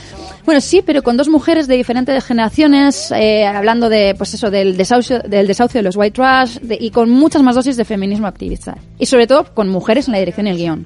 Bueno, 0.45 0.61
sí, 0.61 0.81
pero 0.85 1.03
con 1.03 1.17
dos 1.17 1.29
mujeres 1.29 1.67
de 1.67 1.75
diferentes 1.75 2.23
generaciones, 2.23 3.11
eh, 3.11 3.45
hablando 3.45 3.89
de, 3.89 4.15
pues 4.17 4.33
eso, 4.33 4.51
del 4.51 4.77
desahucio, 4.77 5.19
del 5.19 5.47
desahucio 5.47 5.79
de 5.79 5.83
los 5.83 5.95
white 5.95 6.15
trash 6.15 6.57
de- 6.59 6.77
y 6.79 6.91
con 6.91 7.09
muchas 7.09 7.41
más 7.41 7.55
dosis 7.55 7.77
de 7.77 7.85
feminismo 7.85 8.27
activista. 8.27 8.77
Y 8.99 9.05
sobre 9.05 9.27
todo 9.27 9.45
con 9.53 9.69
mujeres 9.69 10.07
en 10.07 10.13
la 10.13 10.19
dirección 10.19 10.47
y 10.47 10.51
el 10.51 10.57
guion. 10.57 10.85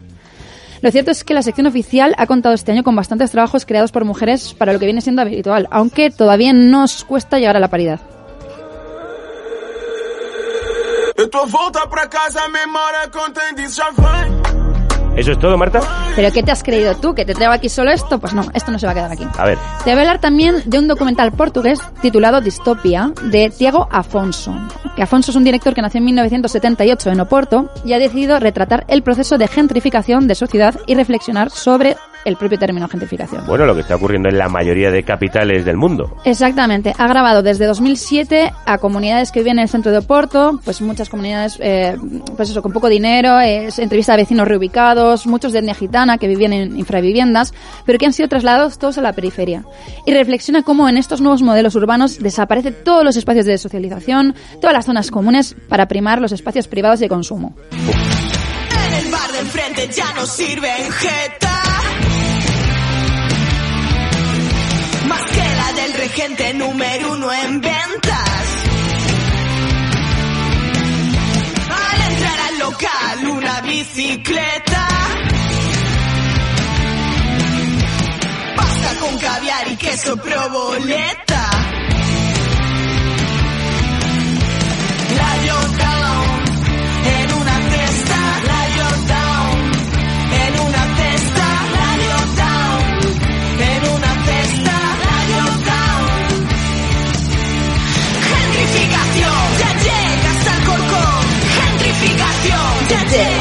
Lo 0.82 0.92
cierto 0.92 1.12
es 1.12 1.24
que 1.24 1.34
la 1.34 1.42
sección 1.42 1.68
oficial 1.68 2.14
ha 2.18 2.28
contado 2.28 2.54
este 2.54 2.72
año 2.72 2.84
con 2.84 2.96
bastantes 2.96 3.32
trabajos 3.32 3.66
creados 3.66 3.92
por 3.92 4.06
mujeres 4.06 4.54
para 4.54 4.74
lo 4.74 4.80
que 4.80 4.86
viene 4.86 5.02
siendo 5.02 5.22
habitual, 5.22 5.68
aunque 5.72 6.12
todavía 6.12 6.54
nos 6.54 7.04
cuesta 7.04 7.40
llegar 7.40 7.58
a 7.58 7.60
la 7.60 7.70
paridad. 7.70 8.00
¿Eso 15.18 15.32
es 15.32 15.40
todo, 15.40 15.58
Marta? 15.58 15.80
¿Pero 16.16 16.32
qué 16.32 16.44
te 16.44 16.52
has 16.52 16.62
creído 16.62 16.96
tú? 16.96 17.16
¿Que 17.16 17.26
te 17.26 17.34
traigo 17.34 17.52
aquí 17.52 17.70
solo 17.70 17.90
esto? 17.90 18.20
Pues 18.20 18.36
no, 18.36 18.44
esto 18.54 18.72
no 18.72 18.78
se 18.78 18.86
va 18.86 18.92
a 18.92 18.96
quedar 18.96 19.12
aquí. 19.12 19.26
A 19.36 19.46
ver. 19.46 19.58
Te 19.84 19.90
voy 19.90 19.98
a 19.98 20.02
hablar 20.02 20.22
también 20.22 20.62
de 20.66 20.78
un 20.78 20.88
documental 20.88 21.32
portugués 21.32 21.80
titulado 22.04 22.40
Distopia 22.40 23.12
de 23.24 23.50
Tiago 23.50 23.88
Afonso. 23.92 24.54
Que 24.96 25.02
Afonso 25.02 25.32
es 25.32 25.38
un 25.38 25.44
director 25.44 25.74
que 25.74 25.82
nació 25.82 25.98
en 25.98 26.06
1978 26.06 27.10
en 27.10 27.20
Oporto 27.20 27.72
y 27.84 27.94
ha 27.94 28.00
decidido 28.00 28.40
retratar 28.40 28.86
el 28.90 29.02
proceso 29.02 29.40
de 29.40 29.48
gentrificación 29.48 30.28
de 30.28 30.36
su 30.36 30.46
ciudad 30.46 30.76
y 30.86 30.94
reflexionar 30.94 31.50
sobre 31.50 31.96
el 32.28 32.36
propio 32.36 32.60
término 32.60 32.90
gentrificación. 32.90 33.46
Bueno, 33.48 33.66
lo 33.66 33.74
que 33.74 33.82
está 33.82 33.96
ocurriendo 33.96 34.28
en 34.28 34.38
la 34.38 34.50
mayoría 34.50 34.92
de 34.92 35.04
capitales 35.04 35.64
del 35.64 35.78
mundo. 35.78 36.18
Exactamente. 36.26 36.94
Ha 36.98 37.08
grabado 37.08 37.42
desde 37.42 37.66
2007 37.66 38.52
a 38.66 38.78
comunidades 38.80 39.32
que 39.32 39.40
viven 39.40 39.60
en 39.60 39.64
el 39.64 39.70
centro 39.70 39.94
de 39.94 40.00
Oporto, 40.00 40.60
pues 40.66 40.82
muchas 40.82 41.08
comunidades, 41.08 41.58
eh, 41.62 41.96
pues 42.36 42.50
eso, 42.50 42.62
con 42.62 42.74
poco 42.74 42.90
dinero, 42.90 43.40
es 43.40 43.80
entrevista 43.80 44.14
a 44.14 44.18
vecinos 44.18 44.46
reubicados, 44.46 45.07
muchos 45.26 45.54
de 45.54 45.60
etnia 45.60 45.74
gitana 45.74 46.18
que 46.18 46.28
vivían 46.28 46.54
en 46.54 46.78
infraviviendas, 46.78 47.54
pero 47.86 47.98
que 47.98 48.06
han 48.06 48.14
sido 48.14 48.30
trasladados 48.30 48.78
todos 48.78 48.98
a 48.98 49.02
la 49.02 49.14
periferia. 49.14 49.64
Y 50.06 50.14
reflexiona 50.14 50.64
cómo 50.64 50.90
en 50.90 50.98
estos 50.98 51.22
nuevos 51.22 51.42
modelos 51.42 51.76
urbanos 51.76 52.20
desaparecen 52.20 52.76
todos 52.84 53.04
los 53.04 53.16
espacios 53.16 53.46
de 53.46 53.58
socialización, 53.58 54.36
todas 54.60 54.74
las 54.74 54.86
zonas 54.86 55.12
comunes 55.12 55.56
para 55.70 55.88
primar 55.88 56.20
los 56.22 56.32
espacios 56.32 56.68
privados 56.68 57.00
de 57.00 57.10
consumo. 57.10 57.56
En 57.72 58.94
el 59.06 59.12
bar 59.12 59.32
de 59.32 59.40
enfrente 59.40 59.90
ya 59.94 60.14
no 60.14 60.26
sirven 60.26 60.92
jeta. 60.92 61.62
Más 65.08 65.24
que 65.24 65.38
la 65.38 65.82
del 65.82 65.94
regente 65.94 66.54
número 66.54 67.14
uno 67.14 67.32
en 67.32 67.62
ventas. 67.62 68.46
Al 71.70 72.12
entrar 72.12 72.40
al 72.40 72.60
local, 72.60 73.38
una 73.38 73.62
bicicleta. 73.62 74.97
Con 79.08 79.18
caviar 79.20 79.72
y 79.72 79.78
queso 79.78 80.18
proboleta. 80.18 81.47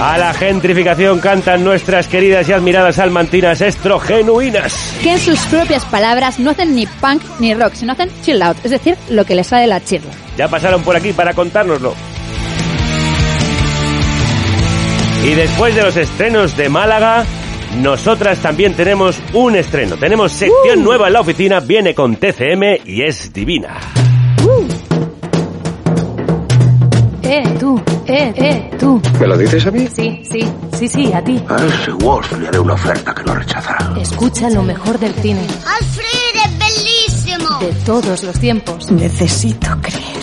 A 0.00 0.18
la 0.18 0.32
gentrificación 0.34 1.20
cantan 1.20 1.64
nuestras 1.64 2.06
queridas 2.06 2.48
y 2.48 2.52
admiradas 2.52 2.98
almantinas 2.98 3.60
estrogenuinas. 3.60 4.94
Que 5.02 5.12
en 5.12 5.18
sus 5.18 5.40
propias 5.46 5.84
palabras 5.86 6.38
no 6.38 6.50
hacen 6.50 6.74
ni 6.74 6.86
punk 6.86 7.22
ni 7.40 7.54
rock, 7.54 7.74
sino 7.74 7.92
hacen 7.92 8.10
chill 8.22 8.42
out, 8.42 8.56
es 8.62 8.70
decir, 8.70 8.96
lo 9.10 9.24
que 9.24 9.34
les 9.34 9.46
sale 9.46 9.66
la 9.66 9.82
chirla. 9.82 10.12
Ya 10.36 10.48
pasaron 10.48 10.82
por 10.82 10.94
aquí 10.96 11.12
para 11.12 11.34
contárnoslo. 11.34 11.94
Y 15.24 15.34
después 15.34 15.74
de 15.74 15.82
los 15.82 15.96
estrenos 15.96 16.56
de 16.56 16.68
Málaga, 16.68 17.24
nosotras 17.82 18.38
también 18.38 18.74
tenemos 18.74 19.20
un 19.32 19.56
estreno. 19.56 19.96
Tenemos 19.96 20.32
sección 20.32 20.84
nueva 20.84 21.08
en 21.08 21.14
la 21.14 21.20
oficina, 21.20 21.60
viene 21.60 21.94
con 21.94 22.16
TCM 22.16 22.82
y 22.84 23.02
es 23.02 23.32
divina. 23.32 23.95
Eh, 27.28 27.56
tú, 27.58 27.80
eh, 28.06 28.32
eh, 28.36 28.70
tú. 28.78 29.00
¿Me 29.20 29.26
lo 29.26 29.36
dices 29.36 29.66
a 29.66 29.70
mí? 29.70 29.86
Sí, 29.94 30.22
sí, 30.30 30.48
sí, 30.78 30.88
sí, 30.88 31.12
a 31.12 31.22
ti. 31.22 31.42
A 31.48 31.56
ese 31.56 31.90
Wolf 31.92 32.32
le 32.38 32.48
haré 32.48 32.58
una 32.60 32.74
oferta 32.74 33.12
que 33.14 33.22
no 33.24 33.34
rechazará. 33.34 33.94
Escucha 34.00 34.48
lo 34.50 34.62
mejor 34.62 34.98
del 34.98 35.12
cine, 35.14 35.40
Alfred 35.40 36.44
è 36.44 36.48
bellissimo! 36.58 37.58
de 37.58 37.72
todos 37.84 38.22
los 38.22 38.38
tiempos. 38.38 38.90
Necesito 38.92 39.68
creer 39.82 40.22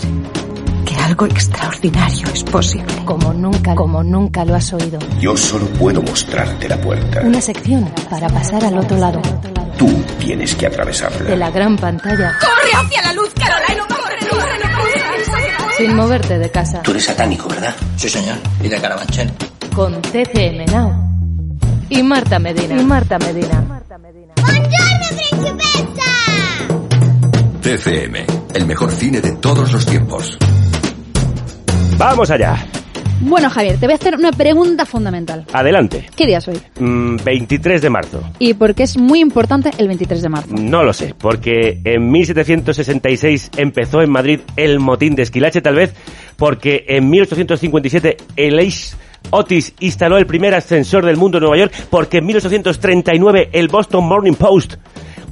que 0.86 0.94
algo 0.96 1.26
extraordinario 1.26 2.26
es 2.32 2.42
posible. 2.44 2.94
Como 3.04 3.34
nunca, 3.34 3.74
como 3.74 4.02
nunca 4.02 4.44
lo 4.46 4.54
has 4.54 4.72
oído. 4.72 4.98
Yo 5.20 5.36
solo 5.36 5.66
puedo 5.66 6.00
mostrarte 6.02 6.68
la 6.68 6.80
puerta. 6.80 7.20
Una 7.22 7.40
sección 7.42 7.84
para 8.08 8.28
pasar 8.28 8.64
al 8.64 8.78
otro 8.78 8.96
lado 8.96 9.20
Tú 9.76 9.88
tienes 10.20 10.54
que 10.54 10.66
atravesarla. 10.68 11.28
de 11.30 11.36
la 11.36 11.50
gran 11.50 11.76
pantalla 11.76 12.32
¡Corre 12.40 12.70
hacia 12.86 13.02
la 13.02 13.12
luz, 13.12 13.23
sin 15.76 15.94
moverte 15.94 16.38
de 16.38 16.50
casa. 16.50 16.82
Tú 16.82 16.90
eres 16.92 17.04
satánico, 17.04 17.48
¿verdad? 17.48 17.74
Sí, 17.96 18.08
señor. 18.08 18.36
Y 18.62 18.68
de 18.68 18.80
Carabanchel. 18.80 19.30
Con 19.74 20.00
TCM 20.02 20.66
Now. 20.72 20.92
Y 21.88 22.02
Marta 22.02 22.38
Medina. 22.38 22.80
Y 22.80 22.84
Marta 22.84 23.18
Medina. 23.18 23.82
Buongiorno, 24.36 25.06
principessa! 25.16 26.12
TCM, 27.60 28.16
el 28.54 28.66
mejor 28.66 28.90
cine 28.92 29.20
de 29.20 29.32
todos 29.36 29.72
los 29.72 29.84
tiempos. 29.86 30.38
Vamos 31.96 32.30
allá. 32.30 32.66
Bueno, 33.26 33.48
Javier, 33.48 33.78
te 33.78 33.86
voy 33.86 33.94
a 33.94 33.96
hacer 33.96 34.16
una 34.16 34.32
pregunta 34.32 34.84
fundamental. 34.84 35.46
Adelante. 35.52 36.06
¿Qué 36.14 36.26
día 36.26 36.38
es 36.38 36.48
hoy? 36.48 36.60
Mm, 36.78 37.16
23 37.24 37.80
de 37.80 37.90
marzo. 37.90 38.22
Y 38.38 38.52
por 38.52 38.74
qué 38.74 38.82
es 38.82 38.98
muy 38.98 39.20
importante 39.20 39.70
el 39.78 39.88
23 39.88 40.20
de 40.20 40.28
marzo. 40.28 40.54
No 40.54 40.84
lo 40.84 40.92
sé, 40.92 41.14
porque 41.18 41.80
en 41.84 42.10
1766 42.10 43.50
empezó 43.56 44.02
en 44.02 44.10
Madrid 44.10 44.40
el 44.56 44.78
motín 44.78 45.14
de 45.14 45.22
Esquilache, 45.22 45.62
tal 45.62 45.76
vez 45.76 45.94
porque 46.36 46.84
en 46.88 47.08
1857 47.08 48.16
el 48.36 48.58
Ace 48.58 48.96
Otis 49.30 49.72
instaló 49.80 50.18
el 50.18 50.26
primer 50.26 50.54
ascensor 50.54 51.06
del 51.06 51.16
mundo 51.16 51.38
en 51.38 51.44
Nueva 51.44 51.56
York, 51.56 51.72
porque 51.88 52.18
en 52.18 52.26
1839 52.26 53.50
el 53.52 53.68
Boston 53.68 54.04
Morning 54.06 54.34
Post 54.34 54.74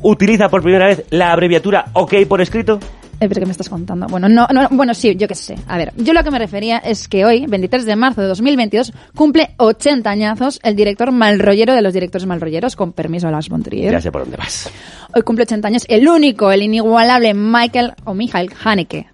utiliza 0.00 0.48
por 0.48 0.62
primera 0.62 0.86
vez 0.86 1.04
la 1.10 1.30
abreviatura 1.32 1.86
OK 1.92 2.14
por 2.26 2.40
escrito. 2.40 2.80
Eh, 3.22 3.28
¿Pero 3.28 3.40
qué 3.40 3.46
me 3.46 3.52
estás 3.52 3.68
contando? 3.68 4.08
Bueno, 4.08 4.28
no, 4.28 4.48
no, 4.52 4.68
bueno, 4.72 4.94
sí, 4.94 5.14
yo 5.14 5.28
qué 5.28 5.36
sé. 5.36 5.54
A 5.68 5.78
ver, 5.78 5.92
yo 5.96 6.12
lo 6.12 6.24
que 6.24 6.32
me 6.32 6.40
refería 6.40 6.78
es 6.78 7.06
que 7.06 7.24
hoy, 7.24 7.46
23 7.46 7.84
de 7.84 7.94
marzo 7.94 8.20
de 8.20 8.26
2022, 8.26 8.92
cumple 9.14 9.50
80 9.58 10.10
añazos 10.10 10.58
el 10.64 10.74
director 10.74 11.12
malrollero 11.12 11.72
de 11.72 11.82
los 11.82 11.94
directores 11.94 12.26
malrolleros, 12.26 12.74
con 12.74 12.92
permiso 12.92 13.28
de 13.28 13.32
las 13.34 13.48
von 13.48 13.62
Trier. 13.62 13.92
Ya 13.92 14.00
sé 14.00 14.10
por 14.10 14.22
dónde 14.22 14.36
vas. 14.36 14.68
Hoy 15.14 15.22
cumple 15.22 15.44
80 15.44 15.68
años 15.68 15.84
el 15.88 16.08
único, 16.08 16.50
el 16.50 16.62
inigualable 16.62 17.32
Michael 17.32 17.92
o 18.02 18.12
Michael 18.12 18.50
Haneke. 18.64 19.06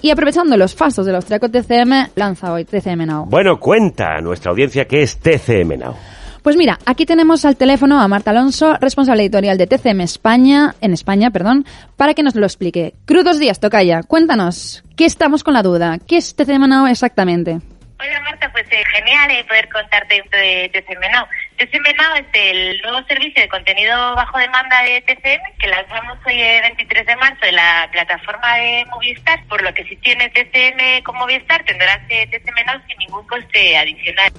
Y 0.00 0.10
aprovechando 0.10 0.56
los 0.56 0.74
fastos 0.74 1.04
del 1.04 1.16
austriaco 1.16 1.50
TCM, 1.50 2.12
lanza 2.14 2.54
hoy 2.54 2.64
TCM 2.64 3.04
Now. 3.04 3.26
Bueno, 3.26 3.60
cuenta 3.60 4.16
a 4.16 4.22
nuestra 4.22 4.52
audiencia 4.52 4.86
que 4.86 5.02
es 5.02 5.18
TCM 5.18 5.78
Now. 5.78 5.96
Pues 6.42 6.56
mira, 6.56 6.78
aquí 6.86 7.04
tenemos 7.04 7.44
al 7.44 7.56
teléfono 7.56 8.00
a 8.00 8.08
Marta 8.08 8.30
Alonso, 8.30 8.76
responsable 8.80 9.22
editorial 9.22 9.58
de 9.58 9.66
TCM 9.66 10.00
España, 10.00 10.74
en 10.80 10.94
España, 10.94 11.30
perdón, 11.30 11.66
para 11.96 12.14
que 12.14 12.22
nos 12.22 12.34
lo 12.34 12.46
explique. 12.46 12.94
Crudos 13.04 13.38
días, 13.38 13.60
Tocaya, 13.60 14.02
cuéntanos, 14.02 14.82
¿qué 14.96 15.04
estamos 15.04 15.44
con 15.44 15.52
la 15.52 15.62
duda? 15.62 15.98
¿Qué 16.08 16.16
es 16.16 16.34
TCM 16.34 16.66
Now 16.66 16.86
exactamente? 16.86 17.58
Hola 18.00 18.20
Marta, 18.20 18.50
pues 18.50 18.64
eh, 18.70 18.82
genial 18.96 19.30
eh, 19.30 19.44
poder 19.44 19.68
contarte 19.68 20.16
esto 20.16 20.34
de 20.34 20.70
TCM 20.72 21.12
Now. 21.12 21.26
TCM 21.58 21.84
Now 21.98 22.14
es 22.16 22.26
el 22.32 22.80
nuevo 22.80 23.06
servicio 23.06 23.42
de 23.42 23.48
contenido 23.50 24.14
bajo 24.14 24.38
demanda 24.38 24.82
de 24.84 25.02
TCM 25.02 25.58
que 25.58 25.68
lanzamos 25.68 26.16
hoy 26.24 26.40
el 26.40 26.62
23 26.62 27.06
de 27.06 27.16
marzo 27.16 27.44
en 27.44 27.56
la 27.56 27.86
plataforma 27.92 28.56
de 28.56 28.86
Movistar, 28.86 29.44
por 29.48 29.60
lo 29.60 29.74
que 29.74 29.84
si 29.84 29.96
tienes 29.96 30.32
TCM 30.32 31.02
con 31.02 31.16
Movistar 31.16 31.62
tendrás 31.64 32.00
eh, 32.08 32.26
TCM 32.28 32.64
Now 32.66 32.80
sin 32.88 32.96
ningún 32.96 33.26
coste 33.26 33.76
adicional. 33.76 34.32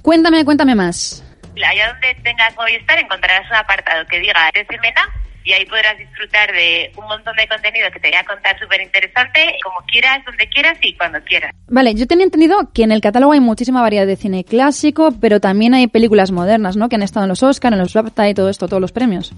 Cuéntame, 0.00 0.44
cuéntame 0.44 0.76
más. 0.76 1.24
Allá 1.64 1.92
donde 1.92 2.14
tengas 2.22 2.54
Movistar 2.56 2.98
encontrarás 2.98 3.48
un 3.50 3.56
apartado 3.56 4.06
que 4.06 4.20
diga 4.20 4.50
Now 4.52 5.12
y 5.44 5.52
ahí 5.54 5.64
podrás 5.64 5.96
disfrutar 5.96 6.52
de 6.52 6.92
un 6.96 7.06
montón 7.06 7.34
de 7.36 7.48
contenido 7.48 7.90
que 7.90 8.00
te 8.00 8.08
voy 8.10 8.18
a 8.18 8.24
contar 8.24 8.58
súper 8.58 8.82
interesante, 8.82 9.56
como 9.62 9.78
quieras, 9.86 10.18
donde 10.26 10.46
quieras 10.48 10.76
y 10.82 10.94
cuando 10.94 11.22
quieras. 11.22 11.52
Vale, 11.68 11.94
yo 11.94 12.06
tenía 12.06 12.24
entendido 12.24 12.70
que 12.74 12.82
en 12.82 12.92
el 12.92 13.00
catálogo 13.00 13.32
hay 13.32 13.40
muchísima 13.40 13.80
variedad 13.80 14.06
de 14.06 14.16
cine 14.16 14.44
clásico, 14.44 15.08
pero 15.22 15.40
también 15.40 15.72
hay 15.72 15.86
películas 15.86 16.32
modernas, 16.32 16.76
¿no? 16.76 16.90
Que 16.90 16.96
han 16.96 17.02
estado 17.02 17.24
en 17.24 17.30
los 17.30 17.42
Oscar, 17.42 17.72
en 17.72 17.78
los 17.78 17.94
BAFTA 17.94 18.28
y 18.28 18.34
todo 18.34 18.50
esto, 18.50 18.68
todos 18.68 18.82
los 18.82 18.92
premios. 18.92 19.32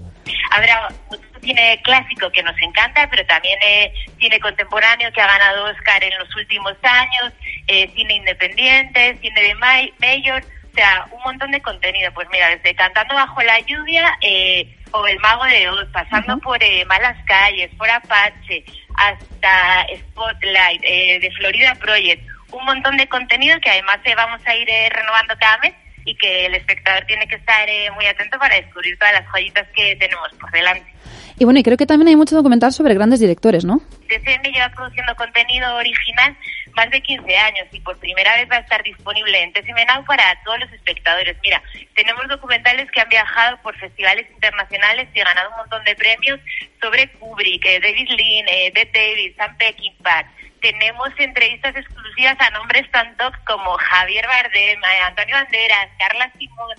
Habrá 0.51 0.89
mucho 1.09 1.21
cine 1.41 1.79
clásico 1.81 2.29
que 2.31 2.43
nos 2.43 2.55
encanta, 2.61 3.07
pero 3.09 3.25
también 3.25 3.57
eh, 3.65 3.93
cine 4.19 4.37
contemporáneo 4.41 5.09
que 5.13 5.21
ha 5.21 5.27
ganado 5.27 5.63
Oscar 5.71 6.03
en 6.03 6.17
los 6.19 6.35
últimos 6.35 6.73
años, 6.83 7.31
eh, 7.67 7.89
cine 7.95 8.15
independiente, 8.15 9.17
cine 9.21 9.41
de 9.41 9.55
ma- 9.55 9.87
mayor, 9.99 10.43
o 10.71 10.75
sea, 10.75 11.07
un 11.11 11.21
montón 11.23 11.51
de 11.51 11.61
contenido. 11.61 12.11
Pues 12.13 12.27
mira, 12.31 12.49
desde 12.49 12.75
Cantando 12.75 13.15
bajo 13.15 13.41
la 13.41 13.59
lluvia 13.59 14.17
eh, 14.21 14.77
o 14.91 15.05
El 15.07 15.19
mago 15.19 15.43
de 15.45 15.69
Oz, 15.69 15.87
pasando 15.91 16.37
por 16.39 16.61
eh, 16.63 16.85
Malas 16.85 17.17
calles, 17.25 17.69
por 17.77 17.89
Apache, 17.89 18.63
hasta 18.95 19.85
Spotlight, 19.97 20.81
eh, 20.83 21.19
de 21.19 21.31
Florida 21.31 21.75
Project, 21.75 22.23
un 22.51 22.65
montón 22.65 22.97
de 22.97 23.07
contenido 23.07 23.59
que 23.61 23.69
además 23.69 23.99
eh, 24.03 24.15
vamos 24.15 24.41
a 24.45 24.55
ir 24.55 24.69
eh, 24.69 24.89
renovando 24.89 25.33
cada 25.39 25.57
mes 25.59 25.73
y 26.05 26.15
que 26.15 26.47
el 26.47 26.55
espectador 26.55 27.05
tiene 27.05 27.27
que 27.27 27.35
estar 27.35 27.69
eh, 27.69 27.91
muy 27.91 28.05
atento 28.05 28.37
para 28.39 28.55
descubrir 28.55 28.97
todas 28.97 29.13
las 29.13 29.27
joyitas 29.27 29.67
que 29.75 29.95
tenemos 29.97 30.29
por 30.39 30.51
delante. 30.51 30.91
Y 31.37 31.45
bueno, 31.45 31.59
y 31.59 31.63
creo 31.63 31.77
que 31.77 31.85
también 31.85 32.09
hay 32.09 32.15
mucho 32.15 32.35
documental 32.35 32.71
sobre 32.71 32.93
grandes 32.93 33.19
directores, 33.19 33.65
¿no? 33.65 33.81
TCM 34.07 34.51
lleva 34.51 34.69
produciendo 34.69 35.15
contenido 35.15 35.75
original 35.75 36.35
más 36.75 36.89
de 36.89 37.01
15 37.01 37.37
años 37.37 37.67
y 37.71 37.79
por 37.79 37.97
primera 37.99 38.35
vez 38.35 38.49
va 38.51 38.57
a 38.57 38.59
estar 38.59 38.83
disponible 38.83 39.41
en 39.41 39.53
Now 39.87 40.05
para 40.05 40.23
todos 40.43 40.59
los 40.59 40.71
espectadores. 40.73 41.37
Mira, 41.43 41.61
tenemos 41.95 42.27
documentales 42.27 42.89
que 42.91 43.01
han 43.01 43.09
viajado 43.09 43.61
por 43.61 43.77
festivales 43.77 44.29
internacionales 44.31 45.07
y 45.13 45.19
ganado 45.19 45.49
un 45.49 45.57
montón 45.57 45.83
de 45.83 45.95
premios 45.95 46.39
sobre 46.81 47.09
Kubrick, 47.13 47.65
eh, 47.65 47.79
David 47.79 48.09
Lean, 48.09 48.47
eh, 48.47 48.71
Bette 48.73 48.97
Davis, 48.97 49.35
Sam 49.35 49.57
Peckinpah. 49.57 50.25
Tenemos 50.61 51.09
entrevistas 51.17 51.75
exclusivas 51.75 52.37
a 52.39 52.51
nombres 52.51 52.89
tan 52.91 53.17
top 53.17 53.33
como 53.45 53.77
Javier 53.77 54.27
Bardem, 54.27 54.79
eh, 54.79 55.01
Antonio 55.05 55.35
Banderas, 55.35 55.89
Carla 55.97 56.31
Simón, 56.37 56.75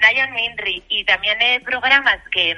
Nayan 0.00 0.32
Minri 0.34 0.84
y 0.88 1.04
también 1.04 1.40
eh, 1.40 1.60
programas 1.64 2.18
que 2.30 2.56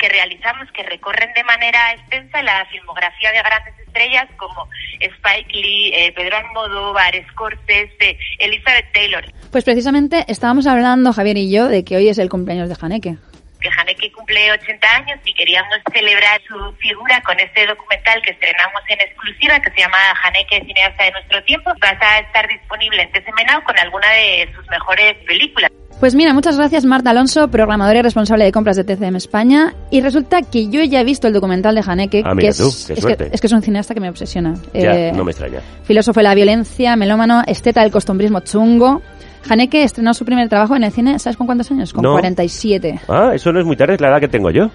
que 0.00 0.08
realizamos 0.08 0.66
que 0.72 0.82
recorren 0.82 1.32
de 1.34 1.44
manera 1.44 1.92
extensa 1.92 2.42
la 2.42 2.64
filmografía 2.66 3.32
de 3.32 3.42
grandes 3.42 3.78
estrellas 3.86 4.26
como 4.38 4.66
Spike 4.98 5.52
Lee, 5.52 5.92
eh, 5.94 6.12
Pedro 6.16 6.38
Almodóvar, 6.38 7.12
Scorsese, 7.30 8.18
Elizabeth 8.38 8.92
Taylor. 8.92 9.24
Pues 9.52 9.64
precisamente 9.64 10.24
estábamos 10.28 10.66
hablando, 10.66 11.12
Javier 11.12 11.36
y 11.36 11.50
yo, 11.52 11.68
de 11.68 11.84
que 11.84 11.96
hoy 11.96 12.08
es 12.08 12.18
el 12.18 12.30
cumpleaños 12.30 12.68
de 12.68 12.76
Haneke. 12.80 13.16
Que 13.60 13.68
Haneke 13.68 14.10
cumple 14.12 14.52
80 14.52 14.88
años 14.96 15.18
y 15.24 15.34
queríamos 15.34 15.74
celebrar 15.92 16.40
su 16.48 16.56
figura 16.78 17.20
con 17.22 17.38
este 17.38 17.66
documental 17.66 18.20
que 18.22 18.32
estrenamos 18.32 18.82
en 18.88 19.00
exclusiva 19.00 19.60
que 19.60 19.70
se 19.70 19.80
llama 19.80 19.98
Haneke 20.24 20.64
Cineasta 20.66 21.04
de 21.04 21.10
Nuestro 21.12 21.44
Tiempo. 21.44 21.70
Va 21.82 21.90
a 22.00 22.18
estar 22.18 22.48
disponible 22.48 23.02
en 23.02 23.12
TCM 23.12 23.46
Now 23.50 23.62
con 23.64 23.78
alguna 23.78 24.08
de 24.12 24.48
sus 24.54 24.66
mejores 24.68 25.14
películas. 25.26 25.70
Pues 26.00 26.14
mira, 26.14 26.32
muchas 26.32 26.56
gracias 26.56 26.86
Marta 26.86 27.10
Alonso, 27.10 27.50
programadora 27.50 27.98
y 27.98 28.02
responsable 28.02 28.44
de 28.46 28.52
compras 28.52 28.76
de 28.76 28.84
TCM 28.84 29.16
España. 29.16 29.74
Y 29.90 30.00
resulta 30.00 30.38
que 30.40 30.70
yo 30.70 30.82
ya 30.82 31.00
he 31.00 31.04
visto 31.04 31.26
el 31.26 31.34
documental 31.34 31.74
de 31.74 31.82
Haneke, 31.86 32.22
Ah, 32.24 32.32
que, 32.38 32.48
es, 32.48 32.56
tú, 32.56 32.70
qué 32.86 32.94
es, 32.94 33.04
que, 33.04 33.28
es 33.30 33.40
que 33.40 33.46
es 33.46 33.52
un 33.52 33.60
cineasta 33.60 33.92
que 33.92 34.00
me 34.00 34.08
obsesiona. 34.08 34.54
Ya, 34.72 34.94
Eh, 34.96 35.12
no 35.12 35.24
me 35.24 35.32
extraña. 35.32 35.60
Filósofo 35.84 36.20
de 36.20 36.24
la 36.24 36.34
violencia, 36.34 36.96
melómano, 36.96 37.42
esteta 37.46 37.82
del 37.82 37.90
costumbrismo 37.92 38.40
chungo. 38.40 39.02
Haneke 39.48 39.82
estrenó 39.82 40.14
su 40.14 40.24
primer 40.24 40.48
trabajo 40.48 40.76
en 40.76 40.84
el 40.84 40.92
cine, 40.92 41.18
¿sabes 41.18 41.36
con 41.36 41.46
cuántos 41.46 41.70
años? 41.70 41.92
Con 41.92 42.02
No. 42.02 42.12
47. 42.12 43.00
Ah, 43.08 43.32
eso 43.34 43.52
no 43.52 43.60
es 43.60 43.66
muy 43.66 43.76
tarde, 43.76 43.94
es 43.94 44.00
la 44.00 44.08
edad 44.08 44.20
que 44.20 44.28
tengo 44.28 44.50
yo. 44.50 44.70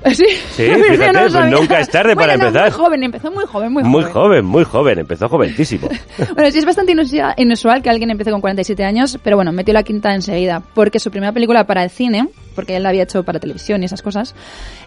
¿Sí? 0.12 0.24
Sí, 0.52 0.68
no 1.12 1.20
pues 1.20 1.50
nunca 1.50 1.80
es 1.80 1.88
tarde 1.90 2.14
para 2.14 2.36
no, 2.36 2.46
empezar. 2.46 2.70
Muy 2.70 2.78
joven, 2.78 3.02
empezó 3.02 3.30
muy 3.32 3.44
joven, 3.46 3.72
muy, 3.72 3.82
Muy 3.82 4.02
joven. 4.02 4.12
joven, 4.12 4.44
muy 4.44 4.64
joven, 4.64 4.98
empezó 5.00 5.28
joventísimo. 5.28 5.88
Bueno, 6.34 6.50
sí 6.52 6.58
es 6.58 6.64
bastante 6.64 6.94
inusual 7.36 7.82
que 7.82 7.90
alguien 7.90 8.10
empiece 8.10 8.30
con 8.30 8.40
47 8.40 8.84
años, 8.84 9.18
pero 9.24 9.36
bueno, 9.36 9.50
metió 9.52 9.74
la 9.74 9.82
quinta 9.82 10.14
enseguida, 10.14 10.62
porque 10.74 11.00
su 11.00 11.10
primera 11.10 11.32
película 11.32 11.64
para 11.64 11.82
el 11.82 11.90
cine, 11.90 12.28
porque 12.58 12.74
él 12.74 12.82
la 12.82 12.88
había 12.88 13.04
hecho 13.04 13.22
para 13.22 13.38
televisión 13.38 13.82
y 13.82 13.84
esas 13.84 14.02
cosas, 14.02 14.34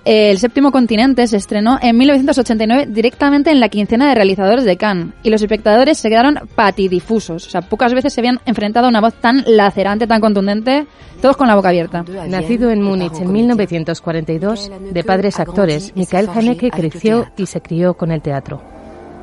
eh, 0.03 0.31
El 0.31 0.39
séptimo 0.39 0.73
continente 0.73 1.25
se 1.25 1.37
estrenó 1.37 1.79
en 1.81 1.97
1989 1.97 2.87
directamente 2.89 3.49
en 3.49 3.61
la 3.61 3.69
quincena 3.69 4.09
de 4.09 4.15
realizadores 4.15 4.65
de 4.65 4.75
Cannes, 4.75 5.13
y 5.23 5.29
los 5.29 5.41
espectadores 5.41 5.97
se 5.97 6.09
quedaron 6.09 6.37
patidifusos, 6.53 7.47
o 7.47 7.49
sea, 7.49 7.61
pocas 7.61 7.93
veces 7.93 8.11
se 8.11 8.19
habían 8.19 8.41
enfrentado 8.45 8.87
a 8.87 8.89
una 8.89 8.99
voz 8.99 9.13
tan 9.21 9.45
lacerante, 9.47 10.05
tan 10.05 10.19
contundente, 10.19 10.85
todos 11.21 11.37
con 11.37 11.47
la 11.47 11.55
boca 11.55 11.69
abierta. 11.69 12.03
Nacido 12.27 12.71
en 12.71 12.81
Múnich 12.81 13.21
en 13.21 13.31
1942, 13.31 14.69
de 14.91 15.03
padres 15.05 15.39
actores, 15.39 15.93
Michael 15.95 16.27
Haneke 16.27 16.71
creció 16.71 17.27
y 17.37 17.45
se 17.45 17.61
crió 17.61 17.93
con 17.93 18.11
el 18.11 18.21
teatro. 18.21 18.61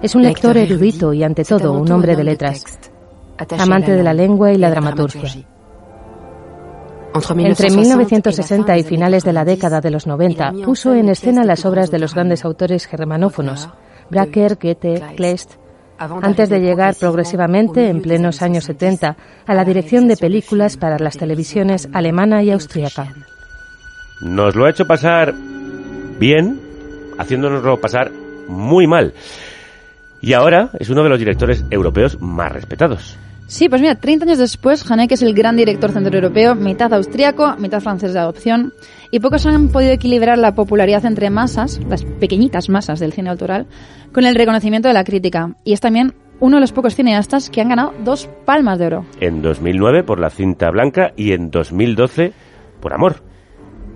Es 0.01 0.15
un 0.15 0.23
lector 0.23 0.57
erudito 0.57 1.13
y, 1.13 1.23
ante 1.23 1.45
todo, 1.45 1.75
un 1.75 1.93
hombre 1.93 2.17
de 2.17 2.25
letras, 2.25 2.65
amante 3.59 3.93
de 3.93 4.03
la 4.03 4.15
lengua 4.15 4.55
y 4.55 4.57
la 4.57 4.71
dramaturgia. 4.71 5.45
Entre 7.15 7.71
1960 7.71 8.79
y 8.79 8.83
finales 8.85 9.25
de 9.25 9.33
la 9.33 9.45
década 9.45 9.81
de 9.81 9.91
los 9.91 10.07
90, 10.07 10.53
puso 10.65 10.95
en 10.95 11.09
escena 11.09 11.45
las 11.45 11.65
obras 11.65 11.91
de 11.91 11.99
los 11.99 12.15
grandes 12.15 12.45
autores 12.45 12.87
germanófonos, 12.87 13.69
Bracker, 14.11 14.59
Goethe, 14.61 15.03
Kleist, 15.17 15.55
antes 15.99 16.49
de 16.49 16.61
llegar 16.61 16.95
progresivamente, 16.95 17.89
en 17.89 18.03
plenos 18.03 18.43
años 18.43 18.65
70, 18.65 19.17
a 19.47 19.55
la 19.55 19.65
dirección 19.65 20.07
de 20.07 20.17
películas 20.17 20.77
para 20.77 20.99
las 20.99 21.17
televisiones 21.17 21.89
alemana 21.93 22.43
y 22.43 22.51
austríaca. 22.51 23.15
Nos 24.21 24.55
lo 24.55 24.67
ha 24.67 24.71
hecho 24.71 24.87
pasar 24.87 25.35
bien, 26.19 26.61
haciéndonoslo 27.19 27.81
pasar 27.81 28.13
muy 28.49 28.87
mal. 28.87 29.15
Y 30.21 30.33
ahora 30.33 30.71
es 30.79 30.89
uno 30.91 31.03
de 31.03 31.09
los 31.09 31.19
directores 31.19 31.65
europeos 31.71 32.21
más 32.21 32.53
respetados. 32.53 33.17
Sí, 33.49 33.71
pues 33.71 33.81
mira, 33.81 33.95
30 33.95 34.27
años 34.27 34.37
después, 34.37 34.89
Haneke 34.91 35.15
es 35.15 35.23
el 35.23 35.33
gran 35.33 35.57
director 35.57 35.91
centroeuropeo, 35.91 36.55
mitad 36.55 36.93
austriaco, 36.93 37.57
mitad 37.57 37.81
francés 37.81 38.13
de 38.13 38.19
adopción, 38.19 38.75
y 39.11 39.21
pocos 39.21 39.47
han 39.47 39.71
podido 39.71 39.93
equilibrar 39.93 40.37
la 40.37 40.55
popularidad 40.55 41.07
entre 41.07 41.31
masas, 41.31 41.81
las 41.89 42.05
pequeñitas 42.05 42.69
masas 42.69 43.01
del 43.01 43.15
cine 43.15 43.31
autoral, 43.31 43.67
con 44.13 44.27
el 44.27 44.35
reconocimiento 44.35 44.89
de 44.89 44.95
la 44.95 45.03
crítica. 45.03 45.57
Y 45.65 45.73
es 45.73 45.81
también 45.81 46.13
uno 46.41 46.59
de 46.59 46.61
los 46.61 46.73
pocos 46.73 46.95
cineastas 46.95 47.49
que 47.49 47.63
han 47.63 47.71
ganado 47.71 47.95
dos 48.05 48.29
palmas 48.45 48.79
de 48.79 48.87
oro. 48.87 49.07
En 49.19 49.41
2009 49.41 50.05
por 50.05 50.21
La 50.21 50.29
cinta 50.29 50.71
blanca 50.71 51.15
y 51.17 51.33
en 51.33 51.51
2012 51.51 52.35
por 52.83 52.93
Amor. 52.93 53.28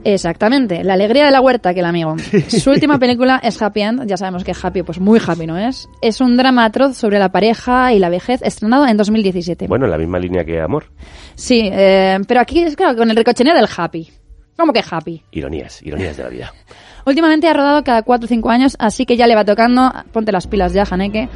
Exactamente, 0.05 0.83
La 0.85 0.95
alegría 0.95 1.27
de 1.27 1.31
la 1.31 1.41
huerta 1.41 1.73
que 1.75 1.81
el 1.81 1.87
amigo. 1.87 2.17
Su 2.49 2.71
última 2.71 2.99
película 2.99 3.41
es 3.43 3.61
Happy 3.61 3.83
End, 3.83 4.07
ya 4.07 4.17
sabemos 4.17 4.45
que 4.45 4.53
Happy, 4.61 4.83
pues 4.83 4.99
muy 4.99 5.21
happy 5.25 5.47
no 5.47 5.59
es. 5.59 5.89
Es 6.01 6.21
un 6.21 6.37
drama 6.37 6.65
atroz 6.65 6.97
sobre 6.97 7.19
la 7.19 7.31
pareja 7.31 7.93
y 7.93 7.99
la 7.99 8.09
vejez, 8.09 8.41
estrenado 8.43 8.87
en 8.87 8.97
2017. 8.97 9.67
Bueno, 9.69 9.85
en 9.87 9.91
la 9.91 9.99
misma 9.99 10.19
línea 10.19 10.45
que 10.45 10.61
Amor. 10.61 10.87
Sí, 11.35 11.69
eh, 11.73 12.19
pero 12.27 12.41
aquí 12.41 12.63
es 12.63 12.77
claro, 12.77 12.97
con 12.97 13.11
el 13.11 13.17
recocheneo 13.17 13.55
del 13.55 13.69
Happy. 13.77 14.11
¿Cómo 14.57 14.73
que 14.73 14.83
Happy? 14.89 15.23
Ironías, 15.31 15.83
ironías 15.83 16.17
de 16.17 16.23
la 16.23 16.29
vida. 16.29 16.53
Últimamente 17.07 17.49
ha 17.49 17.53
rodado 17.53 17.83
cada 17.83 18.03
4 18.03 18.25
o 18.25 18.29
5 18.29 18.51
años, 18.51 18.77
así 18.79 19.07
que 19.07 19.17
ya 19.17 19.27
le 19.27 19.35
va 19.35 19.45
tocando, 19.45 19.93
ponte 20.13 20.31
las 20.31 20.47
pilas 20.47 20.73
ya, 20.73 20.85
Haneke. 20.89 21.29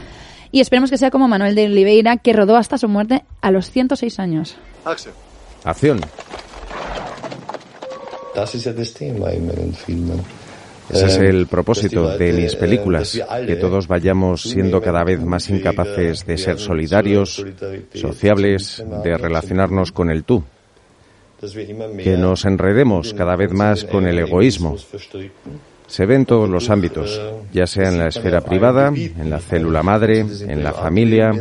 Y 0.52 0.60
esperemos 0.60 0.90
que 0.90 0.98
sea 0.98 1.10
como 1.10 1.26
Manuel 1.28 1.54
de 1.54 1.66
Oliveira, 1.66 2.16
que 2.18 2.32
rodó 2.32 2.56
hasta 2.56 2.78
su 2.78 2.88
muerte 2.88 3.24
a 3.40 3.50
los 3.50 3.70
106 3.70 4.20
años. 4.20 4.56
Acción. 5.64 6.00
Ese 10.88 11.06
es 11.06 11.16
el 11.16 11.46
propósito 11.46 12.16
de 12.16 12.32
mis 12.32 12.54
películas, 12.54 13.20
que 13.44 13.56
todos 13.56 13.88
vayamos 13.88 14.42
siendo 14.42 14.80
cada 14.80 15.02
vez 15.02 15.20
más 15.20 15.50
incapaces 15.50 16.24
de 16.24 16.38
ser 16.38 16.58
solidarios, 16.58 17.44
sociables, 17.94 18.84
de 19.02 19.16
relacionarnos 19.18 19.90
con 19.90 20.10
el 20.10 20.24
tú, 20.24 20.44
que 22.02 22.16
nos 22.16 22.44
enredemos 22.44 23.14
cada 23.14 23.36
vez 23.36 23.52
más 23.52 23.84
con 23.84 24.06
el 24.06 24.18
egoísmo. 24.18 24.76
Se 25.88 26.04
ve 26.04 26.16
en 26.16 26.26
todos 26.26 26.48
los 26.48 26.70
ámbitos, 26.70 27.20
ya 27.52 27.66
sea 27.66 27.88
en 27.88 27.98
la 27.98 28.08
esfera 28.08 28.40
privada, 28.40 28.88
en 28.88 29.30
la 29.30 29.38
célula 29.38 29.82
madre, 29.82 30.20
en 30.20 30.62
la 30.62 30.72
familia 30.72 31.32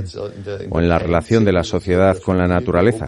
o 0.69 0.79
en 0.79 0.89
la 0.89 0.99
relación 0.99 1.45
de 1.45 1.51
la 1.51 1.63
sociedad 1.63 2.17
con 2.19 2.37
la 2.37 2.47
naturaleza. 2.47 3.07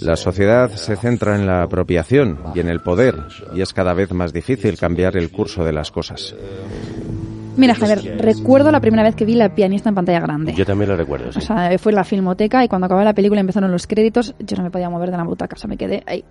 La 0.00 0.16
sociedad 0.16 0.70
se 0.70 0.96
centra 0.96 1.36
en 1.36 1.46
la 1.46 1.62
apropiación 1.62 2.38
y 2.54 2.60
en 2.60 2.68
el 2.68 2.80
poder, 2.80 3.16
y 3.54 3.60
es 3.62 3.72
cada 3.72 3.94
vez 3.94 4.12
más 4.12 4.32
difícil 4.32 4.78
cambiar 4.78 5.16
el 5.16 5.30
curso 5.30 5.64
de 5.64 5.72
las 5.72 5.90
cosas. 5.90 6.34
Mira, 7.56 7.74
Javier, 7.74 8.18
recuerdo 8.20 8.70
la 8.70 8.80
primera 8.80 9.02
vez 9.02 9.16
que 9.16 9.24
vi 9.24 9.34
La 9.34 9.52
pianista 9.52 9.88
en 9.88 9.96
pantalla 9.96 10.20
grande. 10.20 10.54
Yo 10.54 10.64
también 10.64 10.90
lo 10.90 10.96
recuerdo, 10.96 11.32
sí. 11.32 11.38
O 11.38 11.42
sea, 11.42 11.76
fue 11.78 11.90
en 11.90 11.96
la 11.96 12.04
filmoteca 12.04 12.64
y 12.64 12.68
cuando 12.68 12.86
acababa 12.86 13.04
la 13.04 13.14
película 13.14 13.40
y 13.40 13.42
empezaron 13.42 13.72
los 13.72 13.88
créditos, 13.88 14.34
yo 14.38 14.56
no 14.56 14.62
me 14.62 14.70
podía 14.70 14.88
mover 14.88 15.10
de 15.10 15.16
la 15.16 15.24
butaca, 15.24 15.56
o 15.56 15.58
sea, 15.58 15.68
me 15.68 15.76
quedé 15.76 16.04
ahí 16.06 16.24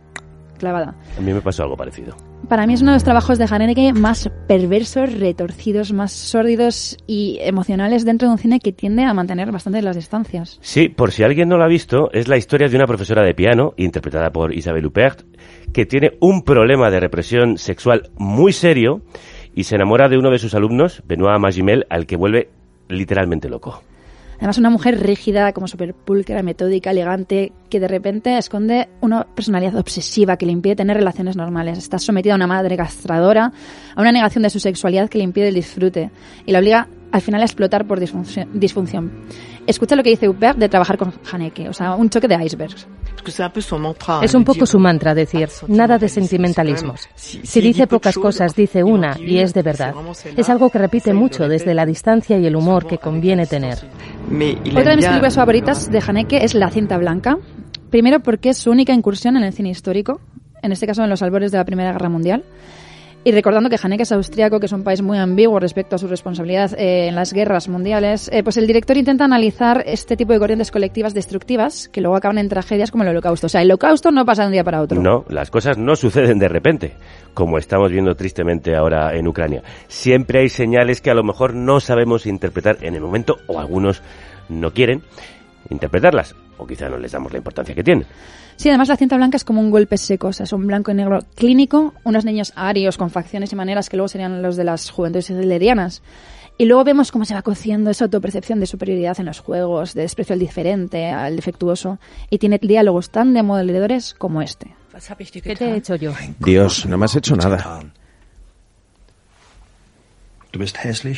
clavada. 0.58 0.96
A 1.18 1.22
mí 1.22 1.34
me 1.34 1.42
pasó 1.42 1.64
algo 1.64 1.76
parecido. 1.76 2.16
Para 2.50 2.66
mí 2.66 2.76
es 2.76 2.82
uno 2.82 2.92
de 2.92 2.96
los 2.96 3.04
trabajos 3.04 3.38
de 3.38 3.46
Haneke 3.50 3.92
más 3.92 4.32
perversos, 4.48 5.20
retorcidos, 5.20 5.92
más 5.92 6.14
sórdidos 6.14 6.98
y 7.06 7.40
emocionales 7.42 8.06
dentro 8.06 8.30
de 8.30 8.36
un 8.36 8.38
cine 8.38 8.62
que 8.62 8.72
tiende 8.72 9.04
a 9.04 9.14
mantener 9.14 9.52
bastante 9.52 9.82
las 9.82 9.98
distancias. 9.98 10.58
Sí, 10.62 10.88
por 10.88 11.12
si 11.12 11.24
alguien 11.24 11.50
no 11.50 11.58
lo 11.58 11.66
ha 11.66 11.68
visto, 11.68 12.10
es 12.14 12.30
la 12.30 12.38
historia 12.38 12.70
de 12.70 12.76
una 12.78 12.88
profesora 12.88 13.24
de 13.24 13.34
piano, 13.34 13.74
interpretada 13.76 14.30
por 14.32 14.54
Isabelle 14.54 14.88
Huppert, 14.88 15.24
que 15.74 15.86
tiene 15.86 16.14
un 16.22 16.44
problema 16.44 16.90
de 16.90 17.02
represión 17.02 17.58
sexual 17.58 18.12
muy 18.18 18.54
serio 18.54 19.02
y 19.54 19.66
se 19.66 19.76
enamora 19.76 20.08
de 20.08 20.18
uno 20.18 20.32
de 20.32 20.40
sus 20.40 20.56
alumnos, 20.56 21.04
Benoit 21.06 21.42
Magimel, 21.42 21.86
al 21.90 22.06
que 22.06 22.16
vuelve 22.16 22.50
literalmente 22.88 23.50
loco. 23.50 23.84
Además, 24.38 24.58
una 24.58 24.70
mujer 24.70 25.00
rígida, 25.00 25.52
como 25.52 25.68
súper 25.68 25.96
metódica, 26.44 26.92
elegante, 26.92 27.52
que 27.70 27.80
de 27.80 27.88
repente 27.88 28.38
esconde 28.38 28.88
una 29.02 29.24
personalidad 29.24 29.76
obsesiva 29.76 30.38
que 30.38 30.46
le 30.46 30.52
impide 30.52 30.76
tener 30.76 30.98
relaciones 30.98 31.36
normales. 31.36 31.78
Está 31.78 32.00
sometida 32.00 32.34
a 32.34 32.36
una 32.36 32.48
madre 32.48 32.78
castradora, 32.78 33.52
a 33.96 34.02
una 34.02 34.12
negación 34.12 34.44
de 34.44 34.50
su 34.50 34.60
sexualidad 34.60 35.10
que 35.10 35.18
le 35.18 35.24
impide 35.24 35.50
el 35.50 35.56
disfrute 35.56 36.12
y 36.46 36.52
la 36.52 36.60
obliga 36.60 36.88
al 37.12 37.22
final 37.22 37.42
a 37.42 37.46
explotar 37.46 37.88
por 37.88 38.00
disfunción. 38.00 39.12
Escucha 39.68 39.98
lo 39.98 40.04
que 40.04 40.12
dice 40.12 40.30
Huppert 40.30 40.58
de 40.58 40.70
trabajar 40.70 40.98
con 40.98 41.14
Haneke, 41.32 41.68
o 41.68 41.74
sea, 41.74 41.96
un 41.96 42.10
choque 42.10 42.28
de 42.28 42.44
icebergs. 42.44 42.88
Es 44.22 44.34
un 44.34 44.46
poco 44.46 44.66
su 44.66 44.80
mantra 44.80 45.14
decir, 45.14 45.50
nada 45.68 45.98
de 45.98 46.08
sentimentalismos. 46.08 47.10
Si 47.16 47.62
dice 47.62 47.86
pocas 47.86 48.18
cosas, 48.18 48.56
dice 48.56 48.84
una 48.84 49.18
y 49.20 49.40
es 49.40 49.54
de 49.54 49.64
verdad. 49.64 49.94
Es 50.38 50.50
algo 50.50 50.70
que 50.70 50.78
repite 50.78 51.14
mucho 51.14 51.50
desde 51.50 51.74
la 51.74 51.86
distancia 51.86 52.38
y 52.38 52.46
el 52.46 52.56
humor 52.56 52.88
que 52.88 52.98
conviene 52.98 53.46
tener. 53.46 53.78
Otra 54.72 54.92
de 54.92 54.96
mis 54.96 55.06
películas 55.06 55.36
favoritas 55.36 55.92
de 55.92 56.02
Haneke 56.06 56.44
es 56.44 56.54
La 56.54 56.70
cinta 56.70 56.98
blanca. 56.98 57.38
Primero 57.90 58.22
porque 58.22 58.50
es 58.50 58.58
su 58.58 58.72
única 58.72 58.94
incursión 58.94 59.38
en 59.38 59.44
el 59.44 59.54
cine 59.54 59.70
histórico, 59.70 60.22
en 60.62 60.72
este 60.72 60.88
caso 60.88 61.04
en 61.04 61.10
los 61.10 61.22
albores 61.22 61.52
de 61.52 61.58
la 61.58 61.66
Primera 61.66 61.92
Guerra 61.92 62.10
Mundial. 62.10 62.44
Y 63.24 63.32
recordando 63.32 63.70
que 63.70 63.78
Haneke 63.82 64.04
es 64.04 64.12
austriaco, 64.12 64.60
que 64.60 64.68
es 64.68 64.72
un 64.72 64.84
país 64.84 65.02
muy 65.02 65.18
ambiguo 65.18 65.60
respecto 65.60 65.96
a 65.96 66.00
su 66.00 66.08
responsabilidad 66.08 66.74
eh, 66.80 67.08
en 67.08 67.16
las 67.16 67.34
guerras 67.34 67.68
mundiales, 67.68 68.30
eh, 68.32 68.42
pues 68.42 68.56
el 68.56 68.68
director 68.68 68.96
intenta 68.96 69.26
analizar 69.26 69.84
este 69.86 70.16
tipo 70.16 70.32
de 70.32 70.40
corrientes 70.40 70.72
colectivas 70.72 71.14
destructivas 71.14 71.90
que 71.90 72.00
luego 72.00 72.16
acaban 72.16 72.38
en 72.38 72.48
tragedias 72.48 72.90
como 72.90 73.04
el 73.04 73.10
holocausto. 73.10 73.48
O 73.48 73.50
sea, 73.50 73.62
el 73.62 73.68
holocausto 73.68 74.12
no 74.12 74.26
pasa 74.26 74.44
de 74.44 74.48
un 74.48 74.54
día 74.54 74.64
para 74.64 74.82
otro. 74.82 75.02
No, 75.02 75.26
las 75.28 75.52
cosas 75.52 75.78
no 75.78 75.96
suceden 75.98 76.40
de 76.40 76.48
repente, 76.48 76.94
como 77.34 77.58
estamos 77.58 77.92
viendo 77.92 78.16
tristemente 78.16 78.76
ahora 78.76 79.14
en 79.14 79.28
Ucrania. 79.28 79.62
Siempre 79.88 80.40
hay 80.40 80.50
señales 80.50 81.02
que 81.02 81.12
a 81.12 81.16
lo 81.16 81.24
mejor 81.24 81.54
no 81.54 81.82
sabemos 81.82 82.26
interpretar 82.26 82.78
en 82.82 82.96
el 82.96 83.02
momento, 83.02 83.38
o 83.48 83.60
algunos 83.60 84.02
no 84.48 84.72
quieren 84.72 85.04
interpretarlas, 85.70 86.34
o 86.58 86.66
quizá 86.66 86.88
no 86.88 86.98
les 86.98 87.12
damos 87.12 87.32
la 87.34 87.40
importancia 87.40 87.76
que 87.76 87.84
tienen. 87.84 88.08
Sí, 88.58 88.70
además 88.70 88.88
la 88.88 88.98
cinta 88.98 89.16
blanca 89.18 89.38
es 89.38 89.44
como 89.44 89.62
un 89.62 89.70
golpe 89.70 89.98
seco, 89.98 90.30
o 90.30 90.34
sea, 90.34 90.46
es 90.46 90.52
un 90.52 90.66
blanco 90.66 90.92
y 90.92 90.96
negro 90.96 91.20
clínico, 91.36 91.94
unos 92.04 92.26
niños 92.26 92.54
arios 92.56 92.98
con 92.98 93.12
facciones 93.12 93.54
y 93.54 93.56
maneras 93.56 93.88
que 93.88 93.98
luego 93.98 94.08
serían 94.08 94.42
los 94.42 94.56
de 94.56 94.64
las 94.64 94.90
juventudes 94.90 95.30
hitlerianas. 95.30 96.02
Y 96.58 96.66
luego 96.66 96.84
vemos 96.84 97.12
cómo 97.12 97.24
se 97.24 97.36
va 97.36 97.44
cociendo 97.44 97.92
esa 97.92 98.06
autopercepción 98.06 98.60
de 98.60 98.66
superioridad 98.66 99.20
en 99.20 99.28
los 99.28 99.42
juegos, 99.42 99.94
de 99.94 100.02
desprecio 100.02 100.34
al 100.34 100.40
diferente, 100.40 101.06
al 101.06 101.36
defectuoso, 101.36 102.00
y 102.32 102.40
tiene 102.40 102.58
diálogos 102.60 103.12
tan 103.12 103.36
demoledores 103.36 104.16
como 104.16 104.42
este. 104.42 104.74
¿Qué 105.44 105.56
te 105.56 105.66
he 105.66 105.78
hecho 105.78 105.96
yo? 105.96 106.14
Dios, 106.40 106.88
no 106.88 106.98
me 106.98 107.06
has 107.06 107.16
hecho 107.16 107.36
nada. 107.36 107.82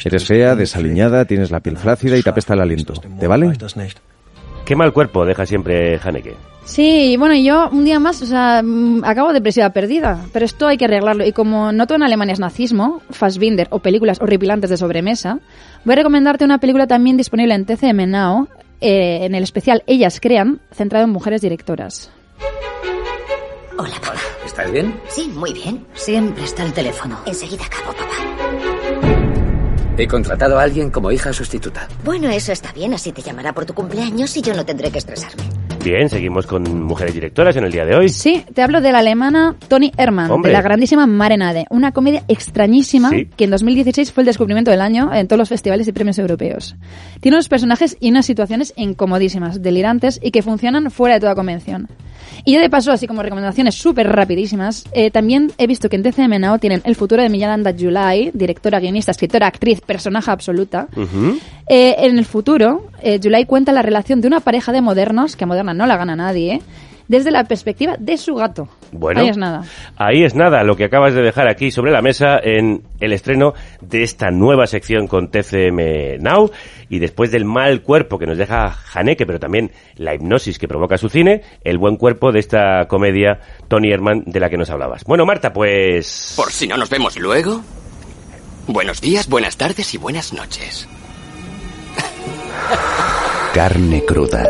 Eres 0.05 0.25
fea, 0.25 0.55
desaliñada, 0.55 1.23
tienes 1.23 1.51
la 1.51 1.61
piel 1.61 1.77
flácida 1.77 2.17
y 2.17 2.21
te 2.21 2.29
apesta 2.29 2.55
el 2.55 2.59
aliento. 2.59 2.93
¿Te 2.93 3.27
vale? 3.27 3.47
Qué 4.69 4.75
mal 4.75 4.93
cuerpo 4.93 5.25
deja 5.25 5.47
siempre 5.47 5.99
Haneke. 5.99 6.35
Sí, 6.63 7.17
bueno, 7.17 7.33
y 7.33 7.43
yo 7.43 7.69
un 7.71 7.85
día 7.85 7.99
más, 7.99 8.21
o 8.21 8.27
sea, 8.27 8.61
mm, 8.63 9.03
acabo 9.03 9.33
depresiva 9.33 9.71
perdida, 9.71 10.23
pero 10.31 10.45
esto 10.45 10.67
hay 10.67 10.77
que 10.77 10.85
arreglarlo. 10.85 11.25
Y 11.25 11.31
como 11.31 11.71
no 11.71 11.87
todo 11.87 11.95
en 11.95 12.03
Alemania 12.03 12.33
es 12.33 12.39
nazismo, 12.39 13.01
Fassbinder 13.09 13.67
o 13.71 13.79
películas 13.79 14.21
horripilantes 14.21 14.69
de 14.69 14.77
sobremesa, 14.77 15.39
voy 15.85 15.93
a 15.93 15.95
recomendarte 15.95 16.45
una 16.45 16.59
película 16.59 16.85
también 16.85 17.17
disponible 17.17 17.55
en 17.55 17.65
TCM 17.65 18.11
Now, 18.11 18.47
eh, 18.79 19.21
en 19.25 19.33
el 19.33 19.41
especial 19.41 19.81
Ellas 19.87 20.19
Crean, 20.21 20.59
centrado 20.71 21.05
en 21.05 21.09
mujeres 21.13 21.41
directoras. 21.41 22.11
Hola, 23.75 23.95
papá. 24.01 24.19
¿Estás 24.45 24.71
bien? 24.71 24.93
Sí, 25.07 25.31
muy 25.33 25.51
bien. 25.51 25.83
Siempre 25.95 26.43
está 26.43 26.63
el 26.63 26.73
teléfono. 26.73 27.17
Enseguida 27.25 27.65
acabo, 27.65 27.91
papá. 27.93 28.78
He 29.99 30.07
contratado 30.07 30.57
a 30.57 30.63
alguien 30.63 30.91
como 30.91 31.11
hija 31.11 31.33
sustituta. 31.33 31.85
Bueno, 32.05 32.29
eso 32.29 32.53
está 32.53 32.71
bien, 32.71 32.93
así 32.93 33.11
te 33.11 33.21
llamará 33.21 33.51
por 33.51 33.65
tu 33.65 33.73
cumpleaños 33.73 34.35
y 34.37 34.41
yo 34.41 34.53
no 34.53 34.65
tendré 34.65 34.91
que 34.91 34.97
estresarme. 34.99 35.43
Bien, 35.83 36.07
seguimos 36.07 36.45
con 36.47 36.63
mujeres 36.85 37.13
directoras 37.13 37.55
en 37.57 37.65
el 37.65 37.71
día 37.73 37.83
de 37.85 37.95
hoy. 37.95 38.07
Sí, 38.07 38.45
te 38.53 38.61
hablo 38.61 38.79
de 38.79 38.93
la 38.93 38.99
alemana 38.99 39.57
Toni 39.67 39.91
Hombre. 39.97 40.51
de 40.51 40.53
la 40.53 40.61
grandísima 40.61 41.05
Marenade, 41.05 41.65
una 41.69 41.91
comedia 41.91 42.23
extrañísima 42.29 43.09
Sí. 43.09 43.27
que 43.35 43.43
en 43.43 43.51
2016 43.51 44.13
fue 44.13 44.21
el 44.23 44.27
descubrimiento 44.27 44.71
del 44.71 44.79
año 44.81 45.13
en 45.13 45.27
todos 45.27 45.37
los 45.37 45.49
festivales 45.49 45.85
y 45.89 45.91
premios 45.91 46.17
europeos. 46.17 46.77
Tiene 47.19 47.35
unos 47.35 47.49
personajes 47.49 47.97
y 47.99 48.09
unas 48.09 48.25
situaciones 48.25 48.73
incomodísimas, 48.77 49.61
delirantes 49.61 50.17
y 50.23 50.31
que 50.31 50.41
funcionan 50.43 50.91
fuera 50.91 51.15
de 51.15 51.21
toda 51.21 51.35
convención. 51.35 51.89
Y 52.45 52.53
ya 52.53 52.61
de 52.61 52.69
paso, 52.69 52.91
así 52.91 53.07
como 53.07 53.23
recomendaciones 53.23 53.75
súper 53.75 54.07
rapidísimas, 54.07 54.85
eh, 54.91 55.11
también 55.11 55.51
he 55.57 55.67
visto 55.67 55.89
que 55.89 55.95
en 55.95 56.03
TCM 56.03 56.39
Now 56.39 56.59
tienen 56.59 56.81
El 56.83 56.95
futuro 56.95 57.21
de 57.21 57.29
Miranda 57.29 57.73
July, 57.77 58.31
directora, 58.33 58.79
guionista, 58.79 59.11
escritora, 59.11 59.47
actriz, 59.47 59.81
personaje 59.81 60.31
absoluta. 60.31 60.87
Eh, 61.67 61.95
en 61.99 62.17
el 62.17 62.25
futuro, 62.25 62.87
eh, 63.01 63.19
July 63.21 63.45
cuenta 63.45 63.71
la 63.71 63.81
relación 63.81 64.21
de 64.21 64.27
una 64.27 64.39
pareja 64.39 64.71
de 64.71 64.81
modernos, 64.81 65.35
que 65.35 65.43
a 65.43 65.47
moderna 65.47 65.73
no 65.73 65.85
la 65.85 65.97
gana 65.97 66.15
nadie, 66.15 66.61
desde 67.09 67.31
la 67.31 67.43
perspectiva 67.43 67.97
de 67.99 68.17
su 68.17 68.35
gato. 68.35 68.69
Bueno, 68.91 69.19
Ahí 69.19 69.29
es 69.29 69.37
nada. 69.37 69.63
Ahí 69.97 70.23
es 70.23 70.35
nada, 70.35 70.63
lo 70.63 70.77
que 70.77 70.85
acabas 70.85 71.13
de 71.13 71.21
dejar 71.21 71.49
aquí 71.49 71.71
sobre 71.71 71.91
la 71.91 72.01
mesa 72.01 72.39
en 72.41 72.83
el 72.99 73.11
estreno 73.11 73.53
de 73.81 74.03
esta 74.03 74.29
nueva 74.31 74.67
sección 74.67 75.07
con 75.07 75.29
TCM 75.29 76.21
Now 76.21 76.51
y 76.87 76.99
después 76.99 77.31
del 77.31 77.45
mal 77.45 77.81
cuerpo 77.81 78.17
que 78.19 78.27
nos 78.27 78.37
deja 78.37 78.77
Haneke, 78.93 79.25
pero 79.25 79.39
también 79.39 79.71
la 79.95 80.13
hipnosis 80.13 80.59
que 80.59 80.67
provoca 80.67 80.97
su 80.97 81.09
cine, 81.09 81.41
el 81.63 81.79
buen 81.79 81.97
cuerpo 81.97 82.31
de 82.31 82.39
esta 82.39 82.87
comedia 82.87 83.39
Tony 83.67 83.91
Herman 83.91 84.23
de 84.25 84.39
la 84.39 84.49
que 84.49 84.57
nos 84.57 84.69
hablabas. 84.69 85.03
Bueno, 85.03 85.25
Marta, 85.25 85.51
pues... 85.51 86.33
Por 86.37 86.51
si 86.51 86.67
no 86.67 86.77
nos 86.77 86.89
vemos 86.89 87.17
luego. 87.17 87.61
Buenos 88.67 89.01
días, 89.01 89.27
buenas 89.27 89.57
tardes 89.57 89.95
y 89.95 89.97
buenas 89.97 90.31
noches. 90.31 90.87
Carne 93.53 94.05
cruda. 94.05 94.47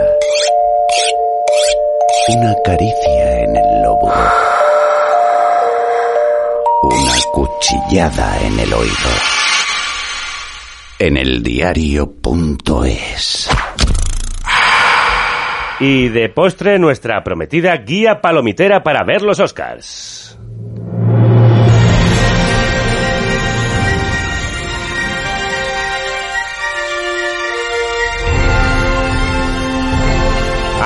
Una 2.31 2.53
caricia 2.63 3.41
en 3.41 3.55
el 3.55 3.81
lóbulo. 3.81 4.13
Una 6.83 7.13
cuchillada 7.33 8.39
en 8.45 8.59
el 8.59 8.71
oído. 8.71 9.09
En 10.99 11.17
el 11.17 11.41
diario.es. 11.41 13.49
Y 15.79 16.09
de 16.09 16.29
postre, 16.29 16.77
nuestra 16.77 17.23
prometida 17.23 17.75
guía 17.77 18.21
palomitera 18.21 18.83
para 18.83 19.03
ver 19.03 19.23
los 19.23 19.39
Oscars. 19.39 20.18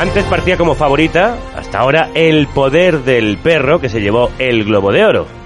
Antes 0.04 0.26
partía 0.26 0.58
como 0.58 0.76
favorita, 0.76 1.38
hasta 1.56 1.80
ahora 1.80 2.10
El 2.14 2.48
poder 2.48 3.06
del 3.06 3.38
perro 3.38 3.80
que 3.80 3.88
se 3.88 4.02
llevó 4.02 4.32
el 4.38 4.66
Globo 4.66 4.92
de 4.92 5.06
Oro. 5.06 5.43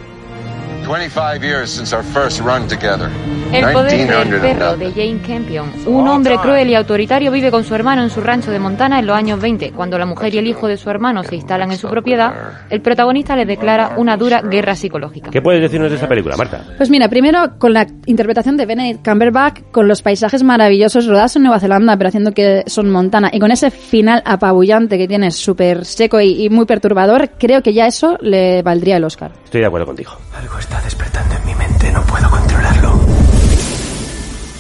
25 0.88 1.44
years 1.44 1.70
since 1.70 1.94
our 1.94 2.02
first 2.02 2.40
run 2.40 2.66
together. 2.68 3.10
El 3.52 3.72
poder 3.72 3.92
del 3.92 4.08
1900 4.08 4.34
and 4.36 4.42
perro 4.42 4.78
de 4.78 4.92
Jane 4.92 5.22
Campion. 5.26 5.72
Un 5.86 6.08
hombre 6.08 6.38
cruel 6.38 6.70
y 6.70 6.76
autoritario 6.76 7.32
vive 7.32 7.52
con 7.52 7.64
su 7.64 7.76
hermano 7.76 8.04
en 8.04 8.10
su 8.10 8.22
rancho 8.22 8.52
de 8.52 8.60
Montana 8.60 9.00
en 9.00 9.06
los 9.06 9.16
años 9.16 9.40
20. 9.40 9.72
Cuando 9.72 9.98
la 9.98 10.06
mujer 10.06 10.34
y 10.34 10.38
el 10.38 10.48
hijo 10.48 10.68
de 10.68 10.78
su 10.78 10.90
hermano 10.90 11.24
se 11.24 11.36
instalan 11.36 11.72
en 11.72 11.78
su 11.78 11.90
propiedad, 11.90 12.34
el 12.70 12.82
protagonista 12.82 13.36
le 13.36 13.46
declara 13.46 13.96
una 13.98 14.18
dura 14.18 14.42
guerra 14.42 14.76
psicológica. 14.76 15.30
¿Qué 15.30 15.42
puedes 15.42 15.62
decirnos 15.62 15.90
de 15.90 15.96
esta 15.96 16.08
película, 16.08 16.38
Marta? 16.38 16.64
Pues 16.78 16.90
mira, 16.90 17.10
primero 17.10 17.58
con 17.58 17.74
la 17.74 17.86
interpretación 18.06 18.56
de 18.56 18.66
Benedict 18.66 19.06
Cumberbatch, 19.06 19.62
con 19.72 19.88
los 19.88 20.02
paisajes 20.02 20.44
maravillosos 20.44 21.06
rodados 21.06 21.36
en 21.36 21.44
Nueva 21.44 21.60
Zelanda, 21.60 21.98
pero 21.98 22.10
haciendo 22.10 22.34
que 22.34 22.64
son 22.68 22.90
Montana, 22.90 23.30
y 23.34 23.40
con 23.40 23.52
ese 23.52 23.72
final 23.72 24.24
apabullante 24.26 24.98
que 24.98 25.08
tiene 25.08 25.32
súper 25.32 25.86
seco 25.86 26.20
y, 26.22 26.46
y 26.46 26.50
muy 26.50 26.66
perturbador, 26.66 27.30
creo 27.38 27.62
que 27.62 27.74
ya 27.74 27.88
eso 27.88 28.18
le 28.22 28.62
valdría 28.62 28.98
el 28.98 29.04
Oscar. 29.04 29.32
Estoy 29.46 29.62
de 29.62 29.68
acuerdo 29.68 29.86
contigo. 29.86 30.12
Algo 30.38 30.60
está 30.60 30.77
despertando 30.82 31.36
en 31.36 31.46
mi 31.46 31.56
mente, 31.56 31.92
no 31.92 32.02
puedo 32.04 32.30
controlarlo. 32.30 33.00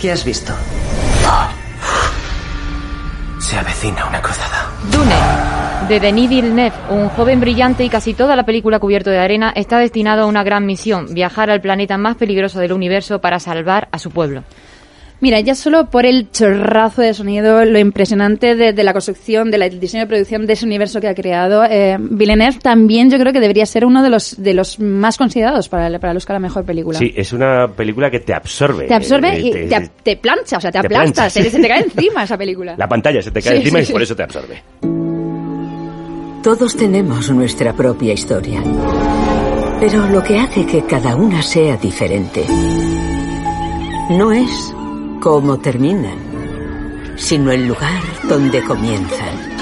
¿Qué 0.02 0.12
has 0.12 0.24
visto? 0.24 0.54
Se 3.40 3.58
avecina 3.58 4.06
una 4.06 4.22
cruzada. 4.22 4.70
Dune, 4.92 5.16
De 5.88 6.00
Denis 6.00 6.30
Villeneuve, 6.30 6.76
un 6.90 7.10
joven 7.10 7.40
brillante 7.40 7.84
y 7.84 7.90
casi 7.90 8.14
toda 8.14 8.36
la 8.36 8.44
película 8.44 8.80
cubierto 8.80 9.10
de 9.10 9.20
arena, 9.20 9.52
está 9.56 9.80
destinado 9.80 10.24
a 10.24 10.26
una 10.26 10.44
gran 10.44 10.66
misión, 10.66 11.14
viajar 11.14 11.50
al 11.50 11.62
planeta 11.62 11.98
más 11.98 12.18
peligroso 12.18 12.60
del 12.60 12.74
universo 12.74 13.20
para 13.22 13.40
salvar 13.40 13.88
a 13.92 14.00
su 14.00 14.12
pueblo. 14.12 14.44
Mira, 15.20 15.40
ya 15.40 15.56
solo 15.56 15.90
por 15.90 16.06
el 16.06 16.30
chorrazo 16.32 17.02
de 17.02 17.14
sonido, 17.16 17.66
lo 17.66 17.80
impresionante 17.80 18.56
de, 18.56 18.72
de 18.72 18.84
la 18.84 18.94
construcción, 18.94 19.50
del 19.50 19.80
diseño 19.80 20.04
de 20.04 20.08
producción 20.08 20.46
de 20.46 20.54
ese 20.54 20.64
universo 20.66 21.02
que 21.02 21.08
ha 21.08 21.16
creado, 21.16 21.64
eh, 21.66 21.98
Villeneuve 22.00 22.60
también 22.62 23.10
yo 23.10 23.18
creo 23.18 23.34
que 23.34 23.40
debería 23.40 23.66
ser 23.66 23.84
uno 23.84 24.04
de 24.04 24.10
los 24.12 24.36
de 24.42 24.54
los 24.54 24.80
más 24.80 25.18
considerados 25.18 25.70
para, 25.70 25.88
el- 25.88 26.00
para 26.00 26.12
el 26.12 26.18
Oscar 26.18 26.36
a 26.36 26.40
Mejor 26.40 26.66
Película. 26.66 27.00
Sí, 27.00 27.12
es 27.16 27.34
una 27.34 27.68
película 27.68 28.12
que 28.12 28.20
te 28.20 28.34
absorbe. 28.34 28.86
Te 28.86 28.94
absorbe 28.94 29.36
Eh, 29.38 29.40
y 29.40 29.52
te, 29.68 29.90
te 30.04 30.18
plancha, 30.18 30.58
o 30.58 30.62
sea, 30.62 30.72
te, 30.72 30.82
te 30.82 31.30
se, 31.32 31.50
te 31.50 31.68
cae 31.68 31.82
encima 31.96 32.24
esa 32.24 32.38
película. 32.38 32.76
La 32.78 32.88
pantalla 32.88 33.20
se 33.22 33.32
te 33.32 33.42
cae 33.42 33.54
Sí, 33.54 33.58
encima 33.60 33.80
sí, 33.80 33.84
y 33.84 33.86
sí. 33.88 33.94
por 33.94 34.02
eso 34.04 34.16
te 34.16 34.22
absorbe. 34.24 34.62
Todos 36.44 36.76
tenemos 36.78 37.30
nuestra 37.32 37.74
propia 37.74 38.14
historia. 38.14 38.62
Pero 39.80 40.08
lo 40.08 40.24
que 40.24 40.38
hace 40.40 40.66
que 40.66 40.84
cada 40.84 41.16
una 41.16 41.42
sea 41.42 41.76
diferente 41.78 42.44
no 44.12 44.32
es 44.32 44.74
cómo 45.20 45.58
terminan, 45.60 46.18
sino 47.16 47.52
el 47.52 47.68
lugar 47.68 48.02
donde 48.28 48.64
comienzan. 48.64 49.58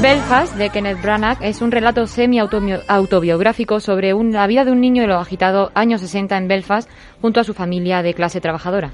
Belfast, 0.00 0.54
de 0.56 0.70
Kenneth 0.70 1.02
Branagh, 1.02 1.38
es 1.42 1.60
un 1.60 1.70
relato 1.70 2.06
semi-autobiográfico 2.06 3.80
sobre 3.80 4.14
la 4.14 4.46
vida 4.46 4.64
de 4.64 4.72
un 4.72 4.80
niño 4.80 5.02
de 5.02 5.08
los 5.08 5.20
agitados 5.20 5.70
años 5.74 6.00
60 6.00 6.38
en 6.38 6.48
Belfast 6.48 6.88
junto 7.20 7.40
a 7.40 7.44
su 7.44 7.52
familia 7.52 8.02
de 8.02 8.14
clase 8.14 8.40
trabajadora. 8.40 8.90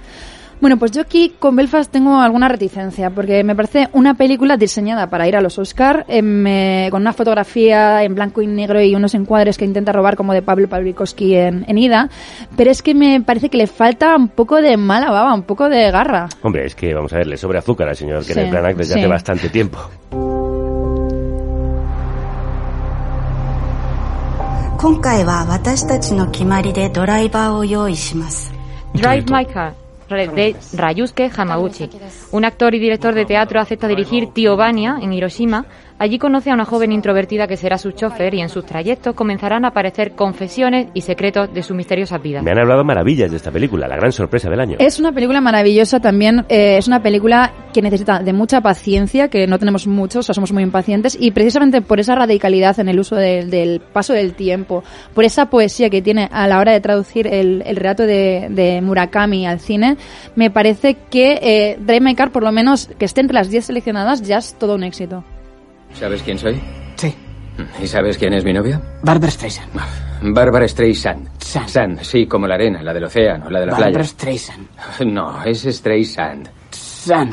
Bueno, 0.61 0.79
pues 0.79 0.91
yo 0.93 1.03
aquí 1.03 1.35
con 1.39 1.55
Belfast 1.55 1.93
tengo 1.93 2.19
alguna 2.19 2.49
reticencia, 2.49 3.11
porque 3.11 3.45
me 3.45 3.55
parece 3.55 3.89
una 3.93 4.15
película 4.15 4.57
diseñada 4.57 5.07
para 5.09 5.29
ir 5.29 5.37
a 5.37 5.43
los 5.43 5.59
Oscar, 5.59 6.07
eh, 6.09 6.89
con 6.91 7.03
una 7.03 7.13
fotografía 7.13 8.03
en 8.03 8.15
blanco 8.15 8.41
y 8.41 8.47
negro 8.47 8.81
y 8.81 8.95
unos 8.95 9.15
encuadres 9.15 9.59
que 9.59 9.67
intenta 9.67 9.93
robar 9.93 10.17
como 10.17 10.33
de 10.33 10.41
Pablo 10.41 10.69
Pavlikovsky 10.69 11.35
en, 11.35 11.65
en, 11.69 11.77
Ida, 11.79 12.09
pero 12.57 12.71
es 12.71 12.81
que 12.81 12.95
me 12.95 13.21
parece 13.21 13.51
que 13.51 13.59
le 13.59 13.67
falta 13.67 14.17
un 14.17 14.29
poco 14.29 14.57
de 14.57 14.77
mala 14.79 15.11
baba, 15.11 15.35
un 15.35 15.43
poco 15.43 15.69
de 15.69 15.91
garra. 15.91 16.29
Hombre, 16.43 16.65
es 16.65 16.75
que 16.75 16.95
vamos 16.95 17.13
a 17.13 17.19
ver, 17.19 17.27
le 17.27 17.37
sobra 17.37 17.59
azúcar 17.59 17.89
al 17.89 17.97
señor 17.97 18.25
que 18.25 18.33
sí, 18.33 18.41
en 18.41 18.47
el 18.47 18.51
plan 18.51 18.77
desde 18.77 18.95
sí. 18.95 18.99
hace 18.99 19.09
bastante 19.09 19.49
tiempo. 19.51 19.79
Drive 28.95 29.25
my 29.31 29.45
car 29.45 29.86
de 30.09 30.57
Rayusuke 30.73 31.31
Hamaguchi. 31.37 31.91
Un 32.33 32.45
actor 32.45 32.75
y 32.75 32.79
director 32.79 33.15
de 33.15 33.25
teatro 33.25 33.61
acepta 33.61 33.89
dirigir 33.89 34.29
Tío 34.33 34.57
Bania 34.57 34.99
en 35.01 35.13
Hiroshima. 35.13 35.67
Allí 35.99 36.19
conoce 36.19 36.51
a 36.51 36.55
una 36.55 36.67
joven 36.67 36.93
introvertida 36.93 37.47
que 37.47 37.57
será 37.57 37.79
su 37.79 37.93
chofer 37.93 38.35
y 38.35 38.43
en 38.43 38.51
sus 38.51 38.67
trayectos 38.67 39.15
comenzarán 39.15 39.65
a 39.65 39.69
aparecer 39.69 40.13
confesiones 40.13 40.89
y 40.93 41.01
secretos 41.01 41.53
de 41.55 41.63
sus 41.63 41.75
misteriosas 41.75 42.21
vidas. 42.23 42.43
Me 42.43 42.51
han 42.51 42.59
hablado 42.59 42.85
maravillas 42.85 43.31
de 43.31 43.39
esta 43.39 43.51
película, 43.51 43.89
la 43.89 43.97
gran 43.97 44.13
sorpresa 44.13 44.51
del 44.51 44.61
año. 44.61 44.77
Es 44.79 45.01
una 45.01 45.13
película 45.13 45.41
maravillosa 45.41 45.99
también, 45.99 46.45
eh, 46.51 46.77
es 46.77 46.87
una 46.87 47.03
película 47.03 47.51
que 47.73 47.81
necesita 47.81 48.19
de 48.21 48.35
mucha 48.35 48.61
paciencia, 48.61 49.29
que 49.29 49.47
no 49.47 49.59
tenemos 49.59 49.87
mucho, 49.87 50.19
o 50.19 50.23
sea, 50.23 50.35
somos 50.35 50.53
muy 50.53 50.63
impacientes, 50.63 51.17
y 51.19 51.31
precisamente 51.31 51.81
por 51.81 51.99
esa 51.99 52.15
radicalidad 52.15 52.79
en 52.79 52.89
el 52.91 52.99
uso 53.01 53.17
del- 53.17 53.49
del 53.49 53.81
paso 53.81 54.13
del 54.13 54.35
tiempo, 54.35 54.85
por 55.15 55.25
esa 55.25 55.47
poesía 55.49 55.89
que 55.89 56.03
tiene 56.03 56.29
a 56.31 56.47
la 56.47 56.59
hora 56.61 56.73
de 56.73 56.81
traducir 56.81 57.27
el, 57.27 57.63
el 57.65 57.77
relato 57.77 58.03
de, 58.03 58.49
de 58.51 58.83
Murakami 58.83 59.47
al 59.47 59.61
cine, 59.61 59.97
me 60.35 60.51
parece 60.51 60.97
que 61.11 61.39
eh, 61.41 61.79
Drive 61.81 62.01
My 62.01 62.15
Car, 62.15 62.33
por 62.33 62.43
lo 62.43 62.53
menos 62.53 62.91
que 62.99 63.07
esté 63.07 63.23
entre 63.23 63.35
las 63.35 63.49
10 63.49 63.65
seleccionadas, 63.65 64.21
ya 64.23 64.37
es 64.39 64.55
todo 64.59 64.75
un 64.75 64.85
éxito. 64.85 65.25
¿Sabes 65.99 66.23
quién 66.23 66.39
soy? 66.39 66.61
Sí. 66.97 67.15
¿Y 67.83 67.87
sabes 67.87 68.19
quién 68.19 68.35
es 68.35 68.45
mi 68.45 68.53
novia? 68.53 68.81
Barbara 69.03 69.31
Streisand. 69.31 69.71
Bárbara 70.23 70.69
Streisand. 70.69 71.29
Sand, 71.39 72.01
sí, 72.03 72.27
como 72.27 72.47
la 72.47 72.55
arena, 72.55 72.83
la 72.83 72.93
del 72.93 73.05
océano, 73.05 73.49
la 73.49 73.61
de 73.61 73.67
la 73.67 73.73
Barbara 73.73 73.91
playa. 73.93 74.05
Streisand. 74.09 74.67
No, 75.07 75.43
es 75.45 75.63
Streisand. 75.63 76.49
Sand. 76.71 77.33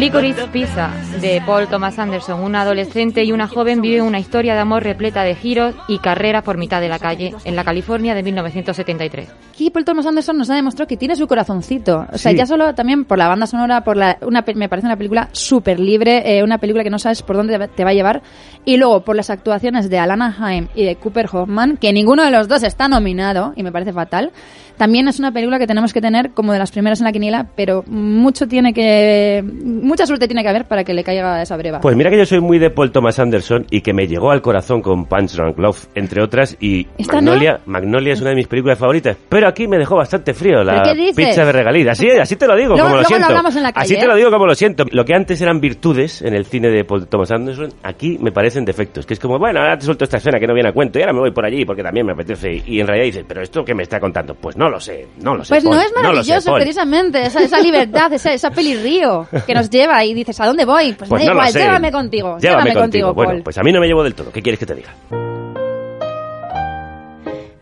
Licorice 0.00 0.46
Pizza, 0.48 0.90
de 1.22 1.40
Paul 1.46 1.68
Thomas 1.68 1.98
Anderson. 1.98 2.40
Un 2.42 2.54
adolescente 2.54 3.24
y 3.24 3.32
una 3.32 3.48
joven 3.48 3.80
viven 3.80 4.02
una 4.02 4.18
historia 4.18 4.52
de 4.54 4.60
amor 4.60 4.82
repleta 4.82 5.22
de 5.22 5.34
giros 5.34 5.74
y 5.88 5.98
carreras 5.98 6.42
por 6.42 6.58
mitad 6.58 6.82
de 6.82 6.88
la 6.90 6.98
calle 6.98 7.34
en 7.44 7.56
la 7.56 7.64
California 7.64 8.14
de 8.14 8.22
1973. 8.22 9.28
Aquí 9.52 9.70
Paul 9.70 9.86
Thomas 9.86 10.04
Anderson 10.06 10.36
nos 10.36 10.50
ha 10.50 10.54
demostrado 10.54 10.86
que 10.86 10.98
tiene 10.98 11.16
su 11.16 11.26
corazoncito. 11.26 12.06
O 12.12 12.18
sea, 12.18 12.32
Sí. 12.32 12.36
ya 12.36 12.44
solo 12.44 12.74
también 12.74 13.06
por 13.06 13.16
la 13.16 13.26
banda 13.28 13.46
sonora, 13.46 13.82
por 13.84 13.96
la, 13.96 14.18
una, 14.20 14.44
me 14.54 14.68
parece 14.68 14.86
una 14.86 14.96
película 14.96 15.30
súper 15.32 15.80
libre, 15.80 16.38
eh, 16.38 16.42
una 16.44 16.58
película 16.58 16.84
que 16.84 16.90
no 16.90 16.98
sabes 16.98 17.22
por 17.22 17.36
dónde 17.36 17.54
te 17.54 17.58
va- 17.58 17.68
te 17.68 17.82
va 17.84 17.90
a 17.90 17.94
llevar. 17.94 18.22
Y 18.66 18.76
luego 18.76 19.00
por 19.02 19.16
las 19.16 19.30
actuaciones 19.30 19.88
de 19.88 19.98
Alana 19.98 20.36
Haim 20.38 20.68
y 20.74 20.84
de 20.84 20.96
Cooper 20.96 21.26
Hoffman, 21.32 21.78
que 21.78 21.92
ninguno 21.94 22.22
de 22.22 22.30
los 22.30 22.48
dos 22.48 22.62
está 22.64 22.86
nominado, 22.88 23.54
y 23.56 23.62
me 23.62 23.72
parece 23.72 23.94
fatal. 23.94 24.30
También 24.76 25.08
es 25.08 25.18
una 25.18 25.32
película 25.32 25.58
que 25.58 25.66
tenemos 25.66 25.92
que 25.92 26.00
tener 26.00 26.30
como 26.30 26.52
de 26.52 26.58
las 26.58 26.70
primeras 26.70 27.00
en 27.00 27.04
la 27.04 27.12
quiniela, 27.12 27.46
pero 27.56 27.82
mucho 27.86 28.46
tiene 28.46 28.72
que, 28.72 29.42
mucha 29.64 30.06
suerte 30.06 30.26
tiene 30.26 30.42
que 30.42 30.48
haber 30.48 30.64
para 30.66 30.84
que 30.84 30.94
le 30.94 31.02
caiga 31.04 31.40
esa 31.42 31.56
breva. 31.56 31.80
Pues 31.80 31.96
mira 31.96 32.10
que 32.10 32.18
yo 32.18 32.26
soy 32.26 32.40
muy 32.40 32.58
de 32.58 32.70
Paul 32.70 32.92
Thomas 32.92 33.18
Anderson 33.18 33.66
y 33.70 33.80
que 33.80 33.92
me 33.92 34.06
llegó 34.06 34.30
al 34.30 34.42
corazón 34.42 34.82
con 34.82 35.06
Punch 35.06 35.32
Drunk 35.34 35.58
Love, 35.58 35.86
entre 35.94 36.22
otras, 36.22 36.56
y 36.60 36.86
¿Esta 36.98 37.14
Magnolia, 37.16 37.60
Magnolia 37.66 38.12
es 38.12 38.20
una 38.20 38.30
de 38.30 38.36
mis 38.36 38.46
películas 38.48 38.78
favoritas, 38.78 39.16
pero 39.28 39.48
aquí 39.48 39.66
me 39.66 39.78
dejó 39.78 39.96
bastante 39.96 40.34
frío 40.34 40.62
la 40.62 40.82
pizza 41.14 41.44
de 41.44 41.52
regalida. 41.52 41.92
Así, 41.92 42.08
así 42.10 42.36
te 42.36 42.46
lo 42.46 42.54
digo, 42.56 42.74
Luego- 42.74 42.82
como 42.84 42.96
lo 42.96 43.02
lo 43.02 43.08
siento. 43.08 43.26
hablamos 43.26 43.56
en 43.56 43.62
la 43.62 43.72
calle, 43.72 43.84
así 43.84 43.94
te 43.96 44.04
¿eh? 44.04 44.08
lo 44.08 44.14
digo 44.16 44.30
como 44.30 44.46
lo 44.46 44.54
siento. 44.54 44.84
Lo 44.90 45.04
que 45.04 45.14
antes 45.14 45.40
eran 45.40 45.60
virtudes 45.60 46.22
en 46.22 46.34
el 46.34 46.44
cine 46.46 46.68
de 46.68 46.84
Paul 46.84 47.06
Thomas 47.06 47.30
Anderson, 47.32 47.70
aquí 47.82 48.18
me 48.20 48.32
parecen 48.32 48.64
defectos, 48.64 49.06
que 49.06 49.14
es 49.14 49.20
como, 49.20 49.38
bueno, 49.38 49.60
ahora 49.60 49.78
te 49.78 49.84
suelto 49.84 50.04
esta 50.04 50.18
escena 50.18 50.38
que 50.38 50.46
no 50.46 50.54
viene 50.54 50.68
a 50.68 50.72
cuento 50.72 50.98
y 50.98 51.02
ahora 51.02 51.12
me 51.12 51.20
voy 51.20 51.30
por 51.30 51.44
allí 51.44 51.64
porque 51.64 51.82
también 51.82 52.06
me 52.06 52.12
apetece. 52.12 52.62
Y 52.66 52.80
en 52.80 52.86
realidad 52.86 53.06
dices, 53.06 53.24
pero 53.26 53.42
esto 53.42 53.64
que 53.64 53.74
me 53.74 53.82
está 53.82 53.98
contando, 54.00 54.34
pues 54.34 54.56
no 54.56 54.65
lo 54.68 54.80
sé, 54.80 55.06
no 55.18 55.34
lo 55.34 55.44
sé. 55.44 55.50
Pues 55.54 55.64
no 55.64 55.70
Paul, 55.70 55.80
es 55.82 55.90
lo 55.92 55.96
sé, 55.98 56.02
maravilloso, 56.02 56.50
Paul. 56.50 56.60
precisamente, 56.60 57.26
esa, 57.26 57.40
esa 57.42 57.60
libertad, 57.60 58.12
esa, 58.12 58.32
esa 58.32 58.50
peli 58.50 58.76
río 58.76 59.26
que 59.46 59.54
nos 59.54 59.68
lleva 59.70 60.04
y 60.04 60.14
dices, 60.14 60.38
¿a 60.40 60.46
dónde 60.46 60.64
voy? 60.64 60.92
Pues, 60.92 61.08
Pues 61.08 61.22
da 61.22 61.26
no 61.28 61.32
igual, 61.34 61.50
sé. 61.52 61.58
llévame 61.60 61.92
contigo, 61.92 62.38
Llévame 62.38 62.62
llévame, 62.70 62.80
contigo, 62.80 63.14
Bueno, 63.14 63.32
Paul. 63.32 63.42
pues 63.42 63.58
a 63.58 63.62
mí 63.62 63.72
no 63.72 63.80
me 63.80 63.86
llevo 63.86 64.02
del 64.02 64.14
todo. 64.14 64.30
¿Qué 64.32 64.42
quieres 64.42 64.58
que 64.58 64.66
te 64.66 64.74
diga? 64.74 64.94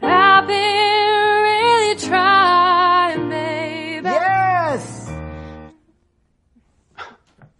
I've 0.02 0.46
been 0.46 1.42
really 1.42 1.96
trying, 1.96 3.28
baby. 3.30 4.02
Yes. 4.08 5.08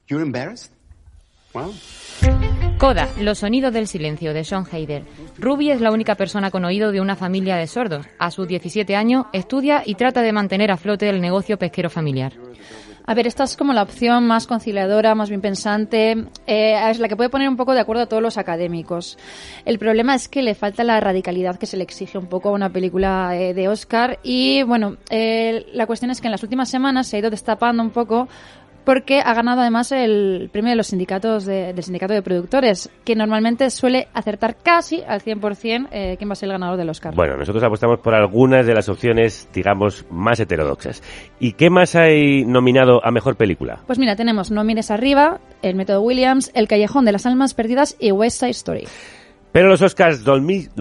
You're 0.09 0.23
embarrassed? 0.23 0.71
Well, 1.55 1.73
Coda, 2.79 3.09
Los 3.21 3.39
sonidos 3.39 3.73
del 3.73 3.87
silencio, 3.87 4.35
de 4.35 4.45
Sean 4.45 4.67
Hayder. 4.71 5.05
Ruby 5.39 5.71
es 5.71 5.81
la 5.81 5.93
única 5.93 6.17
persona 6.17 6.51
con 6.51 6.65
oído 6.65 6.91
de 6.91 7.01
una 7.01 7.15
familia 7.15 7.57
de 7.57 7.67
sordos. 7.67 8.07
A 8.19 8.31
sus 8.31 8.49
17 8.49 8.97
años 8.97 9.27
estudia 9.33 9.83
y 9.87 9.95
trata 9.95 10.23
de 10.23 10.33
mantener 10.33 10.71
a 10.71 10.77
flote 10.77 11.09
el 11.09 11.21
negocio 11.21 11.57
pesquero 11.57 11.89
familiar. 11.89 12.33
A 13.07 13.13
ver, 13.13 13.27
esta 13.27 13.45
es 13.45 13.57
como 13.57 13.75
la 13.75 13.83
opción 13.83 14.27
más 14.27 14.47
conciliadora, 14.47 15.15
más 15.15 15.29
bien 15.29 15.43
pensante, 15.43 16.25
eh, 16.47 16.91
es 16.91 16.99
la 16.99 17.07
que 17.07 17.17
puede 17.17 17.29
poner 17.29 17.51
un 17.51 17.57
poco 17.57 17.75
de 17.75 17.81
acuerdo 17.81 18.05
a 18.05 18.07
todos 18.07 18.23
los 18.23 18.39
académicos. 18.39 19.19
El 19.67 19.79
problema 19.79 20.15
es 20.15 20.27
que 20.27 20.43
le 20.43 20.55
falta 20.55 20.85
la 20.85 20.99
radicalidad 21.01 21.59
que 21.59 21.67
se 21.67 21.77
le 21.77 21.85
exige 21.85 22.17
un 22.17 22.29
poco 22.29 22.49
a 22.49 22.53
una 22.53 22.71
película 22.71 23.37
eh, 23.37 23.53
de 23.53 23.69
Oscar 23.69 24.21
y 24.23 24.63
bueno, 24.63 24.97
eh, 25.11 25.67
la 25.75 25.87
cuestión 25.87 26.11
es 26.11 26.23
que 26.23 26.29
en 26.29 26.33
las 26.33 26.43
últimas 26.43 26.71
semanas 26.71 27.07
se 27.07 27.17
ha 27.17 27.19
ido 27.19 27.29
destapando 27.29 27.83
un 27.83 27.91
poco 27.91 28.27
porque 28.85 29.21
ha 29.21 29.35
ganado 29.35 29.61
además 29.63 29.91
el 29.93 30.49
premio 30.53 30.71
de 30.71 30.77
los 30.77 30.89
sindicatos 30.89 31.45
de- 31.47 31.73
del 31.73 31.83
sindicato 31.85 32.13
de 32.15 32.23
productores, 32.23 32.91
que 33.05 33.17
normalmente 33.17 33.71
suele 33.71 34.09
acertar 34.15 34.57
casi 34.63 35.03
al 35.07 35.21
100% 35.23 35.89
eh, 35.91 36.17
quién 36.19 36.29
va 36.29 36.35
a 36.35 36.37
ser 36.37 36.49
el 36.49 36.53
ganador 36.53 36.77
del 36.77 36.91
Oscar. 36.91 37.15
Bueno, 37.15 37.37
nosotros 37.37 37.63
apostamos 37.65 37.99
por 38.01 38.15
algunas 38.15 38.67
de 38.67 38.75
las 38.75 38.89
opciones, 38.89 39.49
digamos, 39.53 40.05
más 40.11 40.39
heterodoxas. 40.41 41.03
¿Y 41.41 41.53
qué 41.53 41.71
más 41.71 41.95
hay 41.97 42.45
nominado 42.45 43.01
a 43.05 43.11
mejor 43.11 43.37
película? 43.37 43.81
Pues 43.87 43.99
mira, 43.99 44.17
tenemos 44.17 44.51
No 44.51 44.65
mires 44.65 44.91
arriba, 44.91 45.41
El 45.63 45.75
método 45.77 46.01
Williams, 46.03 46.51
El 46.55 46.69
callejón 46.69 47.05
de 47.05 47.13
las 47.13 47.27
almas 47.27 47.55
perdidas 47.55 47.97
y 47.99 48.13
West 48.13 48.41
Side 48.41 48.51
Story. 48.51 48.85
Pero 49.55 49.69
los 49.69 49.83
Oscars 49.83 50.25
2000 50.25 50.73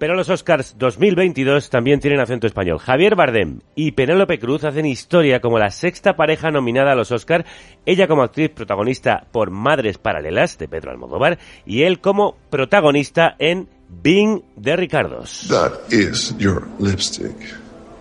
pero 0.00 0.16
los 0.16 0.28
Oscars 0.28 0.74
2022 0.76 1.70
también 1.70 2.00
tienen 2.00 2.18
acento 2.18 2.48
español. 2.48 2.80
Javier 2.80 3.14
Bardem 3.14 3.60
y 3.76 3.92
Penélope 3.92 4.40
Cruz 4.40 4.64
hacen 4.64 4.84
historia 4.84 5.40
como 5.40 5.60
la 5.60 5.70
sexta 5.70 6.16
pareja 6.16 6.50
nominada 6.50 6.90
a 6.90 6.94
los 6.96 7.12
Oscars, 7.12 7.44
ella 7.86 8.08
como 8.08 8.24
actriz 8.24 8.50
protagonista 8.50 9.28
por 9.30 9.52
Madres 9.52 9.98
Paralelas 9.98 10.58
de 10.58 10.66
Pedro 10.66 10.90
Almodóvar 10.90 11.38
y 11.64 11.84
él 11.84 12.00
como 12.00 12.36
protagonista 12.50 13.36
en 13.38 13.68
Bing 14.02 14.42
de 14.56 14.74
Ricardos. 14.74 15.46
That 15.48 15.92
is 15.92 16.36
your 16.36 16.66
lipstick. 16.80 17.36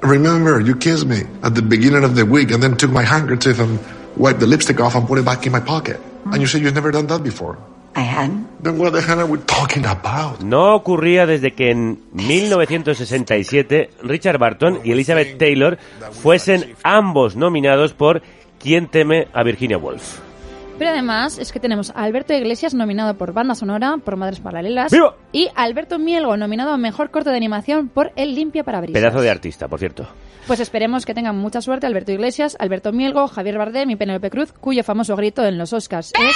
Remember, 0.02 0.60
you 0.60 0.76
kissed 0.80 1.06
me 1.06 1.28
at 1.44 1.54
the 1.54 1.62
beginning 1.62 2.04
of 2.04 2.16
the 2.16 2.24
week 2.24 2.52
and 2.52 2.64
then 2.64 2.76
took 2.76 2.92
my 2.92 3.06
handkerchief 3.06 3.60
and 3.60 3.80
wiped 4.18 4.40
the 4.40 4.48
lipstick 4.48 4.80
off 4.80 4.96
and 4.96 5.08
put 5.08 5.20
it 5.20 5.24
back 5.24 5.46
in 5.46 5.52
my 5.52 5.62
pocket. 5.62 6.00
And 6.26 6.42
you 6.42 6.48
said 6.48 6.64
you've 6.64 6.74
never 6.74 6.90
done 6.90 7.06
that 7.06 7.24
before. 7.24 7.60
I 7.96 8.02
hadn't. 8.02 8.48
Then 8.62 8.78
what 8.78 8.92
the 8.92 9.02
hell 9.02 9.20
are 9.20 9.26
we 9.26 9.40
talking 9.40 9.86
about? 9.86 10.42
No 10.42 10.76
ocurría 10.76 11.26
desde 11.26 11.52
que 11.52 11.72
en 11.72 12.00
1967 12.12 13.90
Richard 14.04 14.38
Barton 14.38 14.82
y 14.84 14.92
Elizabeth 14.92 15.38
Taylor 15.38 15.78
fuesen 16.12 16.76
ambos 16.84 17.36
nominados 17.36 17.94
por 17.94 18.22
¿Quién 18.60 18.88
teme 18.88 19.28
a 19.32 19.44
Virginia 19.44 19.78
Woolf? 19.78 20.20
Pero 20.80 20.90
además 20.90 21.38
es 21.38 21.52
que 21.52 21.60
tenemos 21.60 21.92
a 21.92 22.02
Alberto 22.04 22.34
Iglesias 22.34 22.74
nominado 22.74 23.16
por 23.16 23.32
Banda 23.32 23.54
Sonora, 23.54 23.98
por 24.04 24.18
Madres 24.18 24.40
Paralelas. 24.40 24.92
¡Viva! 24.92 25.16
Y 25.32 25.50
Alberto 25.56 26.00
Mielgo 26.00 26.36
nominado 26.36 26.72
a 26.72 26.78
Mejor 26.78 27.12
Corto 27.12 27.30
de 27.30 27.38
Animación 27.38 27.90
por 27.90 28.12
El 28.16 28.34
Limpia 28.34 28.64
Parabrisas. 28.64 29.00
Pedazo 29.00 29.22
de 29.22 29.30
artista, 29.30 29.68
por 29.68 29.80
cierto. 29.80 30.08
Pues 30.48 30.60
esperemos 30.60 31.06
que 31.06 31.14
tengan 31.14 31.38
mucha 31.38 31.62
suerte 31.62 31.86
Alberto 31.86 32.12
Iglesias, 32.12 32.58
Alberto 32.60 32.92
Mielgo, 32.92 33.28
Javier 33.28 33.58
Bardem 33.58 33.92
y 33.92 33.96
Penélope 33.96 34.32
Cruz, 34.32 34.52
cuyo 34.52 34.84
famoso 34.84 35.16
grito 35.16 35.46
en 35.46 35.60
los 35.60 35.72
Oscars 35.72 36.12
es... 36.20 36.36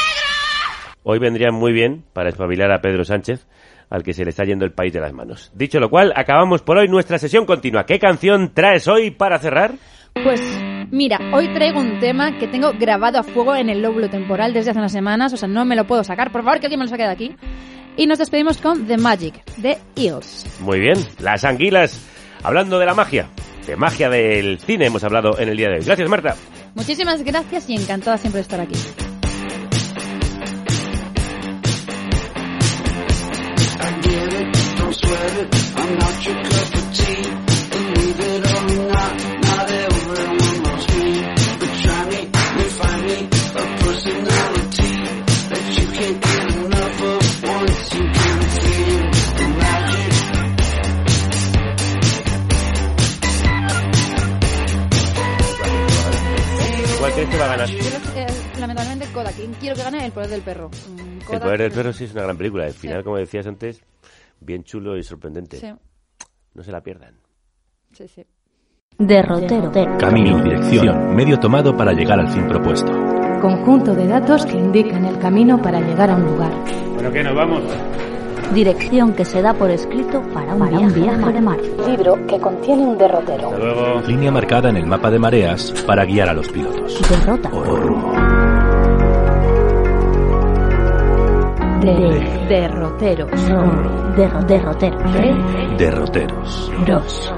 Hoy 1.04 1.20
vendrían 1.20 1.54
muy 1.54 1.72
bien 1.72 2.04
para 2.14 2.30
espabilar 2.30 2.72
a 2.72 2.82
Pedro 2.82 3.06
Sánchez, 3.06 3.48
al 3.90 4.04
que 4.04 4.14
se 4.14 4.24
le 4.24 4.30
está 4.30 4.44
yendo 4.44 4.66
el 4.66 4.72
país 4.72 4.94
de 4.94 5.00
las 5.00 5.14
manos. 5.14 5.52
Dicho 5.56 5.80
lo 5.80 5.90
cual, 5.90 6.14
acabamos 6.16 6.62
por 6.62 6.78
hoy 6.78 6.88
nuestra 6.88 7.18
sesión 7.18 7.46
continua. 7.46 7.86
¿Qué 7.86 8.00
canción 8.00 8.54
traes 8.54 8.88
hoy 8.88 9.12
para 9.12 9.40
cerrar? 9.40 9.74
Pues 10.24 10.42
mira, 10.92 11.20
hoy 11.34 11.48
traigo 11.54 11.80
un 11.80 12.00
tema 12.00 12.38
que 12.38 12.48
tengo 12.48 12.74
grabado 12.74 13.20
a 13.20 13.24
fuego 13.24 13.56
en 13.56 13.70
el 13.70 13.82
lóbulo 13.82 14.10
temporal 14.10 14.54
desde 14.54 14.72
hace 14.72 14.80
unas 14.80 14.92
semanas, 14.92 15.34
o 15.34 15.38
sea, 15.38 15.48
no 15.48 15.66
me 15.66 15.76
lo 15.76 15.88
puedo 15.88 16.04
sacar. 16.04 16.32
Por 16.32 16.44
favor, 16.44 16.60
que 16.60 16.66
alguien 16.66 16.80
me 16.80 16.86
lo 16.86 16.90
saque 16.90 17.04
de 17.04 17.10
aquí. 17.10 17.36
Y 17.98 18.08
nos 18.08 18.18
despedimos 18.18 18.58
con 18.58 18.86
The 18.88 18.98
Magic, 18.98 19.44
de 19.58 19.78
Eels. 19.96 20.60
Muy 20.62 20.80
bien, 20.80 20.98
las 21.20 21.44
anguilas. 21.44 22.06
Hablando 22.44 22.80
de 22.80 22.86
la 22.86 22.94
magia, 22.94 23.28
de 23.68 23.76
magia 23.76 24.10
del 24.10 24.60
cine 24.60 24.86
hemos 24.86 25.04
hablado 25.04 25.38
en 25.38 25.50
el 25.50 25.58
día 25.58 25.68
de 25.68 25.76
hoy. 25.76 25.86
Gracias, 25.86 26.10
Marta. 26.10 26.36
Muchísimas 26.76 27.22
gracias 27.24 27.70
y 27.70 27.76
encantada 27.76 28.18
siempre 28.18 28.38
de 28.38 28.44
estar 28.44 28.62
aquí. 28.62 28.76
Lamentablemente, 58.60 59.08
Kodak. 59.14 59.36
Quiero 59.60 59.76
que 59.76 59.84
gane 59.84 60.06
El 60.06 60.12
Poder 60.12 60.30
del 60.30 60.42
Perro. 60.42 60.70
Mm, 60.70 61.34
El 61.34 61.40
poder 61.40 61.62
del 61.62 61.72
perro 61.72 61.94
sí 61.94 62.06
es 62.06 62.12
una 62.12 62.24
gran 62.24 62.38
película. 62.38 62.68
El 62.68 62.74
final, 62.74 63.04
como 63.04 63.18
decías 63.18 63.48
antes, 63.48 63.82
bien 64.40 64.64
chulo 64.64 64.98
y 64.98 65.04
sorprendente. 65.04 65.58
Sí, 65.58 65.68
No 66.54 66.64
se 66.64 66.72
la 66.72 66.82
pierdan. 66.82 67.16
sí, 67.94 68.08
sí. 68.08 68.26
Derrotero. 68.98 69.72
Camino, 69.98 70.44
dirección, 70.44 71.16
medio 71.16 71.40
tomado 71.40 71.76
para 71.78 71.94
llegar 71.94 72.20
al 72.20 72.28
fin 72.28 72.46
propuesto. 72.48 72.92
Conjunto 73.40 73.96
de 73.96 74.06
datos 74.06 74.46
que 74.46 74.58
indican 74.58 75.06
el 75.06 75.18
camino 75.20 75.62
para 75.62 75.80
llegar 75.80 76.10
a 76.10 76.16
un 76.18 76.26
lugar. 76.26 76.52
Bueno, 76.96 77.10
¿qué 77.10 77.24
nos 77.24 77.34
vamos? 77.34 77.64
Dirección 78.54 79.14
que 79.14 79.24
se 79.24 79.42
da 79.42 79.54
por 79.54 79.70
escrito 79.72 80.22
para 80.34 80.54
un, 80.54 80.68
viaje, 80.94 81.32
de 81.32 81.40
mar. 81.40 81.60
Libro 81.88 82.26
que 82.28 82.40
contiene 82.42 82.82
un 82.88 82.98
derrotero. 82.98 83.58
luego. 83.58 84.02
Línea 84.06 84.32
marcada 84.32 84.70
en 84.70 84.76
el 84.76 84.86
mapa 84.86 85.10
de 85.10 85.20
mareas 85.20 85.72
para 85.88 86.04
guiar 86.04 86.28
a 86.28 86.34
los 86.34 86.50
pilotos. 86.50 87.00
Derrota. 87.10 87.50
O 87.54 87.64
rumbo. 87.64 88.12
De 91.96 92.46
derroteros. 92.50 93.32
Derro- 94.16 94.46
derrotero. 94.46 94.98
Derroteros. 95.78 96.72
Dos. 96.86 97.34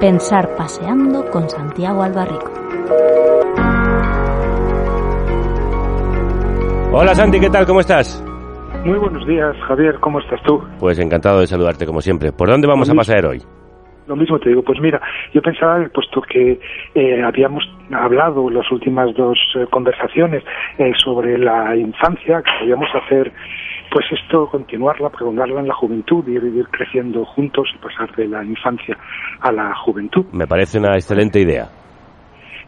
Pensar 0.00 0.54
paseando 0.56 1.24
con 1.30 1.48
Santiago 1.48 2.02
Albarrico. 2.02 2.50
Hola 6.92 7.14
Santi, 7.14 7.38
¿qué 7.38 7.50
tal? 7.50 7.66
¿Cómo 7.66 7.80
estás? 7.80 8.22
Muy 8.84 8.98
buenos 8.98 9.26
días, 9.26 9.54
Javier, 9.68 9.98
¿cómo 10.00 10.20
estás 10.20 10.40
tú? 10.46 10.60
Pues 10.78 10.98
encantado 10.98 11.40
de 11.40 11.46
saludarte 11.46 11.84
como 11.86 12.00
siempre. 12.00 12.32
¿Por 12.32 12.48
dónde 12.48 12.66
vamos 12.66 12.88
a 12.90 12.94
pasar 12.94 13.26
hoy? 13.26 13.42
Lo 14.10 14.16
mismo 14.16 14.40
te 14.40 14.48
digo, 14.48 14.64
pues 14.64 14.80
mira, 14.80 15.00
yo 15.32 15.40
pensaba, 15.40 15.88
puesto 15.94 16.20
que 16.20 16.58
eh, 16.96 17.22
habíamos 17.22 17.62
hablado 17.92 18.48
en 18.48 18.54
las 18.56 18.68
últimas 18.72 19.14
dos 19.14 19.38
eh, 19.54 19.66
conversaciones 19.70 20.42
eh, 20.78 20.90
sobre 20.96 21.38
la 21.38 21.76
infancia, 21.76 22.42
que 22.42 22.50
podíamos 22.58 22.88
hacer, 22.92 23.30
pues 23.88 24.04
esto, 24.10 24.48
continuarla, 24.48 25.10
prolongarla 25.10 25.60
en 25.60 25.68
la 25.68 25.74
juventud, 25.74 26.26
ir, 26.26 26.42
ir 26.42 26.66
creciendo 26.72 27.24
juntos 27.24 27.68
y 27.72 27.78
pasar 27.78 28.10
de 28.16 28.26
la 28.26 28.42
infancia 28.42 28.98
a 29.42 29.52
la 29.52 29.72
juventud. 29.76 30.26
Me 30.32 30.48
parece 30.48 30.80
una 30.80 30.96
excelente 30.96 31.38
idea. 31.38 31.68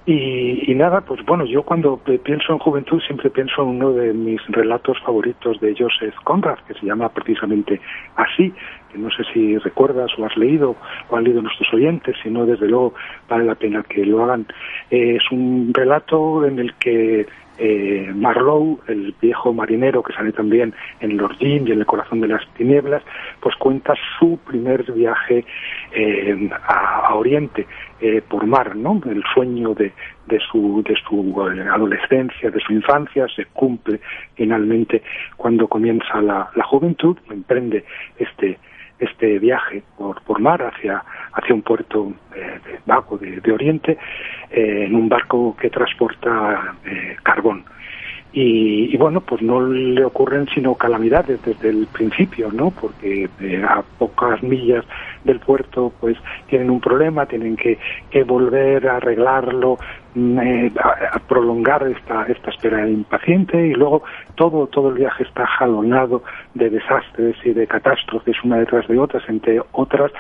Y, 0.05 0.71
y 0.71 0.75
nada, 0.75 1.01
pues 1.01 1.25
bueno, 1.25 1.45
yo 1.45 1.63
cuando 1.63 1.97
pienso 2.25 2.53
en 2.53 2.59
juventud 2.59 3.01
siempre 3.07 3.31
pienso 3.31 3.63
en 3.63 3.69
uno 3.69 3.93
de 3.93 4.13
mis 4.13 4.41
relatos 4.49 4.99
favoritos 5.05 5.61
de 5.61 5.77
Joseph 5.79 6.15
Conrad, 6.25 6.59
que 6.67 6.75
se 6.75 6.87
llama 6.87 7.09
precisamente 7.09 7.81
así, 8.17 8.53
no 8.95 9.11
sé 9.11 9.25
si 9.33 9.59
recuerdas 9.59 10.11
o 10.19 10.25
has 10.25 10.37
leído 10.37 10.77
o 11.09 11.17
han 11.17 11.25
leído 11.25 11.43
nuestros 11.43 11.73
oyentes, 11.73 12.17
si 12.23 12.31
no, 12.31 12.47
desde 12.47 12.69
luego 12.69 12.95
vale 13.29 13.45
la 13.45 13.55
pena 13.55 13.83
que 13.83 14.05
lo 14.05 14.25
hagan. 14.25 14.47
Eh, 14.91 15.17
es 15.17 15.31
un 15.31 15.73
relato 15.75 16.45
en 16.47 16.59
el 16.59 16.75
que 16.75 17.27
eh, 17.59 18.11
Marlowe, 18.15 18.81
el 18.89 19.15
viejo 19.21 19.53
marinero 19.53 20.03
que 20.03 20.13
sale 20.15 20.33
también 20.33 20.75
en 21.01 21.17
Los 21.17 21.37
Jim 21.39 21.67
y 21.67 21.73
en 21.73 21.81
el 21.81 21.87
corazón 21.87 22.21
de 22.21 22.29
las 22.29 22.43
tinieblas, 22.55 23.03
pues 23.41 23.55
cuenta 23.57 23.95
su 24.19 24.39
primer 24.39 24.91
viaje 24.93 25.45
eh, 25.93 26.51
a, 26.67 27.15
Oriente 27.15 27.67
eh, 28.01 28.23
por 28.27 28.47
mar, 28.47 28.75
¿no? 28.75 29.01
El 29.05 29.23
sueño 29.35 29.75
de, 29.75 29.93
de 30.27 30.41
su, 30.51 30.83
de 30.83 30.97
su 31.07 31.41
adolescencia, 31.73 32.51
de 32.51 32.61
su 32.61 32.73
infancia, 32.73 33.27
se 33.29 33.45
cumple 33.47 34.01
finalmente 34.35 35.03
cuando 35.37 35.69
comienza 35.69 36.23
la, 36.23 36.51
la 36.57 36.65
juventud, 36.65 37.17
emprende 37.31 37.85
este 38.19 38.59
este 39.03 39.39
viaje 39.39 39.83
por, 39.99 40.23
por 40.23 40.41
mar 40.41 40.63
hacia, 40.63 41.03
hacia 41.33 41.55
un 41.55 41.63
puerto 41.63 42.13
eh, 42.35 42.61
de 42.65 42.81
vago 42.87 43.19
de, 43.19 43.53
Oriente 43.53 43.99
eh, 44.51 44.85
en 44.87 44.95
un 44.95 45.09
barco 45.09 45.57
que 45.57 45.71
transporta 45.71 46.77
eh, 46.85 47.17
carbón. 47.23 47.65
Y, 48.33 48.95
y 48.95 48.97
bueno, 48.97 49.21
pues 49.21 49.43
no 49.43 49.61
le 49.61 50.05
ocurren 50.05 50.49
sino 50.55 50.75
calamidades 50.75 51.43
desde 51.43 51.69
el 51.69 51.87
principio, 51.87 52.51
¿no? 52.51 52.71
Porque 52.71 53.29
eh, 53.41 53.63
a 53.63 53.83
pocas 53.99 54.43
millas 54.43 54.85
del 55.25 55.39
puerto 55.39 55.93
pues 56.01 56.17
tienen 56.47 56.71
un 56.71 56.81
problema, 56.81 57.27
tienen 57.27 57.57
que, 57.57 57.79
que 58.11 58.25
volver 58.25 58.89
a 58.89 58.97
arreglarlo, 58.97 59.77
mm, 60.15 60.39
eh, 60.39 60.73
a, 60.83 61.19
prolongar 61.19 61.87
esta, 61.89 62.25
esta 62.25 62.51
espera 62.51 62.89
impaciente 62.89 63.67
y 63.67 63.75
luego 63.75 64.03
todo, 64.35 64.67
todo 64.67 64.89
el 64.89 64.95
viaje 64.95 65.25
está 65.25 65.47
jalonado 65.47 66.23
de 66.55 66.71
desastres 66.71 67.37
y 67.45 67.51
de 67.53 67.67
catástrofes 67.67 68.37
una 68.45 68.59
detrás 68.59 68.89
de 68.89 68.99
otras, 68.99 69.23
entre 69.29 69.61
otras 69.73 70.11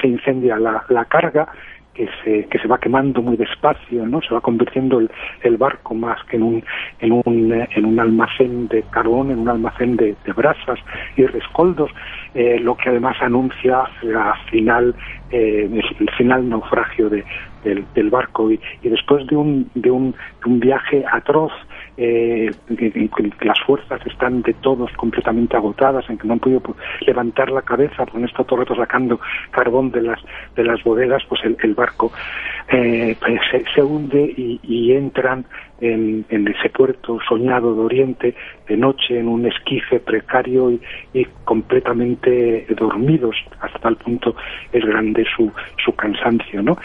se 0.00 0.08
incendia 0.08 0.58
la, 0.58 0.84
la 0.88 1.06
carga 1.06 1.48
que 1.94 2.08
se, 2.24 2.46
que 2.46 2.58
se 2.58 2.68
va 2.68 2.78
quemando 2.78 3.20
muy 3.22 3.36
despacio, 3.36 4.06
¿no? 4.06 4.20
Se 4.22 4.34
va 4.34 4.40
convirtiendo 4.40 4.98
el, 4.98 5.10
el 5.42 5.56
barco 5.56 5.94
más 5.94 6.22
que 6.24 6.36
en 6.36 6.42
un, 6.42 6.64
en 7.00 7.12
un, 7.12 7.52
eh, 7.52 7.68
en 7.74 7.84
un 7.84 8.00
almacén 8.00 8.68
de 8.68 8.82
carbón, 8.90 9.30
en 9.30 9.38
un 9.38 9.48
almacén 9.48 9.96
de, 9.96 10.16
de 10.24 10.32
brasas 10.32 10.78
y 11.16 11.26
rescoldos, 11.26 11.90
eh, 12.34 12.58
lo 12.60 12.76
que 12.76 12.88
además 12.88 13.16
anuncia 13.20 13.84
la 14.02 14.34
final, 14.50 14.94
eh, 15.30 15.68
el, 15.70 16.10
final 16.10 16.48
naufragio 16.48 17.10
de, 17.10 17.24
del, 17.64 17.84
del 17.94 18.10
barco 18.10 18.50
y, 18.50 18.60
y 18.82 18.88
después 18.88 19.26
de 19.26 19.36
un, 19.36 19.70
de 19.74 19.90
un, 19.90 20.12
de 20.12 20.50
un 20.50 20.60
viaje 20.60 21.04
atroz 21.10 21.52
eh, 21.96 22.50
las 23.40 23.60
fuerzas 23.66 24.00
están 24.06 24.42
de 24.42 24.54
todos 24.54 24.90
completamente 24.92 25.56
agotadas, 25.56 26.08
en 26.08 26.18
que 26.18 26.26
no 26.26 26.34
han 26.34 26.40
podido 26.40 26.62
levantar 27.00 27.50
la 27.50 27.62
cabeza, 27.62 28.04
porque 28.04 28.18
han 28.18 28.24
estado 28.24 28.44
todo 28.44 28.62
el 28.62 28.76
sacando 28.76 29.20
carbón 29.50 29.90
de 29.90 30.02
las, 30.02 30.20
de 30.56 30.64
las 30.64 30.82
bodegas, 30.82 31.22
pues 31.28 31.42
el, 31.44 31.56
el 31.62 31.74
barco 31.74 32.12
eh, 32.68 33.16
pues, 33.20 33.40
se, 33.50 33.64
se 33.74 33.82
hunde 33.82 34.32
y 34.36 34.92
entran 34.92 35.44
en, 35.82 36.24
ese 36.48 36.68
puerto 36.70 37.18
soñado 37.28 37.74
de 37.74 37.80
Oriente 37.80 38.34
de 38.68 38.76
noche 38.76 39.18
en 39.18 39.28
un 39.28 39.46
esquife 39.46 39.98
precario 40.00 40.70
y, 40.70 40.80
y 41.12 41.26
completamente 41.44 42.66
dormidos 42.76 43.36
hasta 43.60 43.78
tal 43.80 43.96
punto 43.96 44.34
es 44.72 44.84
grande 44.84 45.24
su, 45.36 45.50
su 45.84 45.94
cansancio, 45.94 46.62
¿no? 46.62 46.78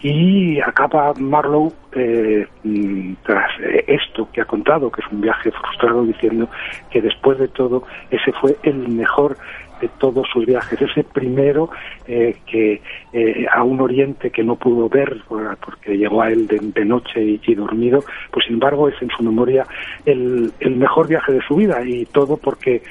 Y 0.00 0.60
acaba 0.60 1.14
Marlowe 1.18 1.72
eh, 1.92 2.46
mm, 2.62 3.14
tras 3.24 3.50
eh, 3.60 3.84
esto 3.86 4.28
que 4.32 4.40
ha 4.40 4.44
contado, 4.44 4.90
que 4.90 5.00
es 5.00 5.06
un 5.10 5.20
viaje 5.20 5.50
frustrado, 5.50 6.04
diciendo 6.04 6.48
que 6.90 7.00
después 7.00 7.38
de 7.38 7.48
todo 7.48 7.84
ese 8.10 8.32
fue 8.32 8.56
el 8.64 8.88
mejor 8.88 9.36
de 9.80 9.88
todos 9.98 10.26
sus 10.32 10.46
viajes. 10.46 10.80
Ese 10.80 11.04
primero 11.04 11.70
eh, 12.06 12.36
que 12.46 12.80
eh, 13.12 13.46
a 13.52 13.62
un 13.62 13.80
oriente 13.80 14.30
que 14.30 14.42
no 14.42 14.56
pudo 14.56 14.88
ver 14.88 15.22
porque 15.28 15.96
llegó 15.96 16.22
a 16.22 16.30
él 16.30 16.46
de, 16.46 16.84
noche 16.84 17.20
y, 17.22 17.54
dormido, 17.54 18.04
pues 18.30 18.46
sin 18.46 18.54
embargo 18.54 18.88
es 18.88 19.00
en 19.00 19.08
su 19.10 19.22
memoria 19.22 19.66
el, 20.04 20.52
el 20.60 20.76
mejor 20.76 21.08
viaje 21.08 21.32
de 21.32 21.40
su 21.42 21.56
vida 21.56 21.82
y 21.84 22.04
todo 22.06 22.36
porque 22.36 22.82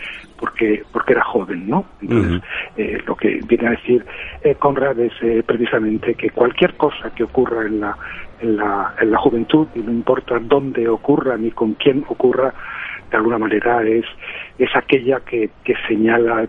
porque 0.44 0.84
porque 0.92 1.14
era 1.14 1.24
joven, 1.24 1.70
¿no? 1.70 1.86
Entonces, 2.02 2.42
eh, 2.76 3.02
lo 3.08 3.16
que 3.16 3.40
viene 3.48 3.68
a 3.68 3.72
decir 3.72 4.06
eh, 4.44 4.56
Conrad 4.56 5.00
es 5.00 5.14
eh, 5.22 5.42
precisamente 5.46 6.16
que 6.16 6.32
cualquier 6.32 6.76
cosa 6.76 7.14
que 7.16 7.24
ocurra 7.24 7.66
en 7.66 7.80
la, 7.80 7.98
en 8.42 8.58
la, 8.58 8.94
en 9.00 9.12
la 9.12 9.18
juventud, 9.20 9.68
y 9.74 9.80
no 9.80 9.92
importa 9.92 10.40
dónde 10.40 10.88
ocurra 10.90 11.38
ni 11.38 11.52
con 11.52 11.76
quién 11.76 12.04
ocurra, 12.10 12.54
de 13.14 13.18
alguna 13.18 13.38
manera 13.38 13.84
es, 13.84 14.06
es 14.58 14.70
aquella 14.76 15.20
que, 15.20 15.50
que 15.64 15.74
señala 15.88 16.48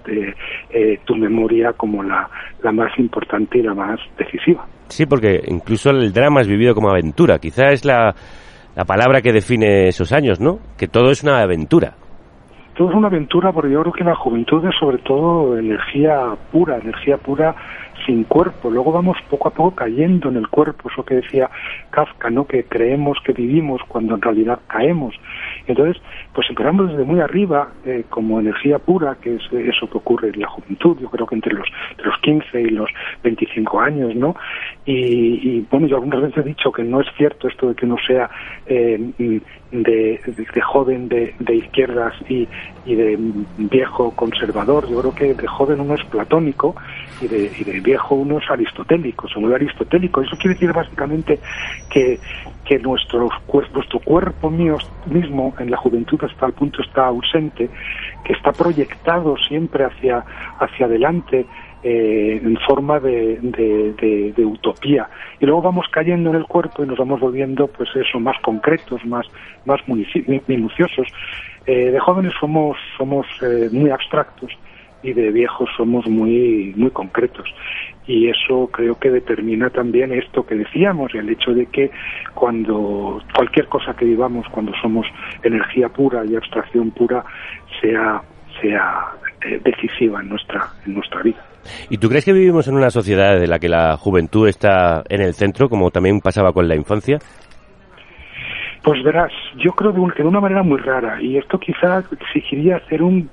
eh, 0.70 0.98
tu 1.04 1.14
memoria 1.14 1.72
como 1.74 2.02
la, 2.02 2.28
la 2.62 2.72
más 2.72 2.98
importante 2.98 3.58
y 3.58 3.62
la 3.62 3.74
más 3.74 4.00
decisiva. 4.18 4.66
Sí, 4.88 5.06
porque 5.06 5.42
incluso 5.46 5.90
el 5.90 6.12
drama 6.12 6.40
es 6.40 6.48
vivido 6.48 6.74
como 6.74 6.90
aventura. 6.90 7.38
Quizá 7.38 7.70
es 7.70 7.84
la, 7.84 8.14
la 8.74 8.84
palabra 8.84 9.20
que 9.20 9.32
define 9.32 9.88
esos 9.88 10.12
años, 10.12 10.40
¿no? 10.40 10.58
Que 10.78 10.88
todo 10.88 11.10
es 11.10 11.22
una 11.22 11.42
aventura 11.42 11.94
todo 12.74 12.90
es 12.90 12.96
una 12.96 13.06
aventura 13.06 13.52
porque 13.52 13.70
yo 13.70 13.82
creo 13.82 13.92
que 13.92 14.04
la 14.04 14.16
juventud 14.16 14.64
es 14.66 14.74
sobre 14.78 14.98
todo 14.98 15.56
energía 15.56 16.34
pura, 16.50 16.78
energía 16.78 17.16
pura 17.18 17.54
sin 18.04 18.24
cuerpo. 18.24 18.70
Luego 18.70 18.92
vamos 18.92 19.16
poco 19.28 19.48
a 19.48 19.50
poco 19.52 19.74
cayendo 19.74 20.28
en 20.28 20.36
el 20.36 20.48
cuerpo, 20.48 20.90
eso 20.90 21.04
que 21.04 21.16
decía 21.16 21.50
Kafka, 21.90 22.30
¿no? 22.30 22.46
Que 22.46 22.64
creemos 22.64 23.18
que 23.24 23.32
vivimos 23.32 23.80
cuando 23.88 24.14
en 24.14 24.22
realidad 24.22 24.60
caemos. 24.66 25.14
Entonces, 25.66 26.00
pues 26.32 26.48
empezamos 26.50 26.90
desde 26.90 27.04
muy 27.04 27.20
arriba 27.20 27.68
eh, 27.84 28.04
como 28.08 28.40
energía 28.40 28.78
pura, 28.78 29.16
que 29.20 29.36
es 29.36 29.42
eso 29.52 29.88
que 29.88 29.98
ocurre 29.98 30.28
en 30.28 30.40
la 30.40 30.48
juventud, 30.48 30.98
yo 31.00 31.08
creo 31.08 31.26
que 31.26 31.34
entre 31.34 31.54
los, 31.54 31.66
entre 31.90 32.06
los 32.06 32.18
15 32.20 32.60
y 32.60 32.68
los 32.70 32.90
25 33.22 33.80
años, 33.80 34.14
¿no? 34.14 34.34
Y, 34.84 35.60
bueno, 35.70 35.86
yo 35.86 35.96
algunas 35.96 36.20
veces 36.20 36.38
he 36.38 36.48
dicho 36.48 36.70
que 36.70 36.82
no 36.82 37.00
es 37.00 37.06
cierto 37.16 37.48
esto 37.48 37.68
de 37.68 37.74
que 37.74 37.86
uno 37.86 37.96
sea 38.06 38.28
eh, 38.66 38.98
de, 39.82 40.60
joven 40.62 41.08
de, 41.08 41.34
de 41.38 41.56
izquierdas 41.56 42.14
y, 42.28 42.46
y, 42.84 42.94
de 42.94 43.18
viejo 43.56 44.12
conservador. 44.14 44.88
Yo 44.88 45.00
creo 45.00 45.14
que 45.14 45.34
de 45.34 45.46
joven 45.46 45.80
uno 45.80 45.94
es 45.94 46.04
platónico 46.04 46.74
y 47.20 47.28
de, 47.28 47.52
y 47.58 47.64
de 47.64 47.80
viejo 47.80 48.14
uno 48.14 48.38
es 48.38 48.50
aristotélico, 48.50 49.28
se 49.28 49.38
muy 49.38 49.52
aristotélico. 49.52 50.22
Eso 50.22 50.36
quiere 50.36 50.54
decir 50.54 50.72
básicamente 50.72 51.38
que, 51.90 52.18
que 52.64 52.78
nuestro, 52.78 53.28
nuestro 53.74 54.00
cuerpo 54.00 54.50
mío, 54.50 54.78
mismo 55.06 55.54
en 55.58 55.70
la 55.70 55.76
juventud 55.76 56.18
hasta 56.22 56.46
el 56.46 56.52
punto 56.52 56.82
está 56.82 57.06
ausente, 57.06 57.68
que 58.24 58.32
está 58.32 58.52
proyectado 58.52 59.36
siempre 59.36 59.84
hacia, 59.84 60.24
hacia 60.58 60.86
adelante, 60.86 61.46
eh, 61.86 62.40
en 62.42 62.56
forma 62.66 62.98
de, 62.98 63.38
de, 63.42 64.44
utopía. 64.46 65.06
Y 65.38 65.44
luego 65.44 65.60
vamos 65.60 65.86
cayendo 65.90 66.30
en 66.30 66.36
el 66.36 66.46
cuerpo 66.46 66.82
y 66.82 66.86
nos 66.86 66.96
vamos 66.96 67.20
volviendo, 67.20 67.66
pues 67.66 67.90
eso, 67.94 68.18
más 68.18 68.40
concretos, 68.40 69.04
más, 69.04 69.26
más 69.66 69.80
minuciosos. 69.86 71.06
Eh, 71.66 71.90
de 71.90 72.00
jóvenes 72.00 72.32
somos, 72.40 72.78
somos 72.96 73.26
eh, 73.42 73.68
muy 73.70 73.90
abstractos 73.90 74.50
y 75.04 75.12
de 75.12 75.30
viejos 75.30 75.68
somos 75.76 76.06
muy, 76.06 76.72
muy 76.76 76.90
concretos. 76.90 77.46
Y 78.06 78.28
eso 78.28 78.68
creo 78.72 78.98
que 78.98 79.10
determina 79.10 79.70
también 79.70 80.12
esto 80.12 80.44
que 80.44 80.54
decíamos, 80.54 81.14
el 81.14 81.28
hecho 81.28 81.52
de 81.52 81.66
que 81.66 81.90
cuando 82.34 83.22
cualquier 83.34 83.68
cosa 83.68 83.94
que 83.94 84.06
vivamos, 84.06 84.46
cuando 84.48 84.72
somos 84.80 85.06
energía 85.42 85.88
pura 85.90 86.24
y 86.24 86.34
abstracción 86.34 86.90
pura, 86.90 87.24
sea, 87.80 88.22
sea 88.60 89.12
decisiva 89.62 90.20
en 90.20 90.30
nuestra, 90.30 90.68
en 90.86 90.94
nuestra 90.94 91.22
vida. 91.22 91.44
¿Y 91.90 91.98
tú 91.98 92.08
crees 92.08 92.24
que 92.24 92.32
vivimos 92.32 92.66
en 92.68 92.76
una 92.76 92.90
sociedad 92.90 93.42
en 93.42 93.50
la 93.50 93.58
que 93.58 93.68
la 93.68 93.96
juventud 93.96 94.48
está 94.48 95.02
en 95.08 95.20
el 95.20 95.34
centro, 95.34 95.68
como 95.68 95.90
también 95.90 96.20
pasaba 96.20 96.52
con 96.52 96.68
la 96.68 96.76
infancia? 96.76 97.18
Pues 98.82 99.02
verás, 99.02 99.32
yo 99.56 99.72
creo 99.72 99.94
que 99.94 100.22
de 100.22 100.28
una 100.28 100.40
manera 100.40 100.62
muy 100.62 100.78
rara, 100.78 101.20
y 101.22 101.38
esto 101.38 101.58
quizás 101.58 102.04
exigiría 102.12 102.76
hacer 102.76 103.02
un 103.02 103.30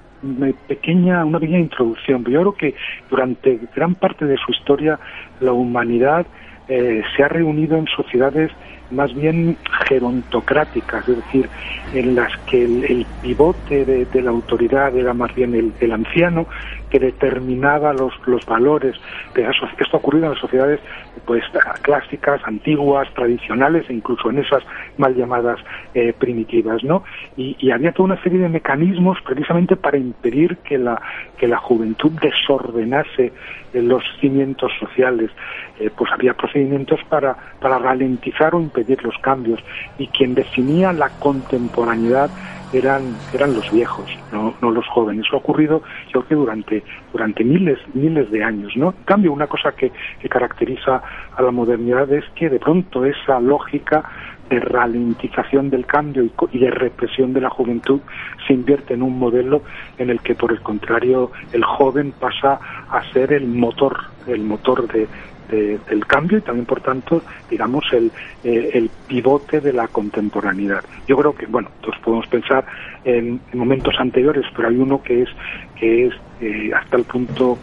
pequeña, 0.67 1.25
una 1.25 1.39
pequeña 1.39 1.59
introducción. 1.59 2.23
Yo 2.25 2.41
creo 2.41 2.53
que 2.53 2.75
durante 3.09 3.59
gran 3.75 3.95
parte 3.95 4.25
de 4.25 4.37
su 4.37 4.51
historia 4.51 4.99
la 5.39 5.53
humanidad 5.53 6.25
eh, 6.67 7.01
se 7.15 7.23
ha 7.23 7.27
reunido 7.27 7.77
en 7.77 7.87
sociedades 7.87 8.51
más 8.91 9.13
bien 9.13 9.57
gerontocráticas, 9.87 11.07
es 11.07 11.17
decir, 11.17 11.49
en 11.93 12.15
las 12.15 12.35
que 12.49 12.63
el, 12.63 13.05
pivote 13.21 13.85
de, 13.85 14.21
la 14.21 14.31
autoridad 14.31 14.95
era 14.95 15.13
más 15.13 15.33
bien 15.35 15.55
el, 15.55 15.73
el 15.79 15.91
anciano 15.91 16.47
que 16.91 16.99
determinaba 16.99 17.93
los, 17.93 18.13
los 18.27 18.45
valores 18.45 18.95
de 19.33 19.43
eso. 19.43 19.67
Esto 19.79 19.97
ha 19.97 19.99
ocurrido 19.99 20.25
en 20.25 20.31
las 20.31 20.41
sociedades 20.41 20.79
pues 21.25 21.43
clásicas, 21.81 22.41
antiguas, 22.45 23.07
tradicionales 23.13 23.89
e 23.89 23.93
incluso 23.93 24.29
en 24.29 24.39
esas 24.39 24.63
mal 24.97 25.15
llamadas 25.15 25.59
eh, 25.93 26.13
primitivas, 26.13 26.83
¿no? 26.83 27.03
Y, 27.37 27.55
y, 27.59 27.71
había 27.71 27.93
toda 27.93 28.13
una 28.13 28.23
serie 28.23 28.39
de 28.39 28.49
mecanismos 28.49 29.17
precisamente 29.25 29.75
para 29.75 29.97
impedir 29.97 30.57
que 30.57 30.77
la 30.77 31.01
que 31.37 31.47
la 31.47 31.57
juventud 31.57 32.11
desordenase 32.21 33.31
los 33.73 34.03
cimientos 34.19 34.71
sociales. 34.79 35.31
Eh, 35.79 35.89
pues 35.95 36.11
había 36.11 36.33
procedimientos 36.33 36.99
para 37.09 37.35
para 37.59 37.79
ralentizar 37.79 38.53
o 38.53 38.59
impedir 38.59 38.80
los 39.03 39.17
cambios 39.19 39.59
y 39.97 40.07
quien 40.07 40.35
definía 40.35 40.93
la 40.93 41.09
contemporaneidad 41.09 42.31
eran, 42.73 43.17
eran 43.33 43.53
los 43.53 43.69
viejos, 43.71 44.09
no, 44.31 44.53
no 44.61 44.71
los 44.71 44.87
jóvenes. 44.87 45.25
Eso 45.25 45.35
ha 45.35 45.39
ocurrido, 45.39 45.81
yo 46.13 46.21
creo 46.21 46.27
que 46.27 46.35
durante, 46.35 46.83
durante 47.11 47.43
miles, 47.43 47.79
miles 47.93 48.31
de 48.31 48.43
años, 48.43 48.71
¿no? 48.75 48.93
En 48.97 49.03
cambio, 49.05 49.33
una 49.33 49.47
cosa 49.47 49.73
que, 49.73 49.91
que 50.19 50.29
caracteriza 50.29 51.01
a 51.35 51.41
la 51.41 51.51
modernidad 51.51 52.11
es 52.11 52.23
que 52.35 52.49
de 52.49 52.59
pronto 52.59 53.05
esa 53.05 53.39
lógica 53.39 54.03
de 54.49 54.59
ralentización 54.59 55.69
del 55.69 55.85
cambio 55.85 56.29
y 56.51 56.59
de 56.59 56.71
represión 56.71 57.31
de 57.31 57.39
la 57.39 57.49
juventud 57.49 58.01
se 58.45 58.53
invierte 58.53 58.93
en 58.93 59.01
un 59.01 59.17
modelo 59.17 59.63
en 59.97 60.09
el 60.09 60.19
que 60.19 60.35
por 60.35 60.51
el 60.51 60.59
contrario 60.61 61.31
el 61.53 61.63
joven 61.63 62.11
pasa 62.11 62.59
a 62.89 63.01
ser 63.13 63.31
el 63.31 63.47
motor 63.47 63.97
el 64.27 64.43
motor 64.43 64.87
de, 64.91 65.07
del 65.51 66.05
cambio 66.07 66.37
y 66.37 66.41
también, 66.41 66.65
por 66.65 66.81
tanto, 66.81 67.21
digamos, 67.49 67.85
el, 67.91 68.11
eh, 68.43 68.71
el 68.73 68.89
pivote 69.07 69.59
de 69.59 69.73
la 69.73 69.87
contemporaneidad. 69.87 70.83
Yo 71.07 71.17
creo 71.17 71.35
que, 71.35 71.45
bueno, 71.45 71.69
todos 71.81 71.97
podemos 71.99 72.27
pensar 72.27 72.65
en, 73.03 73.39
momentos 73.53 73.95
anteriores, 73.99 74.45
pero 74.55 74.69
hay 74.69 74.77
uno 74.77 75.03
que 75.03 75.23
es, 75.23 75.29
que 75.79 76.07
es 76.07 76.13
eh, 76.39 76.71
hasta 76.73 76.97
el 76.97 77.03
punto 77.03 77.57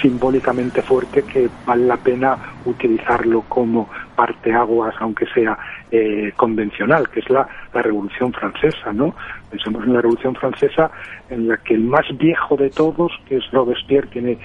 simbólicamente 0.00 0.82
fuerte 0.82 1.22
que 1.22 1.48
vale 1.66 1.86
la 1.86 1.96
pena 1.96 2.36
utilizarlo 2.64 3.42
como 3.48 3.88
parteaguas, 4.14 4.94
aunque 5.00 5.26
sea 5.26 5.58
eh, 5.90 6.32
convencional, 6.36 7.08
que 7.08 7.20
es 7.20 7.30
la, 7.30 7.48
la 7.72 7.82
Revolución 7.82 8.32
Francesa, 8.32 8.92
¿no? 8.92 9.14
Pensemos 9.50 9.84
en 9.84 9.94
la 9.94 10.00
Revolución 10.00 10.34
Francesa 10.34 10.90
en 11.30 11.48
la 11.48 11.56
que 11.58 11.74
el 11.74 11.84
más 11.84 12.06
viejo 12.16 12.56
de 12.56 12.70
todos, 12.70 13.12
que 13.28 13.36
es 13.36 13.50
Robespierre, 13.50 14.08
tiene 14.08 14.38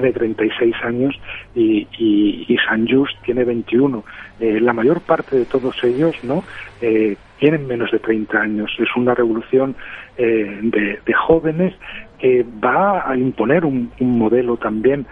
tiene 0.00 0.12
36 0.12 0.74
años 0.84 1.14
y, 1.54 1.86
y, 1.98 2.46
y 2.48 2.56
Just 2.88 3.20
tiene 3.24 3.44
21. 3.44 4.04
Eh, 4.38 4.60
la 4.60 4.72
mayor 4.72 5.00
parte 5.00 5.36
de 5.36 5.44
todos 5.44 5.74
ellos 5.82 6.14
no 6.22 6.44
eh, 6.80 7.16
tienen 7.40 7.66
menos 7.66 7.90
de 7.90 7.98
30 7.98 8.38
años. 8.38 8.70
Es 8.78 8.88
una 8.96 9.14
revolución 9.14 9.74
eh, 10.16 10.60
de, 10.62 11.12
jóvenes 11.14 11.74
que 12.20 12.44
va 12.64 13.10
a 13.10 13.16
imponer 13.16 13.64
un, 13.64 13.90
modelo 13.98 14.56
también 14.56 15.06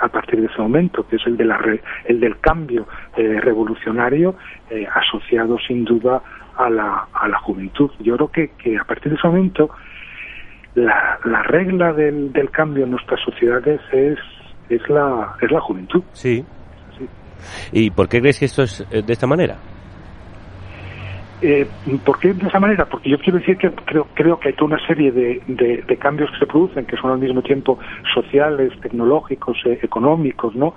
a 0.00 0.08
partir 0.08 0.40
de 0.40 0.46
ese 0.46 0.60
momento, 0.60 1.06
que 1.06 1.16
es 1.16 1.26
el, 1.26 1.36
de 1.36 1.44
la 1.46 1.58
el 2.04 2.20
del 2.20 2.38
cambio 2.40 2.86
revolucionario 3.16 4.34
asociado 4.94 5.58
sin 5.66 5.84
duda 5.84 6.22
a 6.56 6.68
la, 6.68 7.06
a 7.12 7.28
la 7.28 7.38
juventud. 7.38 7.90
Yo 8.00 8.16
creo 8.16 8.30
que, 8.30 8.50
que 8.62 8.76
a 8.76 8.84
partir 8.84 9.12
de 9.12 9.18
ese 9.18 9.26
momento 9.26 9.70
la, 10.74 11.18
la 11.24 11.42
regla 11.42 11.92
del, 11.92 12.32
del 12.32 12.50
cambio 12.50 12.84
en 12.84 12.92
nuestras 12.92 13.20
sociedades 13.20 13.80
es, 13.92 14.18
es, 14.68 14.88
la, 14.88 15.36
es 15.40 15.50
la 15.50 15.60
juventud. 15.60 16.02
Sí. 16.12 16.44
¿Y 17.72 17.90
por 17.90 18.08
qué 18.08 18.20
crees 18.20 18.38
que 18.38 18.44
esto 18.46 18.62
es 18.62 18.86
eh, 18.90 19.02
de 19.02 19.12
esta 19.12 19.26
manera? 19.26 19.56
Eh, 21.42 21.66
¿Por 22.04 22.20
qué 22.20 22.32
de 22.34 22.46
esa 22.46 22.60
manera? 22.60 22.86
Porque 22.86 23.10
yo 23.10 23.18
quiero 23.18 23.40
decir 23.40 23.56
que 23.56 23.68
creo, 23.72 24.06
creo 24.14 24.38
que 24.38 24.50
hay 24.50 24.54
toda 24.54 24.76
una 24.76 24.86
serie 24.86 25.10
de, 25.10 25.42
de, 25.48 25.96
cambios 25.96 26.30
que 26.30 26.38
se 26.38 26.46
producen, 26.46 26.86
que 26.86 26.96
son 26.96 27.10
al 27.10 27.18
mismo 27.18 27.42
tiempo 27.42 27.80
sociales, 28.14 28.72
tecnológicos, 28.80 29.58
eh, 29.64 29.80
económicos, 29.82 30.54
¿no? 30.54 30.76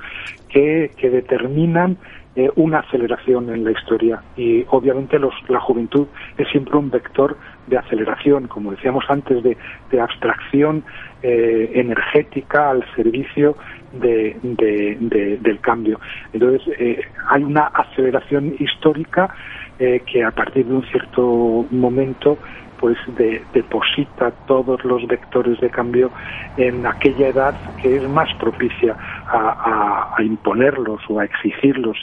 Que, 0.49 0.89
que 0.97 1.11
determinan 1.11 1.97
eh, 2.35 2.49
una 2.55 2.79
aceleración 2.79 3.49
en 3.49 3.63
la 3.63 3.71
historia 3.71 4.21
y 4.35 4.65
obviamente 4.69 5.19
los, 5.19 5.33
la 5.47 5.59
juventud 5.61 6.07
es 6.37 6.49
siempre 6.49 6.75
un 6.77 6.89
vector 6.89 7.37
de 7.67 7.77
aceleración, 7.77 8.47
como 8.47 8.71
decíamos 8.71 9.05
antes, 9.09 9.43
de, 9.43 9.57
de 9.91 9.99
abstracción 9.99 10.83
eh, 11.23 11.71
energética 11.73 12.69
al 12.71 12.85
servicio 12.95 13.55
de, 13.93 14.37
de, 14.43 15.37
del 15.41 15.59
cambio. 15.59 15.99
Entonces, 16.33 16.61
eh, 16.79 17.01
hay 17.29 17.43
una 17.43 17.67
aceleración 17.67 18.55
histórica 18.59 19.33
que 19.77 20.23
a 20.23 20.31
partir 20.31 20.65
de 20.65 20.73
un 20.73 20.85
cierto 20.85 21.65
momento 21.69 22.37
pues 22.79 22.97
de, 23.17 23.41
deposita 23.53 24.31
todos 24.47 24.83
los 24.83 25.07
vectores 25.07 25.59
de 25.59 25.69
cambio 25.69 26.11
en 26.57 26.85
aquella 26.85 27.29
edad 27.29 27.55
que 27.81 27.97
es 27.97 28.07
más 28.09 28.29
propicia 28.39 28.95
a, 29.27 30.15
imponerlos 30.19 31.01
o 31.09 31.19
a 31.19 31.25
exigirlos 31.25 31.97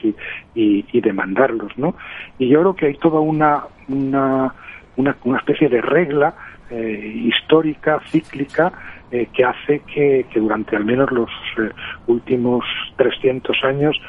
y, 0.54 1.00
demandarlos, 1.00 1.76
¿no? 1.76 1.94
Y 2.38 2.48
yo 2.48 2.60
creo 2.60 2.74
que 2.74 2.86
hay 2.86 2.94
toda 2.94 3.20
una, 3.20 3.64
una, 4.96 5.16
una, 5.24 5.38
especie 5.38 5.68
de 5.68 5.80
regla 5.80 6.34
eh, 6.70 7.22
histórica, 7.26 8.00
cíclica, 8.10 8.72
eh, 9.10 9.28
que 9.32 9.44
hace 9.44 9.80
que, 9.80 10.26
que, 10.32 10.40
durante 10.40 10.76
al 10.76 10.84
menos 10.84 11.10
los 11.10 11.30
eh, 11.58 11.70
últimos 12.06 12.64
300 12.96 13.56
años, 13.64 14.00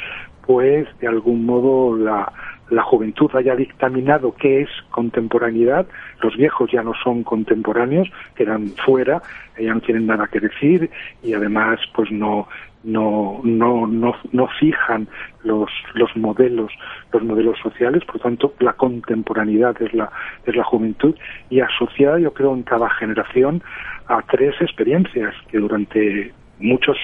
pues 0.45 0.88
de 0.99 1.07
algún 1.07 1.45
modo 1.45 1.97
la, 1.97 2.31
la 2.69 2.84
juventud 2.84 3.29
haya 3.34 3.55
dictaminado 3.55 4.36
qué 4.36 4.61
es 4.61 4.69
contemporaneidad, 4.91 5.86
los 6.21 6.36
viejos 6.36 6.71
ya 6.71 6.84
no 6.84 6.93
son 7.03 7.23
contemporáneos, 7.23 8.09
quedan 8.36 8.69
fuera, 8.86 9.21
ya 9.59 9.73
no 9.73 9.81
tienen 9.81 10.07
nada 10.07 10.27
que 10.27 10.39
decir 10.39 10.89
y 11.21 11.34
además 11.34 11.79
pues 11.93 12.11
no 12.11 12.47
no 12.84 13.39
no 13.43 13.88
no, 13.88 14.47
fijan 14.59 15.07
los 15.43 15.69
los 15.93 16.15
modelos 16.15 16.71
los 17.11 17.23
modelos 17.23 17.57
sociales, 17.59 18.03
por 18.05 18.15
lo 18.15 18.21
tanto 18.21 18.53
la 18.59 18.73
contemporaneidad 18.73 19.81
es 19.81 19.93
la 19.93 20.11
es 20.45 20.55
la 20.55 20.63
juventud 20.63 21.15
y 21.49 21.61
asociada 21.61 22.19
yo 22.19 22.34
creo 22.34 22.53
en 22.53 22.63
cada 22.63 22.89
generación 22.89 23.63
a 24.07 24.21
tres 24.23 24.55
experiencias 24.61 25.34
que 25.49 25.59
durante 25.59 26.34
muchos 26.59 26.97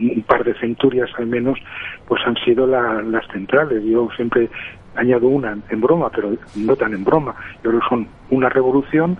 un 0.00 0.22
par 0.22 0.44
de 0.44 0.54
centurias 0.54 1.10
al 1.18 1.26
menos, 1.26 1.58
pues 2.08 2.22
han 2.26 2.36
sido 2.44 2.66
las 2.66 3.26
centrales. 3.28 3.82
Yo 3.84 4.08
siempre 4.16 4.48
añado 4.96 5.28
una 5.28 5.56
en 5.70 5.80
broma, 5.80 6.10
pero 6.10 6.36
no 6.56 6.76
tan 6.76 6.94
en 6.94 7.04
broma. 7.04 7.34
Yo 7.62 7.70
creo 7.70 7.80
que 7.80 7.88
son 7.88 8.08
una 8.30 8.48
revolución, 8.48 9.18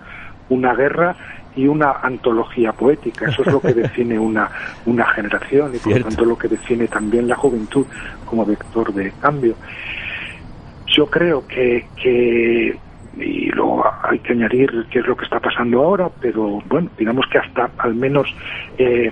una 0.49 0.73
guerra 0.73 1.15
y 1.55 1.67
una 1.67 1.91
antología 2.01 2.73
poética. 2.73 3.29
Eso 3.29 3.43
es 3.43 3.51
lo 3.51 3.61
que 3.61 3.73
define 3.73 4.17
una, 4.17 4.49
una 4.85 5.05
generación 5.07 5.75
y 5.75 5.79
por 5.79 5.97
lo 5.97 6.05
tanto 6.05 6.25
lo 6.25 6.37
que 6.37 6.47
define 6.47 6.87
también 6.87 7.27
la 7.27 7.35
juventud 7.35 7.85
como 8.25 8.45
vector 8.45 8.93
de 8.93 9.11
cambio. 9.21 9.55
Yo 10.87 11.07
creo 11.07 11.47
que, 11.47 11.87
que 12.01 12.77
y 13.17 13.49
luego 13.51 13.85
hay 14.03 14.19
que 14.19 14.33
añadir 14.33 14.71
qué 14.89 14.99
es 14.99 15.07
lo 15.07 15.15
que 15.15 15.25
está 15.25 15.39
pasando 15.39 15.83
ahora, 15.83 16.09
pero 16.19 16.61
bueno, 16.67 16.89
digamos 16.97 17.25
que 17.27 17.37
hasta 17.37 17.69
al 17.77 17.95
menos 17.95 18.27
eh, 18.77 19.11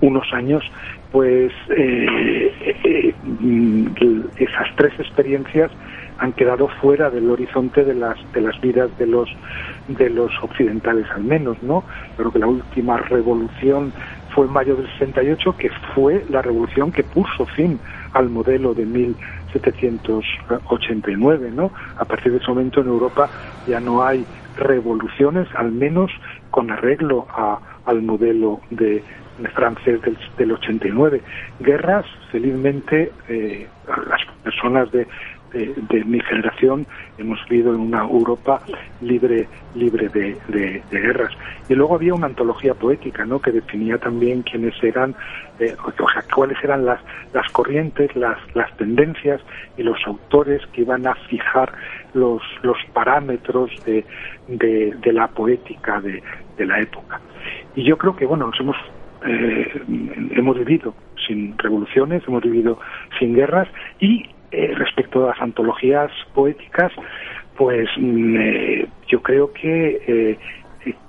unos 0.00 0.32
años, 0.32 0.64
pues 1.12 1.52
eh, 1.68 2.76
eh, 2.84 3.14
mm, 3.40 3.86
esas 4.36 4.68
tres 4.76 4.92
experiencias 4.98 5.70
han 6.20 6.32
quedado 6.34 6.68
fuera 6.80 7.10
del 7.10 7.28
horizonte 7.30 7.84
de 7.84 7.94
las 7.94 8.16
de 8.32 8.42
las 8.42 8.60
vidas 8.60 8.96
de 8.98 9.06
los 9.06 9.28
de 9.88 10.10
los 10.10 10.30
occidentales 10.42 11.06
al 11.14 11.24
menos, 11.24 11.56
¿no? 11.62 11.82
Creo 12.16 12.30
que 12.30 12.38
la 12.38 12.46
última 12.46 12.98
revolución 12.98 13.92
fue 14.34 14.44
en 14.46 14.52
mayo 14.52 14.76
del 14.76 14.86
68, 14.92 15.56
que 15.56 15.70
fue 15.94 16.24
la 16.30 16.42
revolución 16.42 16.92
que 16.92 17.02
puso 17.02 17.46
fin 17.46 17.80
al 18.12 18.28
modelo 18.28 18.74
de 18.74 18.84
1789, 18.86 21.50
¿no? 21.52 21.72
A 21.96 22.04
partir 22.04 22.30
de 22.32 22.38
ese 22.38 22.48
momento 22.48 22.80
en 22.80 22.86
Europa 22.88 23.28
ya 23.66 23.80
no 23.80 24.04
hay 24.04 24.24
revoluciones, 24.56 25.48
al 25.54 25.70
menos 25.72 26.10
con 26.50 26.70
arreglo 26.70 27.26
a, 27.30 27.58
al 27.86 28.02
modelo 28.02 28.60
de, 28.70 29.02
francés 29.54 30.02
del, 30.02 30.18
del 30.36 30.52
89. 30.52 31.22
Guerras, 31.60 32.04
felizmente, 32.30 33.10
eh, 33.28 33.66
las 33.86 34.20
personas 34.44 34.92
de, 34.92 35.06
de, 35.52 36.04
mi 36.04 36.20
generación 36.20 36.86
hemos 37.18 37.38
vivido 37.48 37.74
en 37.74 37.80
una 37.80 38.02
Europa 38.02 38.60
libre 39.00 39.48
libre 39.74 40.08
de, 40.08 40.36
de, 40.48 40.82
guerras. 40.90 41.32
Y 41.68 41.74
luego 41.74 41.94
había 41.94 42.14
una 42.14 42.26
antología 42.26 42.74
poética 42.74 43.24
no 43.24 43.40
que 43.40 43.52
definía 43.52 43.98
también 43.98 44.42
quiénes 44.42 44.74
eran 44.82 45.14
eh, 45.58 45.74
o 45.84 46.10
sea 46.10 46.24
cuáles 46.34 46.56
eran 46.62 46.84
las 46.84 47.00
las 47.32 47.50
corrientes 47.52 48.14
las 48.16 48.38
las 48.54 48.74
tendencias 48.76 49.40
y 49.76 49.82
los 49.82 49.98
autores 50.06 50.64
que 50.72 50.82
iban 50.82 51.06
a 51.06 51.14
fijar 51.14 51.72
los 52.14 52.42
los 52.62 52.78
parámetros 52.92 53.70
de, 53.84 54.04
de, 54.48 55.12
la 55.12 55.28
poética 55.28 56.00
de, 56.00 56.22
de 56.56 56.66
la 56.66 56.80
época. 56.80 57.20
Y 57.74 57.84
yo 57.84 57.96
creo 57.98 58.16
que 58.16 58.26
bueno 58.26 58.46
nos 58.46 58.60
hemos 58.60 58.76
eh, 59.26 59.82
hemos 60.30 60.58
vivido 60.58 60.94
sin 61.26 61.56
revoluciones, 61.58 62.22
hemos 62.26 62.42
vivido 62.42 62.78
sin 63.18 63.34
guerras 63.34 63.68
y 64.00 64.30
eh, 64.50 64.72
respecto 64.74 65.24
a 65.24 65.30
las 65.30 65.40
antologías 65.40 66.10
poéticas, 66.34 66.92
pues 67.56 67.88
mm, 67.96 68.36
eh, 68.36 68.88
yo 69.08 69.22
creo 69.22 69.52
que 69.52 70.38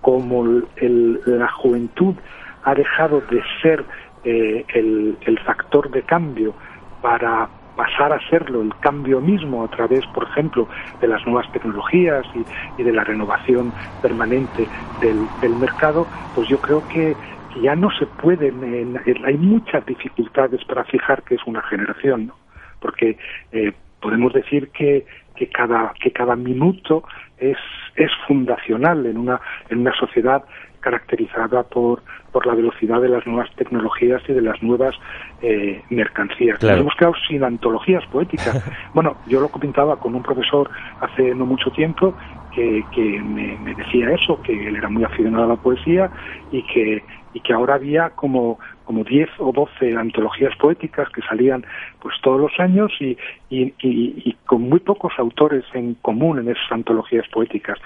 como 0.02 0.46
la 0.46 1.48
juventud 1.54 2.16
ha 2.64 2.76
dejado 2.76 3.22
de 3.22 3.42
ser 3.62 3.86
el, 4.24 5.18
el 5.22 5.40
factor 5.40 5.90
de 5.90 6.04
cambio 6.04 6.54
para 7.00 7.50
pasar 7.76 8.14
a 8.14 8.30
serlo 8.30 8.62
el 8.62 8.76
cambio 8.80 9.22
mismo 9.22 9.64
a 9.64 9.68
través, 9.68 10.06
por 10.08 10.26
ejemplo, 10.26 10.68
de 11.00 11.08
las 11.08 11.26
nuevas 11.26 11.52
tecnologías 11.52 12.26
y, 12.36 12.84
de 12.84 12.94
la 12.94 13.04
renovación 13.04 13.74
permanente 14.02 14.70
del, 15.00 15.32
del, 15.40 15.56
mercado, 15.56 16.10
pues 16.34 16.48
yo 16.50 16.60
creo 16.60 16.86
que 16.88 17.18
ya 17.56 17.76
no 17.76 17.90
se 17.92 18.06
pueden, 18.06 19.00
hay 19.26 19.38
muchas 19.38 19.86
dificultades 19.86 20.64
para 20.66 20.84
fijar 20.86 21.24
que 21.24 21.36
es 21.36 21.42
una 21.46 21.62
generación, 21.64 22.28
¿no? 22.28 22.36
Porque 22.82 23.18
eh, 23.52 23.72
podemos 24.02 24.34
decir 24.34 24.70
que, 24.72 25.06
que, 25.36 25.48
cada, 25.48 25.94
que 26.02 26.12
cada 26.12 26.36
minuto 26.36 27.04
es, 27.38 27.58
es 27.96 28.12
fundacional 28.28 29.06
en 29.06 29.18
una, 29.18 29.40
en 29.70 29.80
una 29.80 29.94
sociedad 29.94 30.44
caracterizada 30.82 31.64
por, 31.64 32.02
por 32.32 32.46
la 32.46 32.56
velocidad 32.56 33.00
de 33.02 33.10
las 33.10 33.26
nuevas 33.26 33.50
tecnologías 33.56 34.22
y 34.28 34.34
de 34.34 34.42
las 34.42 34.62
nuevas 34.62 34.96
eh, 35.42 35.82
mercancías. 35.90 36.62
Nos 36.62 36.72
hemos 36.72 36.96
quedado 36.96 37.14
sin 37.28 37.44
antologías 37.44 38.04
poéticas. 38.08 38.64
bueno, 38.94 39.16
yo 39.28 39.40
lo 39.40 39.50
comentaba 39.50 39.98
con 39.98 40.16
un 40.16 40.24
profesor 40.24 40.70
hace 41.00 41.34
no 41.36 41.46
mucho 41.46 41.70
tiempo 41.72 42.16
que, 42.54 42.84
que 42.94 43.22
me, 43.22 43.58
me, 43.60 43.76
decía 43.76 44.12
eso, 44.12 44.42
que 44.42 44.68
él 44.68 44.76
era 44.76 44.90
muy 44.90 45.04
aficionado 45.04 45.46
a 45.46 45.48
la 45.48 45.56
poesía 45.56 46.10
y 46.52 46.64
que, 46.64 47.04
y 47.34 47.40
que 47.40 47.54
ahora 47.54 47.76
había 47.76 48.10
como 48.10 48.60
como 48.92 49.06
10 49.06 49.30
o 49.40 49.54
12 49.54 49.96
antologías 49.96 50.54
poéticas 50.58 51.08
que 51.12 51.22
salían 51.22 51.64
pues 52.02 52.14
todos 52.22 52.42
los 52.42 52.52
años 52.60 52.92
y, 53.00 53.18
y, 53.50 54.36
con 54.46 54.64
muy 54.64 54.82
pocos 54.82 55.14
autores 55.18 55.64
en 55.74 55.94
común 56.02 56.40
en 56.40 56.50
esas 56.50 56.70
antologías 56.72 57.26
poéticas. 57.32 57.80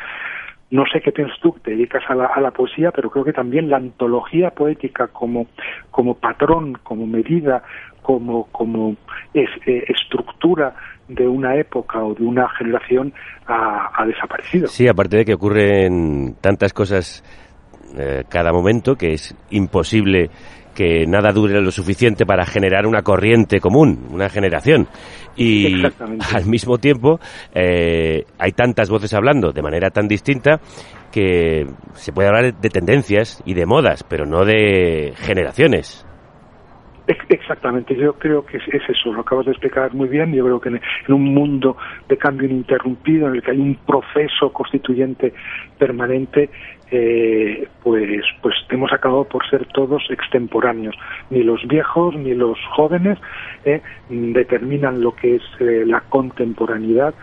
No 0.72 0.84
sé 0.92 1.02
qué 1.02 1.12
piensas 1.12 1.40
tú, 1.42 1.56
te 1.64 1.72
dedicas 1.72 2.02
a 2.10 2.16
la, 2.16 2.26
a 2.26 2.42
la 2.42 2.50
poesía, 2.50 2.90
pero 2.90 3.12
creo 3.12 3.24
que 3.24 3.34
también 3.34 3.70
la 3.70 3.78
antología 3.78 4.50
poética 4.50 5.10
como, 5.10 5.46
como 5.92 6.16
patrón, 6.16 6.80
como 6.82 7.06
medida, 7.06 7.62
como, 8.02 8.46
como 8.46 8.96
es, 9.32 9.50
eh, 9.68 9.86
estructura 9.88 10.74
de 11.08 11.28
una 11.28 11.56
época 11.56 12.04
o 12.04 12.16
de 12.16 12.24
una 12.24 12.50
generación 12.50 13.14
ha, 13.46 13.92
ha, 13.96 14.08
desaparecido. 14.08 14.68
Sí, 14.70 14.88
aparte 14.88 15.18
de 15.18 15.26
que 15.26 15.36
ocurren 15.36 16.34
tantas 16.42 16.74
cosas 16.74 17.24
eh, 17.98 18.24
cada 18.28 18.52
momento 18.52 18.96
que 18.96 19.14
es 19.14 19.36
imposible 19.52 20.30
que 20.76 21.08
nada 21.08 21.32
dure 21.32 21.60
lo 21.62 21.72
suficiente 21.72 22.26
para 22.26 22.46
generar 22.46 22.86
una 22.86 23.02
corriente 23.02 23.60
común, 23.60 24.08
una 24.12 24.30
generación. 24.30 24.88
Y 25.36 25.84
al 26.34 26.46
mismo 26.46 26.78
tiempo 26.78 27.20
eh, 27.54 28.26
hay 28.38 28.52
tantas 28.52 28.90
voces 28.90 29.14
hablando 29.14 29.52
de 29.52 29.62
manera 29.62 29.90
tan 29.90 30.08
distinta 30.08 30.60
que 31.12 31.66
se 31.94 32.12
puede 32.12 32.28
hablar 32.28 32.60
de 32.60 32.70
tendencias 32.70 33.42
y 33.46 33.54
de 33.54 33.66
modas, 33.66 34.04
pero 34.04 34.26
no 34.26 34.44
de 34.44 35.14
generaciones. 35.16 36.05
Exactamente, 37.08 37.96
yo 37.96 38.14
creo 38.14 38.46
que 38.46 38.58
es, 38.58 38.64
eso, 38.68 39.14
lo 39.14 39.22
acabas 39.22 39.46
de 39.46 39.52
explicar 39.52 39.94
muy 39.94 40.10
bien. 40.10 40.34
Yo 40.34 40.44
creo 40.44 40.60
que 40.60 40.70
en, 40.70 40.82
un 41.08 41.34
mundo 41.34 41.78
de 42.10 42.18
cambio 42.18 42.48
ininterrumpido, 42.48 43.28
en 43.28 43.36
el 43.36 43.44
que 43.44 43.52
hay 43.52 43.60
un 43.60 43.76
proceso 43.76 44.52
constituyente 44.52 45.34
permanente, 45.78 46.50
eh, 46.90 47.68
pues, 47.84 48.24
pues 48.42 48.56
hemos 48.70 48.92
acabado 48.92 49.26
por 49.26 49.48
ser 49.50 49.68
todos 49.68 50.04
extemporáneos. 50.10 50.96
Ni 51.30 51.44
los 51.44 51.68
viejos 51.68 52.16
ni 52.16 52.34
los 52.34 52.58
jóvenes 52.76 53.20
eh, 53.66 53.82
determinan 54.10 55.02
lo 55.02 55.16
que 55.16 55.36
es 55.36 55.44
eh, 55.60 55.84
la 55.86 56.02
contemporaneidad. 56.02 57.14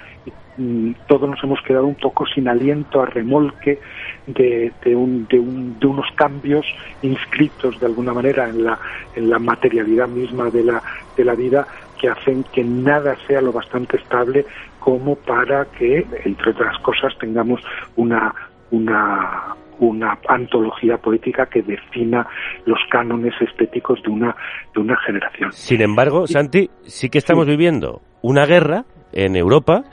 Mm, 0.56 0.92
todos 1.06 1.30
nos 1.30 1.42
hemos 1.42 1.62
quedado 1.62 1.86
un 1.86 1.94
poco 1.94 2.26
sin 2.26 2.46
aliento 2.46 3.00
a 3.00 3.06
remolque 3.06 3.78
de, 4.26 4.70
de, 4.84 4.94
un, 4.94 5.26
de, 5.26 5.38
un, 5.38 5.78
de 5.78 5.86
unos 5.86 6.06
cambios 6.14 6.66
inscritos 7.00 7.80
de 7.80 7.86
alguna 7.86 8.12
manera 8.12 8.48
en 8.48 8.64
la, 8.64 8.78
en 9.16 9.30
la 9.30 9.38
materialidad 9.38 10.08
misma 10.08 10.50
de 10.50 10.64
la, 10.64 10.82
de 11.16 11.24
la 11.24 11.34
vida 11.34 11.66
que 11.98 12.08
hacen 12.08 12.44
que 12.52 12.62
nada 12.64 13.16
sea 13.26 13.40
lo 13.40 13.52
bastante 13.52 13.96
estable 13.96 14.44
como 14.78 15.16
para 15.16 15.64
que, 15.66 16.04
entre 16.24 16.50
otras 16.50 16.76
cosas, 16.78 17.16
tengamos 17.18 17.60
una, 17.96 18.34
una, 18.72 19.54
una 19.78 20.18
antología 20.28 20.98
poética 20.98 21.46
que 21.46 21.62
defina 21.62 22.26
los 22.66 22.80
cánones 22.90 23.32
estéticos 23.40 24.02
de 24.02 24.10
una, 24.10 24.36
de 24.74 24.80
una 24.80 24.96
generación. 24.98 25.52
Sin 25.52 25.80
embargo, 25.80 26.26
Santi, 26.26 26.68
sí 26.82 27.08
que 27.08 27.18
estamos 27.18 27.46
viviendo 27.46 28.02
una 28.20 28.44
guerra 28.44 28.84
en 29.12 29.36
Europa 29.36 29.84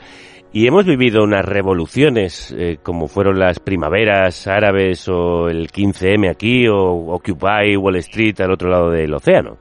Y 0.51 0.65
hemos 0.67 0.85
vivido 0.85 1.23
unas 1.23 1.45
revoluciones 1.45 2.55
eh, 2.57 2.77
como 2.81 3.07
fueron 3.07 3.37
las 3.37 3.59
primaveras 3.59 4.47
árabes 4.47 5.07
o 5.07 5.47
el 5.47 5.67
15M 5.67 6.29
aquí 6.29 6.67
o 6.67 6.79
Occupy 7.13 7.77
Wall 7.77 7.97
Street 7.97 8.39
al 8.41 8.51
otro 8.51 8.69
lado 8.69 8.89
del 8.89 9.13
océano. 9.13 9.57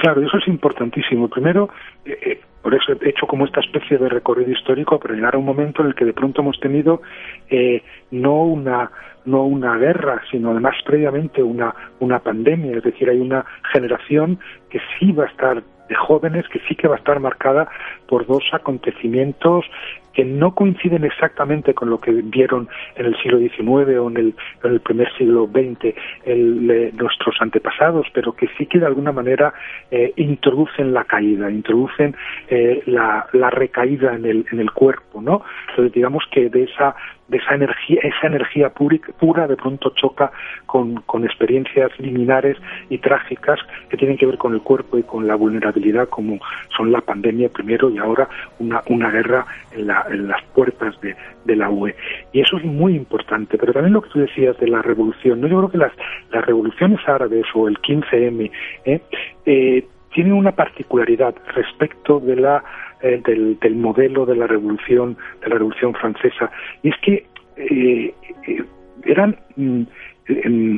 Claro, 0.00 0.22
eso 0.22 0.38
es 0.38 0.48
importantísimo. 0.48 1.28
Primero, 1.28 1.68
eh, 2.06 2.18
eh, 2.22 2.40
por 2.62 2.74
eso 2.74 2.92
he 2.92 3.08
hecho 3.08 3.26
como 3.26 3.44
esta 3.44 3.60
especie 3.60 3.98
de 3.98 4.08
recorrido 4.08 4.50
histórico 4.50 4.98
para 4.98 5.14
llegar 5.14 5.34
a 5.34 5.38
un 5.38 5.44
momento 5.44 5.82
en 5.82 5.88
el 5.88 5.94
que 5.94 6.06
de 6.06 6.14
pronto 6.14 6.40
hemos 6.40 6.58
tenido 6.58 7.02
eh, 7.48 7.82
no 8.10 8.44
una 8.44 8.90
no 9.26 9.44
una 9.44 9.76
guerra, 9.76 10.22
sino 10.30 10.50
además 10.52 10.74
previamente 10.86 11.42
una 11.42 11.74
una 11.98 12.18
pandemia. 12.18 12.78
Es 12.78 12.82
decir, 12.82 13.10
hay 13.10 13.20
una 13.20 13.44
generación 13.72 14.38
que 14.70 14.80
sí 14.98 15.12
va 15.12 15.24
a 15.24 15.28
estar 15.28 15.62
de 15.62 15.94
jóvenes 15.96 16.46
que 16.48 16.60
sí 16.68 16.76
que 16.76 16.88
va 16.88 16.94
a 16.94 16.98
estar 16.98 17.20
marcada 17.20 17.68
por 18.06 18.26
dos 18.26 18.44
acontecimientos 18.52 19.66
que 20.12 20.24
no 20.24 20.54
coinciden 20.54 21.04
exactamente 21.04 21.74
con 21.74 21.90
lo 21.90 22.00
que 22.00 22.10
vieron 22.10 22.68
en 22.96 23.06
el 23.06 23.16
siglo 23.22 23.38
XIX 23.38 23.98
o 23.98 24.10
en 24.10 24.16
el, 24.16 24.34
en 24.64 24.72
el 24.72 24.80
primer 24.80 25.12
siglo 25.16 25.46
XX 25.46 25.94
eh, 26.24 26.92
nuestros 26.94 27.36
antepasados, 27.40 28.06
pero 28.12 28.32
que 28.32 28.48
sí 28.58 28.66
que 28.66 28.78
de 28.78 28.86
alguna 28.86 29.12
manera 29.12 29.52
eh, 29.90 30.12
introducen 30.16 30.92
la 30.92 31.04
caída, 31.04 31.50
introducen 31.50 32.14
eh, 32.48 32.82
la, 32.86 33.26
la, 33.32 33.50
recaída 33.50 34.14
en 34.14 34.24
el, 34.24 34.46
en 34.52 34.60
el 34.60 34.70
cuerpo, 34.72 35.20
¿no? 35.20 35.42
Entonces 35.70 35.92
digamos 35.92 36.24
que 36.30 36.48
de 36.48 36.64
esa 36.64 36.94
de 37.30 37.38
esa 37.38 37.54
energía, 37.54 38.00
esa 38.02 38.26
energía 38.26 38.70
pura 38.70 39.46
de 39.46 39.56
pronto 39.56 39.92
choca 39.94 40.32
con, 40.66 40.96
con, 41.02 41.24
experiencias 41.24 41.90
liminares 41.98 42.56
y 42.88 42.98
trágicas 42.98 43.58
que 43.88 43.96
tienen 43.96 44.18
que 44.18 44.26
ver 44.26 44.36
con 44.36 44.52
el 44.52 44.60
cuerpo 44.60 44.98
y 44.98 45.04
con 45.04 45.26
la 45.26 45.36
vulnerabilidad, 45.36 46.08
como 46.08 46.40
son 46.76 46.90
la 46.90 47.00
pandemia 47.00 47.48
primero 47.48 47.88
y 47.88 47.98
ahora 47.98 48.28
una, 48.58 48.82
una 48.88 49.10
guerra 49.10 49.46
en, 49.72 49.86
la, 49.86 50.04
en 50.10 50.26
las 50.26 50.42
puertas 50.54 50.96
de, 51.00 51.16
la 51.56 51.68
UE. 51.68 51.94
Y 52.32 52.40
eso 52.40 52.58
es 52.58 52.64
muy 52.64 52.94
importante. 52.94 53.58
Pero 53.58 53.72
también 53.72 53.92
lo 53.92 54.02
que 54.02 54.10
tú 54.10 54.20
decías 54.20 54.56
de 54.58 54.68
la 54.68 54.82
revolución, 54.82 55.40
¿no? 55.40 55.48
yo 55.48 55.58
creo 55.58 55.70
que 55.70 55.78
las, 55.78 55.92
las 56.30 56.44
revoluciones 56.44 57.00
árabes 57.08 57.44
o 57.54 57.66
el 57.66 57.76
15M 57.78 58.50
¿eh? 58.84 59.00
eh, 59.46 59.84
tienen 60.14 60.32
una 60.32 60.52
particularidad 60.52 61.34
respecto 61.54 62.20
de 62.20 62.36
la 62.36 62.62
eh, 63.02 63.20
del, 63.24 63.58
del, 63.60 63.76
modelo 63.76 64.26
de 64.26 64.36
la 64.36 64.46
revolución 64.46 65.16
de 65.40 65.48
la 65.48 65.54
revolución 65.56 65.94
francesa 65.94 66.50
y 66.82 66.90
es 66.90 66.96
que 67.02 67.26
eh, 67.56 68.14
eh, 68.46 68.64
eran 69.04 69.36
mm, 69.56 69.82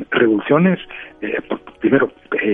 revoluciones 0.09 0.79
eh, 1.21 1.37
primero 1.79 2.11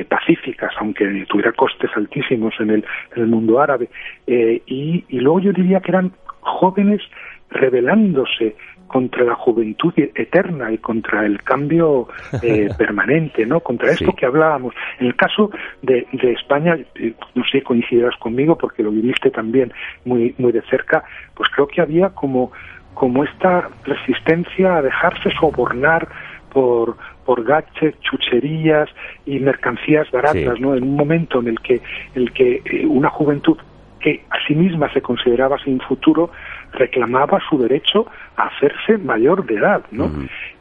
pacíficas 0.10 0.72
aunque 0.80 1.26
tuviera 1.30 1.52
costes 1.54 1.90
altísimos 1.96 2.54
en 2.60 2.72
el, 2.72 2.86
en 3.16 3.24
el 3.24 3.28
mundo 3.28 3.60
árabe 3.60 3.90
y, 4.28 5.06
y 5.08 5.20
luego 5.20 5.40
yo 5.40 5.54
diría 5.54 5.80
que 5.80 5.92
eran 5.92 6.12
jóvenes 6.42 7.02
rebelándose 7.50 8.56
contra 8.90 9.24
la 9.24 9.36
juventud 9.36 9.94
eterna 9.96 10.72
y 10.74 10.80
contra 10.80 11.26
el 11.26 11.42
cambio 11.44 12.10
eh, 12.42 12.68
permanente, 12.78 13.46
¿no? 13.46 13.62
Contra 13.62 13.92
esto 13.92 14.12
que 14.14 14.26
hablábamos. 14.26 14.74
En 15.00 15.08
el 15.08 15.16
caso 15.16 15.52
de, 15.82 16.06
de 16.12 16.34
España, 16.34 16.78
eh, 16.96 17.14
no 17.36 17.44
sé, 17.50 17.62
coincidirás 17.62 18.18
conmigo 18.18 18.58
porque 18.58 18.84
lo 18.84 18.92
viviste 18.92 19.30
también 19.30 19.72
muy, 20.04 20.36
muy 20.38 20.52
de 20.52 20.64
cerca, 20.64 21.04
pues 21.36 21.50
creo 21.52 21.68
que 21.68 21.82
había 21.82 22.10
como, 22.10 22.52
como 22.96 23.24
esta 23.24 23.70
resistencia 23.86 24.78
a 24.78 24.82
dejarse 24.82 25.30
sobornar 25.40 26.10
por, 26.52 26.98
por 27.26 27.44
gaches, 27.44 27.94
chucherías 28.02 28.90
y 29.26 29.40
mercancías 29.40 30.10
baratas, 30.12 30.60
¿no? 30.60 30.76
En 30.76 30.84
un 30.84 30.96
momento 30.96 31.40
en 31.40 31.50
el 31.50 31.60
que, 31.60 31.80
el 32.16 32.34
que 32.34 32.62
eh, 32.66 32.86
una 32.88 33.10
juventud 33.10 33.58
que 34.00 34.24
a 34.30 34.38
sí 34.48 34.56
misma 34.56 34.92
se 34.94 35.02
consideraba 35.02 35.58
sin 35.64 35.80
futuro, 35.82 36.32
reclamaba 36.74 37.40
su 37.50 37.58
derecho 37.58 38.06
a 38.36 38.48
hacerse 38.48 38.98
mayor 38.98 39.46
de 39.46 39.56
edad, 39.56 39.84
¿no? 39.92 40.12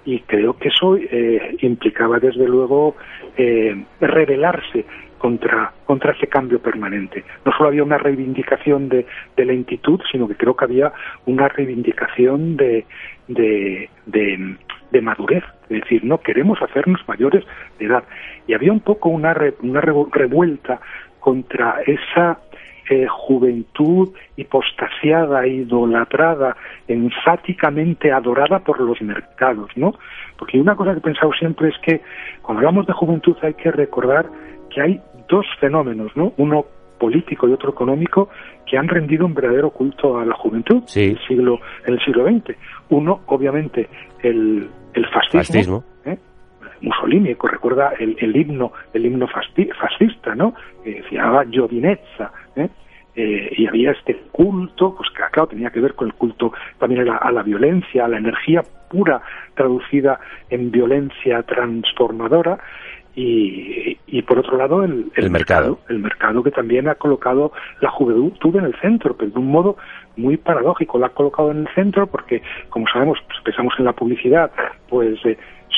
Y 0.05 0.21
creo 0.21 0.57
que 0.57 0.69
eso 0.69 0.97
eh, 0.97 1.57
implicaba 1.61 2.19
desde 2.19 2.47
luego 2.47 2.97
eh, 3.37 3.85
rebelarse 4.01 4.85
contra, 5.19 5.73
contra 5.85 6.13
ese 6.13 6.29
cambio 6.29 6.61
permanente. 6.61 7.25
No 7.45 7.53
solo 7.53 7.69
había 7.69 7.83
una 7.83 7.99
reivindicación 7.99 8.89
de, 8.89 9.07
de 9.37 9.45
lentitud, 9.45 10.01
sino 10.11 10.27
que 10.29 10.37
creo 10.37 10.57
que 10.57 10.65
había 10.65 10.93
una 11.27 11.49
reivindicación 11.49 12.57
de, 12.57 12.87
de, 13.27 13.89
de, 14.07 15.01
madurez. 15.03 15.45
Es 15.69 15.83
decir, 15.83 16.05
no 16.05 16.19
queremos 16.19 16.61
hacernos 16.63 17.07
mayores 17.07 17.45
de 17.79 17.87
edad. 17.87 18.05
Y 18.47 18.55
había 18.55 18.73
un 18.73 18.81
poco 18.81 19.11
una, 19.11 19.37
una 19.61 19.81
revuelta 19.81 20.81
contra 21.21 21.83
esa 21.87 22.39
eh, 22.91 23.07
juventud 23.07 24.11
hipostasiada, 24.37 25.47
idolatrada, 25.47 26.57
enfáticamente 26.87 28.11
adorada 28.13 28.61
por 28.61 28.81
los 28.81 29.01
mercados, 29.03 29.71
¿no? 29.77 29.95
Porque 30.39 30.59
una 30.59 30.77
cosa 30.77 30.93
que 30.93 30.99
he 30.99 31.03
pensado 31.03 31.33
siempre 31.33 31.69
es 31.69 31.79
que 31.85 32.01
cuando 32.43 32.61
hablamos 32.61 32.87
de 32.87 32.93
juventud 32.93 33.37
hay 33.43 33.55
que 33.55 33.71
recordar 33.71 34.27
que 34.71 34.81
hay 34.81 35.01
dos 35.29 35.47
fenómenos, 35.61 36.17
¿no? 36.17 36.33
Uno 36.37 36.65
político 36.99 37.49
y 37.49 37.53
otro 37.53 37.71
económico 37.71 38.29
que 38.67 38.77
han 38.77 38.89
rendido 38.89 39.25
un 39.25 39.35
verdadero 39.35 39.71
culto 39.71 40.19
a 40.19 40.25
la 40.25 40.35
juventud 40.35 40.83
en, 40.95 41.11
el 41.11 41.19
siglo, 41.27 41.61
en 41.87 41.95
el 41.95 42.01
siglo 42.05 42.27
XX. 42.27 42.57
Uno, 42.91 43.21
obviamente, 43.27 43.89
el, 44.23 44.69
el 44.95 45.07
fascismo, 45.09 45.85
¿eh? 46.05 46.19
Mussolini, 46.81 47.35
recuerda 47.35 47.93
el, 47.99 48.17
el, 48.19 48.37
himno, 48.37 48.73
el 48.93 49.07
himno 49.07 49.27
fascista, 49.29 50.35
¿no? 50.35 50.55
Que 50.85 51.03
se 51.09 51.17
llamaba 51.17 51.45
Giovinezza, 51.47 52.33
¿eh? 52.57 52.69
Eh, 53.21 53.53
y 53.57 53.67
había 53.67 53.91
este 53.91 54.15
culto, 54.31 54.95
pues 54.95 55.11
que 55.11 55.23
claro, 55.33 55.49
tenía 55.49 55.71
que 55.71 55.81
ver 55.81 55.95
con 55.95 56.07
el 56.07 56.15
culto 56.15 56.53
también 56.79 57.09
a 57.09 57.33
la, 57.33 57.43
violencia, 57.43 58.05
a 58.05 58.09
la 58.09 58.19
energía 58.19 58.63
pura 58.89 59.21
traducida 59.57 60.21
en 60.51 60.71
violencia 60.71 61.43
transformadora, 61.43 62.61
y, 63.17 63.99
y, 64.07 64.23
por 64.23 64.39
otro 64.39 64.57
lado 64.57 64.85
el, 64.85 65.11
el, 65.17 65.31
mercado. 65.31 65.81
el 65.89 65.99
mercado 65.99 66.45
que 66.45 66.53
también 66.53 66.89
ha 66.89 66.95
colocado 66.95 67.51
la 67.81 67.91
juventud 67.91 68.55
en 68.55 68.67
el 68.67 68.77
centro 68.81 69.17
pero 69.17 69.33
de 69.33 69.39
un 69.41 69.51
modo 69.51 69.77
muy 70.17 70.37
paradójico 70.37 71.01
la 71.01 71.09
ha 71.09 71.11
colocado 71.11 71.51
en 71.51 71.67
el 71.67 71.69
centro 71.75 72.07
porque 72.07 72.43
como 72.69 72.87
sabemos 72.87 73.19
pues, 73.27 73.41
pensamos 73.43 73.75
en 73.81 73.87
la 73.87 73.93
publicidad 73.93 74.53
pues 74.89 75.19
eh, 75.25 75.37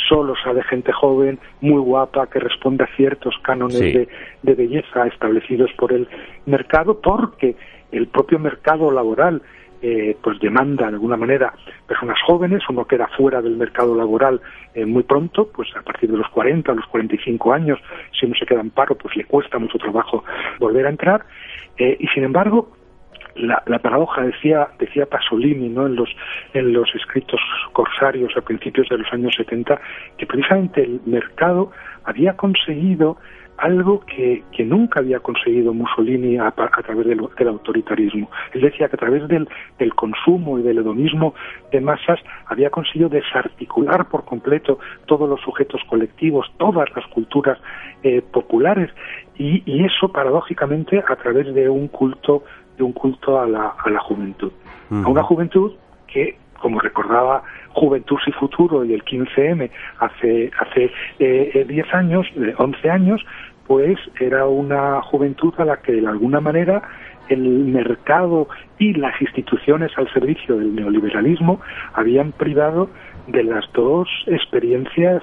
solo 0.08 0.34
sale 0.42 0.62
gente 0.64 0.92
joven, 0.92 1.38
muy 1.60 1.80
guapa, 1.80 2.28
que 2.28 2.38
responde 2.38 2.84
a 2.84 2.96
ciertos 2.96 3.34
cánones 3.42 3.78
de, 3.78 4.08
de, 4.42 4.54
belleza 4.54 5.06
establecidos 5.06 5.70
por 5.78 5.92
el 5.92 6.08
mercado, 6.46 7.00
porque 7.00 7.56
el 7.92 8.06
propio 8.08 8.38
mercado 8.38 8.90
laboral 8.90 9.42
eh, 9.82 10.14
pues 10.22 10.38
demanda 10.40 10.86
de 10.86 10.92
alguna 10.92 11.16
manera 11.16 11.54
personas 11.86 12.18
jóvenes, 12.26 12.62
uno 12.68 12.84
queda 12.84 13.08
fuera 13.16 13.40
del 13.40 13.56
mercado 13.56 13.94
laboral 13.94 14.40
eh, 14.74 14.84
muy 14.84 15.04
pronto, 15.04 15.48
pues 15.48 15.68
a 15.74 15.80
partir 15.80 16.10
de 16.10 16.18
los 16.18 16.28
40, 16.28 16.70
a 16.70 16.74
los 16.74 16.84
45 16.86 17.52
años, 17.52 17.78
si 18.12 18.26
uno 18.26 18.34
se 18.38 18.44
queda 18.44 18.60
en 18.60 18.70
paro, 18.70 18.94
pues 18.94 19.16
le 19.16 19.24
cuesta 19.24 19.58
mucho 19.58 19.78
trabajo 19.78 20.22
volver 20.58 20.86
a 20.86 20.90
entrar, 20.90 21.24
eh, 21.78 21.96
y 21.98 22.06
sin 22.08 22.24
embargo, 22.24 22.76
la, 23.36 23.62
la, 23.66 23.78
paradoja 23.78 24.22
decía 24.22 24.68
decía 24.78 25.06
Pasolini 25.06 25.68
¿no? 25.68 25.86
en 25.86 25.96
los 25.96 26.08
en 26.54 26.72
los 26.72 26.94
escritos 26.94 27.40
corsarios 27.72 28.36
a 28.36 28.40
principios 28.40 28.88
de 28.88 28.98
los 28.98 29.12
años 29.12 29.34
70 29.36 29.80
que 30.16 30.26
precisamente 30.26 30.82
el 30.82 31.00
mercado 31.06 31.70
había 32.04 32.36
conseguido 32.36 33.18
algo 33.60 34.00
que, 34.00 34.42
que 34.52 34.64
nunca 34.64 35.00
había 35.00 35.20
conseguido 35.20 35.74
Mussolini 35.74 36.38
a, 36.38 36.48
a 36.48 36.82
través 36.82 37.06
del, 37.06 37.48
autoritarismo. 37.48 38.30
Él 38.52 38.62
decía 38.62 38.88
que 38.88 38.96
a 38.96 38.98
través 38.98 39.28
del, 39.28 39.48
del, 39.78 39.94
consumo 39.94 40.58
y 40.58 40.62
del 40.62 40.78
hedonismo 40.78 41.34
de 41.70 41.80
masas 41.80 42.18
había 42.46 42.70
conseguido 42.70 43.10
desarticular 43.10 44.08
por 44.08 44.24
completo 44.24 44.78
todos 45.06 45.28
los 45.28 45.40
sujetos 45.42 45.82
colectivos, 45.88 46.50
todas 46.56 46.88
las 46.96 47.06
culturas 47.08 47.58
eh, 48.02 48.22
populares 48.22 48.90
y, 49.36 49.84
eso 49.84 50.12
paradójicamente 50.12 51.02
a 51.06 51.16
través 51.16 51.54
de 51.54 51.68
un 51.68 51.88
culto 51.88 52.44
de 52.80 52.84
un 52.84 52.92
culto 52.92 53.38
a 53.38 53.46
la, 53.46 53.74
a 53.78 53.90
la 53.90 54.00
juventud. 54.00 54.50
A 54.90 55.08
una 55.08 55.22
juventud 55.22 55.72
que, 56.08 56.36
como 56.58 56.80
recordaba 56.80 57.44
Juventud 57.72 58.18
y 58.26 58.32
Futuro 58.32 58.84
y 58.84 58.92
el 58.92 59.04
15M 59.04 59.70
hace 60.00 60.50
hace 60.58 60.90
eh, 61.20 61.64
10 61.68 61.94
años, 61.94 62.26
11 62.56 62.90
años, 62.90 63.24
pues 63.68 63.98
era 64.18 64.46
una 64.46 65.00
juventud 65.02 65.54
a 65.58 65.64
la 65.64 65.76
que 65.76 65.92
de 65.92 66.06
alguna 66.06 66.40
manera 66.40 66.82
el 67.28 67.42
mercado 67.66 68.48
y 68.78 68.94
las 68.94 69.20
instituciones 69.20 69.92
al 69.96 70.12
servicio 70.12 70.56
del 70.56 70.74
neoliberalismo 70.74 71.60
habían 71.92 72.32
privado 72.32 72.90
de 73.28 73.44
las 73.44 73.64
dos 73.72 74.08
experiencias 74.26 75.22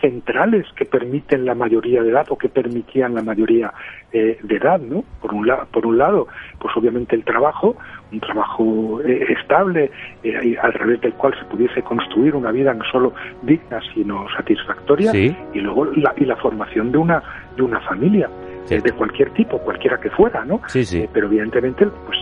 centrales 0.00 0.66
que 0.76 0.84
permiten 0.84 1.44
la 1.44 1.54
mayoría 1.54 2.02
de 2.02 2.10
edad 2.10 2.26
o 2.30 2.36
que 2.36 2.48
permitían 2.48 3.14
la 3.14 3.22
mayoría 3.22 3.72
eh, 4.12 4.38
de 4.42 4.56
edad, 4.56 4.80
¿no? 4.80 5.04
Por 5.20 5.34
un, 5.34 5.46
la, 5.46 5.64
por 5.64 5.86
un 5.86 5.98
lado, 5.98 6.28
pues 6.58 6.76
obviamente 6.76 7.16
el 7.16 7.24
trabajo, 7.24 7.76
un 8.12 8.20
trabajo 8.20 9.00
eh, 9.02 9.26
estable, 9.38 9.90
eh, 10.22 10.56
a 10.60 10.70
través 10.72 11.00
del 11.00 11.14
cual 11.14 11.34
se 11.38 11.44
pudiese 11.46 11.82
construir 11.82 12.34
una 12.34 12.52
vida 12.52 12.72
no 12.74 12.84
solo 12.90 13.14
digna, 13.42 13.80
sino 13.94 14.26
satisfactoria, 14.36 15.12
sí. 15.12 15.36
y 15.54 15.60
luego 15.60 15.86
la, 15.86 16.14
y 16.16 16.24
la 16.24 16.36
formación 16.36 16.92
de 16.92 16.98
una, 16.98 17.22
de 17.56 17.62
una 17.62 17.80
familia, 17.80 18.28
de 18.68 18.92
cualquier 18.92 19.30
tipo, 19.30 19.58
cualquiera 19.58 19.98
que 20.00 20.10
fuera, 20.10 20.44
¿no? 20.44 20.60
Sí, 20.66 20.84
sí. 20.84 21.08
pero 21.12 21.28
evidentemente, 21.28 21.86
pues 21.86 22.18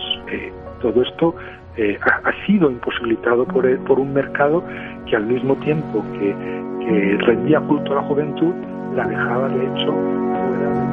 todo 0.79 1.01
esto 1.01 1.35
eh, 1.77 1.97
ha, 2.01 2.45
sido 2.45 2.69
imposibilitado 2.71 3.45
por, 3.45 3.67
por 3.85 3.99
un 3.99 4.13
mercado 4.13 4.63
que 5.05 5.15
al 5.15 5.25
mismo 5.25 5.55
tiempo 5.57 6.03
que, 6.13 6.35
que 6.85 7.17
rendía 7.25 7.59
culto 7.61 7.91
a 7.93 7.95
la 7.95 8.01
juventud, 8.03 8.53
la 8.95 9.07
dejaba 9.07 9.49
de 9.49 9.65
hecho 9.65 9.91
fuera 9.91 10.84